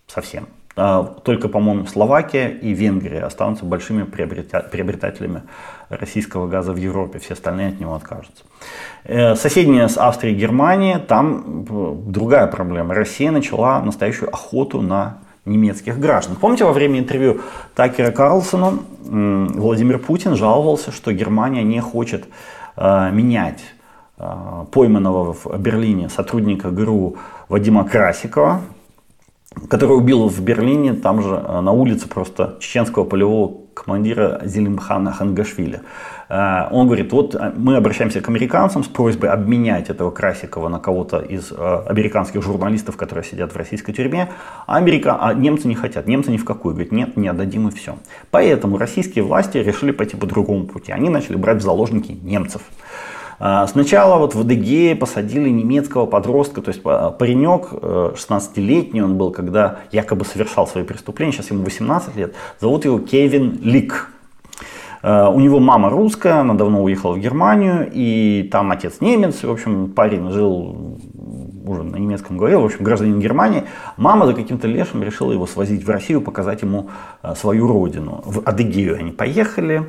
совсем. 0.07 0.47
А, 0.75 1.03
только, 1.03 1.49
по-моему, 1.49 1.85
Словакия 1.85 2.49
и 2.49 2.73
Венгрия 2.73 3.23
останутся 3.23 3.65
большими 3.65 4.03
приобретателями 4.03 5.43
российского 5.89 6.47
газа 6.47 6.71
в 6.71 6.77
Европе. 6.77 7.19
Все 7.19 7.33
остальные 7.33 7.69
от 7.69 7.79
него 7.79 7.93
откажутся. 7.93 8.43
Э, 9.03 9.35
соседняя 9.35 9.87
с 9.87 9.97
Австрией 9.97 10.35
Германия, 10.35 10.99
там 10.99 11.65
э, 11.69 11.95
другая 12.05 12.47
проблема. 12.47 12.93
Россия 12.93 13.31
начала 13.31 13.81
настоящую 13.81 14.29
охоту 14.29 14.81
на 14.81 15.17
немецких 15.45 15.99
граждан. 15.99 16.35
Помните, 16.35 16.65
во 16.65 16.71
время 16.71 16.99
интервью 16.99 17.41
Такера 17.75 18.11
Карлсона 18.11 18.79
Владимир 19.03 19.99
Путин 19.99 20.35
жаловался, 20.35 20.91
что 20.91 21.11
Германия 21.11 21.63
не 21.63 21.81
хочет 21.81 22.27
э, 22.77 23.11
менять 23.11 23.59
пойманного 24.71 25.33
в 25.33 25.57
Берлине 25.57 26.09
сотрудника 26.09 26.69
ГРУ 26.69 27.17
Вадима 27.49 27.83
Красикова, 27.83 28.61
который 29.69 29.97
убил 29.97 30.29
в 30.29 30.41
Берлине, 30.41 30.93
там 30.93 31.21
же 31.21 31.35
э, 31.35 31.61
на 31.61 31.71
улице 31.71 32.07
просто 32.07 32.55
чеченского 32.59 33.03
полевого 33.03 33.57
командира 33.73 34.41
Зелимхана 34.45 35.11
Хангашвили. 35.11 35.81
Э, 36.29 36.67
он 36.71 36.87
говорит, 36.87 37.11
вот 37.11 37.35
мы 37.57 37.75
обращаемся 37.75 38.21
к 38.21 38.29
американцам 38.29 38.83
с 38.83 38.87
просьбой 38.87 39.29
обменять 39.29 39.89
этого 39.89 40.09
Красикова 40.11 40.69
на 40.69 40.79
кого-то 40.79 41.19
из 41.19 41.51
американских 41.51 42.41
журналистов, 42.41 42.95
которые 42.95 43.25
сидят 43.25 43.51
в 43.51 43.57
российской 43.57 43.91
тюрьме, 43.91 44.29
а, 44.67 44.77
Америка, 44.77 45.17
а 45.19 45.33
немцы 45.33 45.67
не 45.67 45.75
хотят, 45.75 46.07
немцы 46.07 46.31
ни 46.31 46.37
в 46.37 46.45
какую, 46.45 46.73
говорят, 46.73 46.93
нет, 46.93 47.17
не 47.17 47.27
отдадим 47.27 47.67
и 47.67 47.71
все. 47.71 47.97
Поэтому 48.29 48.77
российские 48.77 49.25
власти 49.25 49.57
решили 49.57 49.91
пойти 49.91 50.15
по 50.15 50.25
другому 50.25 50.65
пути, 50.65 50.93
они 50.93 51.09
начали 51.09 51.35
брать 51.35 51.57
в 51.57 51.61
заложники 51.61 52.17
немцев. 52.23 52.61
А, 53.43 53.65
сначала 53.65 54.19
вот 54.19 54.35
в 54.35 54.41
Адыгее 54.41 54.95
посадили 54.95 55.49
немецкого 55.49 56.05
подростка, 56.05 56.61
то 56.61 56.69
есть 56.69 56.83
паренек, 56.83 57.73
16-летний 57.73 58.99
э, 58.99 59.03
он 59.03 59.17
был, 59.17 59.31
когда 59.31 59.79
якобы 59.91 60.25
совершал 60.25 60.67
свои 60.67 60.83
преступления, 60.83 61.31
сейчас 61.31 61.49
ему 61.49 61.63
18 61.63 62.15
лет, 62.15 62.35
зовут 62.59 62.85
его 62.85 62.99
Кевин 62.99 63.57
Лик. 63.63 64.11
Э, 65.01 65.27
у 65.27 65.39
него 65.39 65.59
мама 65.59 65.89
русская, 65.89 66.41
она 66.41 66.53
давно 66.53 66.83
уехала 66.83 67.13
в 67.13 67.19
Германию, 67.19 67.89
и 67.91 68.47
там 68.51 68.69
отец 68.69 69.01
немец. 69.01 69.41
В 69.41 69.49
общем, 69.49 69.89
парень 69.89 70.29
жил 70.29 70.99
уже 71.65 71.81
на 71.81 71.95
немецком 71.95 72.37
говорил, 72.37 72.61
в 72.61 72.65
общем, 72.65 72.83
гражданин 72.83 73.19
Германии. 73.19 73.63
Мама 73.97 74.27
за 74.27 74.35
каким-то 74.35 74.67
лешим 74.67 75.01
решила 75.01 75.31
его 75.31 75.47
свозить 75.47 75.83
в 75.83 75.89
Россию, 75.89 76.21
показать 76.21 76.61
ему 76.61 76.91
свою 77.35 77.67
родину. 77.67 78.21
В 78.23 78.47
Адыгею 78.47 78.99
они 78.99 79.11
поехали, 79.11 79.83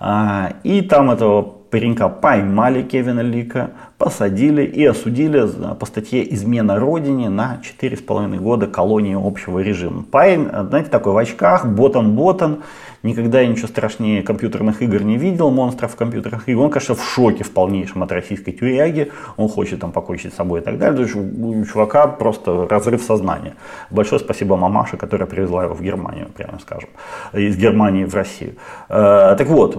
а, 0.00 0.54
и 0.62 0.80
там 0.80 1.10
этого 1.10 1.57
паренька 1.70 2.08
поймали 2.08 2.82
Кевина 2.82 3.20
Лика, 3.20 3.70
посадили 3.98 4.62
и 4.62 4.84
осудили 4.84 5.46
по 5.74 5.86
статье 5.86 6.32
«Измена 6.34 6.78
Родине» 6.78 7.28
на 7.28 7.60
4,5 7.62 8.36
года 8.38 8.66
колонии 8.66 9.16
общего 9.18 9.58
режима. 9.60 10.04
Парень, 10.10 10.48
знаете, 10.48 10.90
такой 10.90 11.12
в 11.12 11.18
очках, 11.18 11.66
ботан-ботан, 11.66 12.62
никогда 13.02 13.40
я 13.40 13.46
ничего 13.46 13.68
страшнее 13.68 14.22
компьютерных 14.22 14.82
игр 14.82 15.02
не 15.02 15.16
видел, 15.16 15.50
монстров 15.50 15.96
компьютерных 15.96 16.48
игр. 16.48 16.62
Он, 16.62 16.70
конечно, 16.70 16.94
в 16.94 17.04
шоке 17.04 17.44
в 17.44 17.50
полнейшем 17.50 18.02
от 18.02 18.12
российской 18.12 18.52
тюряги, 18.52 19.10
он 19.36 19.48
хочет 19.48 19.80
там 19.80 19.92
покончить 19.92 20.32
с 20.32 20.36
собой 20.36 20.60
и 20.60 20.62
так 20.62 20.78
далее. 20.78 20.96
То 20.96 21.02
есть 21.02 21.14
у 21.14 21.64
чувака 21.64 22.06
просто 22.06 22.66
разрыв 22.68 23.02
сознания. 23.02 23.54
Большое 23.90 24.20
спасибо 24.20 24.56
мамаше, 24.56 24.96
которая 24.96 25.28
привезла 25.28 25.64
его 25.64 25.74
в 25.74 25.82
Германию, 25.82 26.28
прямо 26.34 26.58
скажем, 26.58 26.88
из 27.32 27.56
Германии 27.56 28.04
в 28.04 28.14
Россию. 28.14 28.54
Э, 28.88 29.34
так 29.36 29.46
вот, 29.48 29.74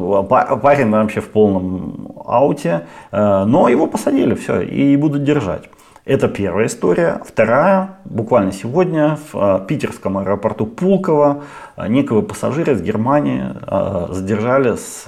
парень 0.62 0.90
вообще 0.90 1.22
в 1.22 1.30
полном 1.30 2.12
ауте, 2.26 2.88
э, 3.12 3.44
но 3.46 3.70
его 3.70 3.88
посадили, 3.88 4.36
все, 4.36 4.62
и 4.62 4.96
будут 4.98 5.24
держать. 5.24 5.70
Это 6.06 6.30
первая 6.30 6.68
история. 6.68 7.22
Вторая, 7.26 7.98
буквально 8.06 8.54
сегодня 8.54 9.20
в 9.32 9.36
э, 9.36 9.66
питерском 9.68 10.18
аэропорту 10.18 10.66
Пулково 10.66 11.44
э, 11.76 11.88
некого 11.90 12.22
пассажира 12.22 12.74
из 12.74 12.82
Германии 12.82 13.44
э, 13.68 14.14
задержали 14.14 14.78
с 14.78 15.06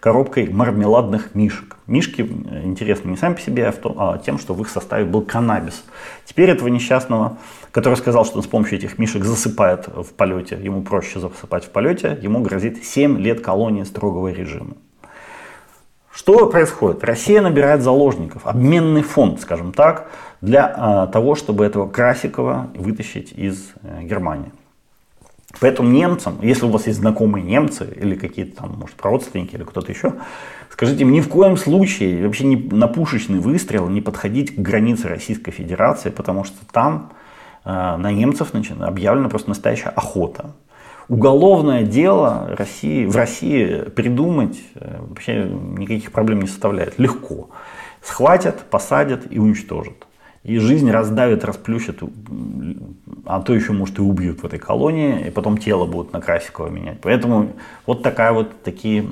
коробкой 0.00 0.50
мармеладных 0.50 1.34
мишек. 1.34 1.76
Мишки 1.86 2.20
интересны 2.20 3.10
не 3.10 3.16
сами 3.16 3.34
по 3.34 3.40
себе, 3.40 3.72
а 3.96 4.18
тем, 4.18 4.38
что 4.38 4.52
в 4.52 4.60
их 4.60 4.68
составе 4.68 5.06
был 5.06 5.22
каннабис. 5.22 5.82
Теперь 6.26 6.50
этого 6.50 6.68
несчастного, 6.68 7.38
который 7.70 7.96
сказал, 7.96 8.26
что 8.26 8.36
он 8.36 8.42
с 8.42 8.46
помощью 8.46 8.78
этих 8.78 8.98
мишек 8.98 9.24
засыпает 9.24 9.88
в 9.88 10.12
полете, 10.12 10.58
ему 10.62 10.82
проще 10.82 11.20
засыпать 11.20 11.64
в 11.64 11.70
полете, 11.70 12.18
ему 12.20 12.40
грозит 12.42 12.84
7 12.84 13.18
лет 13.18 13.40
колонии 13.40 13.82
строгого 13.82 14.28
режима. 14.28 14.74
Что 16.14 16.46
происходит? 16.46 17.02
Россия 17.02 17.42
набирает 17.42 17.82
заложников, 17.82 18.46
обменный 18.46 19.02
фонд, 19.02 19.40
скажем 19.40 19.72
так, 19.72 20.08
для 20.44 20.72
а, 20.76 21.06
того, 21.06 21.34
чтобы 21.34 21.64
этого 21.64 21.88
Красикова 21.88 22.70
вытащить 22.74 23.32
из 23.32 23.72
а, 23.82 24.02
Германии. 24.02 24.52
Поэтому 25.60 25.88
немцам, 25.88 26.38
если 26.42 26.66
у 26.66 26.70
вас 26.70 26.86
есть 26.86 26.98
знакомые 26.98 27.44
немцы 27.44 27.88
или 27.96 28.16
какие-то 28.16 28.62
там, 28.62 28.76
может, 28.78 29.00
родственники 29.02 29.54
или 29.54 29.62
кто-то 29.62 29.92
еще, 29.92 30.14
скажите 30.70 31.02
им 31.02 31.12
ни 31.12 31.20
в 31.20 31.28
коем 31.28 31.56
случае 31.56 32.26
вообще 32.26 32.44
не, 32.44 32.56
на 32.56 32.88
пушечный 32.88 33.38
выстрел 33.38 33.88
не 33.88 34.00
подходить 34.00 34.56
к 34.56 34.58
границе 34.58 35.08
Российской 35.08 35.52
Федерации, 35.52 36.10
потому 36.10 36.42
что 36.42 36.56
там 36.72 37.12
э, 37.64 37.70
на 37.70 38.10
немцев 38.10 38.48
значит, 38.50 38.80
объявлена 38.82 39.28
просто 39.28 39.50
настоящая 39.50 39.90
охота 39.90 40.54
уголовное 41.08 41.82
дело 41.82 42.54
России, 42.56 43.06
в 43.06 43.16
России 43.16 43.82
придумать 43.90 44.58
э, 44.74 44.98
вообще 45.00 45.44
никаких 45.44 46.12
проблем 46.12 46.40
не 46.40 46.46
составляет. 46.46 46.98
Легко. 46.98 47.50
Схватят, 48.02 48.64
посадят 48.70 49.30
и 49.30 49.38
уничтожат. 49.38 50.06
И 50.44 50.58
жизнь 50.58 50.90
раздавит, 50.90 51.42
расплющит, 51.42 52.02
а 53.24 53.40
то 53.40 53.54
еще, 53.54 53.72
может, 53.72 53.98
и 53.98 54.02
убьют 54.02 54.42
в 54.42 54.44
этой 54.44 54.58
колонии, 54.58 55.26
и 55.26 55.30
потом 55.30 55.56
тело 55.56 55.86
будут 55.86 56.12
на 56.12 56.20
Красикова 56.20 56.68
менять. 56.68 56.98
Поэтому 57.00 57.52
вот 57.86 58.02
такая 58.02 58.32
вот 58.32 58.62
такие, 58.62 59.06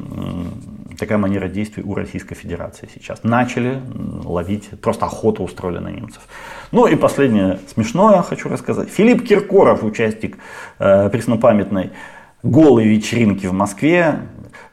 такая 0.98 1.16
манера 1.16 1.48
действий 1.48 1.82
у 1.82 1.94
Российской 1.94 2.34
Федерации 2.34 2.86
сейчас. 2.94 3.24
Начали 3.24 3.80
ловить, 4.24 4.68
просто 4.82 5.06
охоту 5.06 5.42
устроили 5.42 5.78
на 5.78 5.88
немцев. 5.88 6.20
Ну 6.70 6.86
и 6.86 6.96
последнее 6.96 7.58
смешное 7.66 8.20
хочу 8.20 8.50
рассказать. 8.50 8.90
Филипп 8.90 9.26
Киркоров, 9.26 9.84
участник 9.84 10.36
э, 10.78 11.08
преснопамятной 11.08 11.92
голой 12.42 12.86
вечеринки 12.86 13.46
в 13.46 13.54
Москве, 13.54 14.18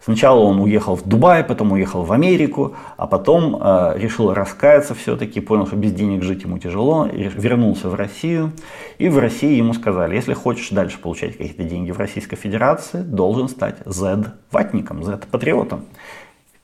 Сначала 0.03 0.39
он 0.39 0.59
уехал 0.59 0.95
в 0.95 1.05
Дубай, 1.05 1.43
потом 1.43 1.73
уехал 1.73 2.03
в 2.03 2.11
Америку, 2.13 2.75
а 2.95 3.05
потом 3.05 3.57
э, 3.61 3.93
решил 3.97 4.33
раскаяться 4.33 4.95
все-таки, 4.95 5.41
понял, 5.41 5.67
что 5.67 5.75
без 5.75 5.91
денег 5.91 6.23
жить 6.23 6.43
ему 6.43 6.57
тяжело, 6.57 7.07
вернулся 7.11 7.89
в 7.89 7.95
Россию. 7.95 8.53
И 8.97 9.09
в 9.09 9.19
России 9.19 9.57
ему 9.57 9.73
сказали, 9.73 10.15
если 10.15 10.33
хочешь 10.33 10.69
дальше 10.69 10.99
получать 10.99 11.37
какие-то 11.37 11.63
деньги 11.63 11.91
в 11.91 11.99
Российской 11.99 12.37
Федерации, 12.37 13.01
должен 13.01 13.49
стать 13.49 13.75
Z-ватником, 13.85 15.03
Z-патриотом. 15.03 15.85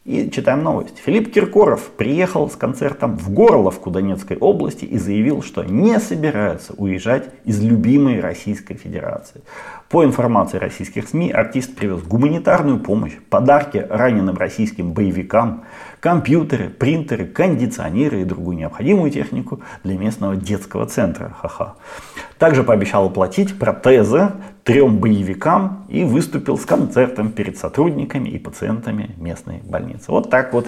И 0.05 0.29
читаем 0.29 0.61
новость. 0.61 0.99
Филипп 0.99 1.33
Киркоров 1.33 1.89
приехал 1.97 2.47
с 2.47 2.55
концертом 2.55 3.17
в 3.17 3.31
Горловку 3.33 3.89
Донецкой 3.89 4.37
области 4.37 4.85
и 4.85 4.99
заявил, 4.99 5.41
что 5.41 5.63
не 5.63 5.99
собирается 5.99 6.73
уезжать 6.77 7.31
из 7.43 7.59
любимой 7.63 8.19
Российской 8.19 8.75
Федерации. 8.75 9.41
По 9.89 10.05
информации 10.05 10.59
российских 10.59 11.09
СМИ, 11.09 11.31
артист 11.31 11.75
привез 11.75 12.03
гуманитарную 12.03 12.81
помощь, 12.81 13.13
подарки 13.31 13.83
раненым 13.89 14.37
российским 14.37 14.93
боевикам, 14.93 15.63
компьютеры, 15.99 16.69
принтеры, 16.69 17.25
кондиционеры 17.25 18.21
и 18.21 18.25
другую 18.25 18.57
необходимую 18.57 19.11
технику 19.11 19.61
для 19.83 19.97
местного 19.97 20.35
детского 20.35 20.85
центра. 20.85 21.35
Ха-ха. 21.41 21.75
Также 22.37 22.63
пообещал 22.63 23.05
оплатить 23.07 23.57
протезы 23.57 24.31
трем 24.63 24.97
боевикам 24.97 25.85
и 25.89 26.03
выступил 26.03 26.57
с 26.57 26.65
концертом 26.65 27.31
перед 27.31 27.57
сотрудниками 27.57 28.29
и 28.29 28.39
пациентами 28.39 29.11
местной 29.17 29.61
больницы. 29.63 30.11
Вот 30.11 30.29
так 30.29 30.53
вот 30.53 30.67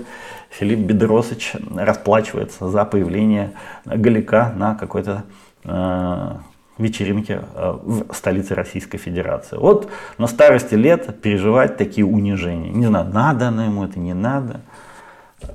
Филипп 0.50 0.80
Бедросович 0.80 1.54
расплачивается 1.76 2.70
за 2.70 2.86
появление 2.86 3.54
Галика 3.86 4.54
на 4.56 4.76
какой-то 4.76 5.24
э, 5.64 6.36
вечеринке 6.78 7.42
э, 7.56 7.74
в 7.84 8.14
столице 8.14 8.54
Российской 8.54 8.98
Федерации. 8.98 9.58
Вот 9.58 9.90
на 10.18 10.28
старости 10.28 10.76
лет 10.76 11.22
переживать 11.22 11.78
такие 11.78 12.06
унижения. 12.06 12.70
Не 12.70 12.86
знаю, 12.86 13.10
надо 13.12 13.48
оно 13.48 13.66
ему 13.66 13.84
это, 13.84 14.00
не 14.00 14.14
надо. 14.14 14.62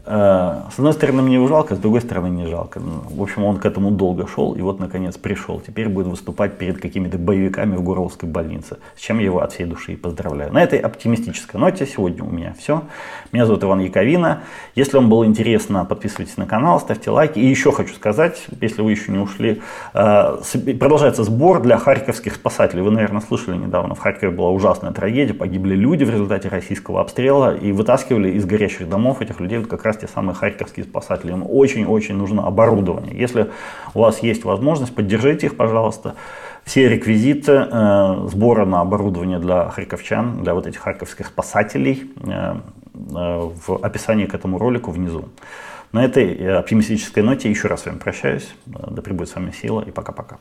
Э, 0.07 0.63
с 0.71 0.79
одной 0.79 0.93
стороны, 0.93 1.23
мне 1.23 1.35
его 1.35 1.49
жалко, 1.49 1.75
с 1.75 1.79
другой 1.79 2.01
стороны, 2.01 2.29
не 2.29 2.47
жалко. 2.47 2.81
Ну, 2.81 3.03
в 3.11 3.21
общем, 3.21 3.45
он 3.45 3.59
к 3.59 3.67
этому 3.67 3.91
долго 3.91 4.27
шел, 4.29 4.53
и 4.55 4.61
вот, 4.61 4.79
наконец, 4.79 5.17
пришел. 5.17 5.61
Теперь 5.61 5.89
будет 5.89 6.07
выступать 6.07 6.57
перед 6.57 6.81
какими-то 6.81 7.19
боевиками 7.19 7.77
в 7.77 7.83
Горловской 7.83 8.29
больнице, 8.29 8.79
с 8.97 9.01
чем 9.01 9.19
я 9.19 9.27
его 9.27 9.41
от 9.41 9.53
всей 9.53 9.65
души 9.65 9.97
поздравляю. 9.97 10.53
На 10.53 10.63
этой 10.63 10.79
оптимистической 10.79 11.59
ноте 11.61 11.87
сегодня 11.87 12.23
у 12.23 12.31
меня 12.31 12.55
все. 12.59 12.85
Меня 13.33 13.47
зовут 13.47 13.65
Иван 13.65 13.81
Яковина. 13.81 14.43
Если 14.77 14.97
вам 14.97 15.09
было 15.09 15.27
интересно, 15.27 15.85
подписывайтесь 15.85 16.37
на 16.37 16.47
канал, 16.47 16.79
ставьте 16.79 17.11
лайки. 17.11 17.41
И 17.41 17.47
еще 17.47 17.73
хочу 17.73 17.95
сказать, 17.95 18.47
если 18.61 18.83
вы 18.83 18.93
еще 18.93 19.11
не 19.11 19.19
ушли, 19.19 19.63
э, 19.95 20.37
продолжается 20.79 21.25
сбор 21.25 21.61
для 21.61 21.77
харьковских 21.79 22.37
спасателей. 22.37 22.83
Вы, 22.83 22.93
наверное, 22.93 23.21
слышали 23.21 23.57
недавно, 23.57 23.95
в 23.95 23.99
Харькове 23.99 24.31
была 24.31 24.51
ужасная 24.51 24.93
трагедия, 24.93 25.35
погибли 25.35 25.75
люди 25.75 26.05
в 26.05 26.11
результате 26.11 26.49
российского 26.49 27.01
обстрела, 27.01 27.57
и 27.57 27.73
вытаскивали 27.73 28.31
из 28.31 28.45
горящих 28.45 28.89
домов 28.89 29.21
этих 29.21 29.41
людей 29.41 29.59
как 29.73 29.85
раз 29.85 29.97
те 29.97 30.07
самые 30.07 30.35
харьковские 30.35 30.85
спасатели. 30.85 31.33
Им 31.33 31.45
очень-очень 31.49 32.15
нужно 32.15 32.47
оборудование. 32.47 33.19
Если 33.19 33.51
у 33.95 34.01
вас 34.01 34.23
есть 34.23 34.45
возможность, 34.45 34.95
поддержите 34.95 35.47
их, 35.47 35.57
пожалуйста. 35.57 36.15
Все 36.65 36.89
реквизиты 36.89 37.53
э, 37.53 38.29
сбора 38.29 38.65
на 38.65 38.81
оборудование 38.81 39.39
для 39.39 39.69
харьковчан, 39.69 40.45
для 40.45 40.55
вот 40.55 40.67
этих 40.67 40.81
харьковских 40.81 41.27
спасателей 41.27 42.11
э, 42.25 42.55
э, 42.95 43.51
в 43.67 43.79
описании 43.83 44.27
к 44.27 44.35
этому 44.35 44.59
ролику 44.59 44.93
внизу. 44.93 45.29
На 45.91 46.05
этой 46.05 46.35
э, 46.37 46.57
оптимистической 46.57 47.23
ноте 47.23 47.51
еще 47.51 47.69
раз 47.69 47.83
с 47.83 47.87
вами 47.87 47.99
прощаюсь. 47.99 48.55
Да 48.67 49.03
пребудет 49.03 49.31
с 49.31 49.35
вами 49.35 49.51
сила 49.51 49.83
и 49.83 49.91
пока-пока. 49.91 50.39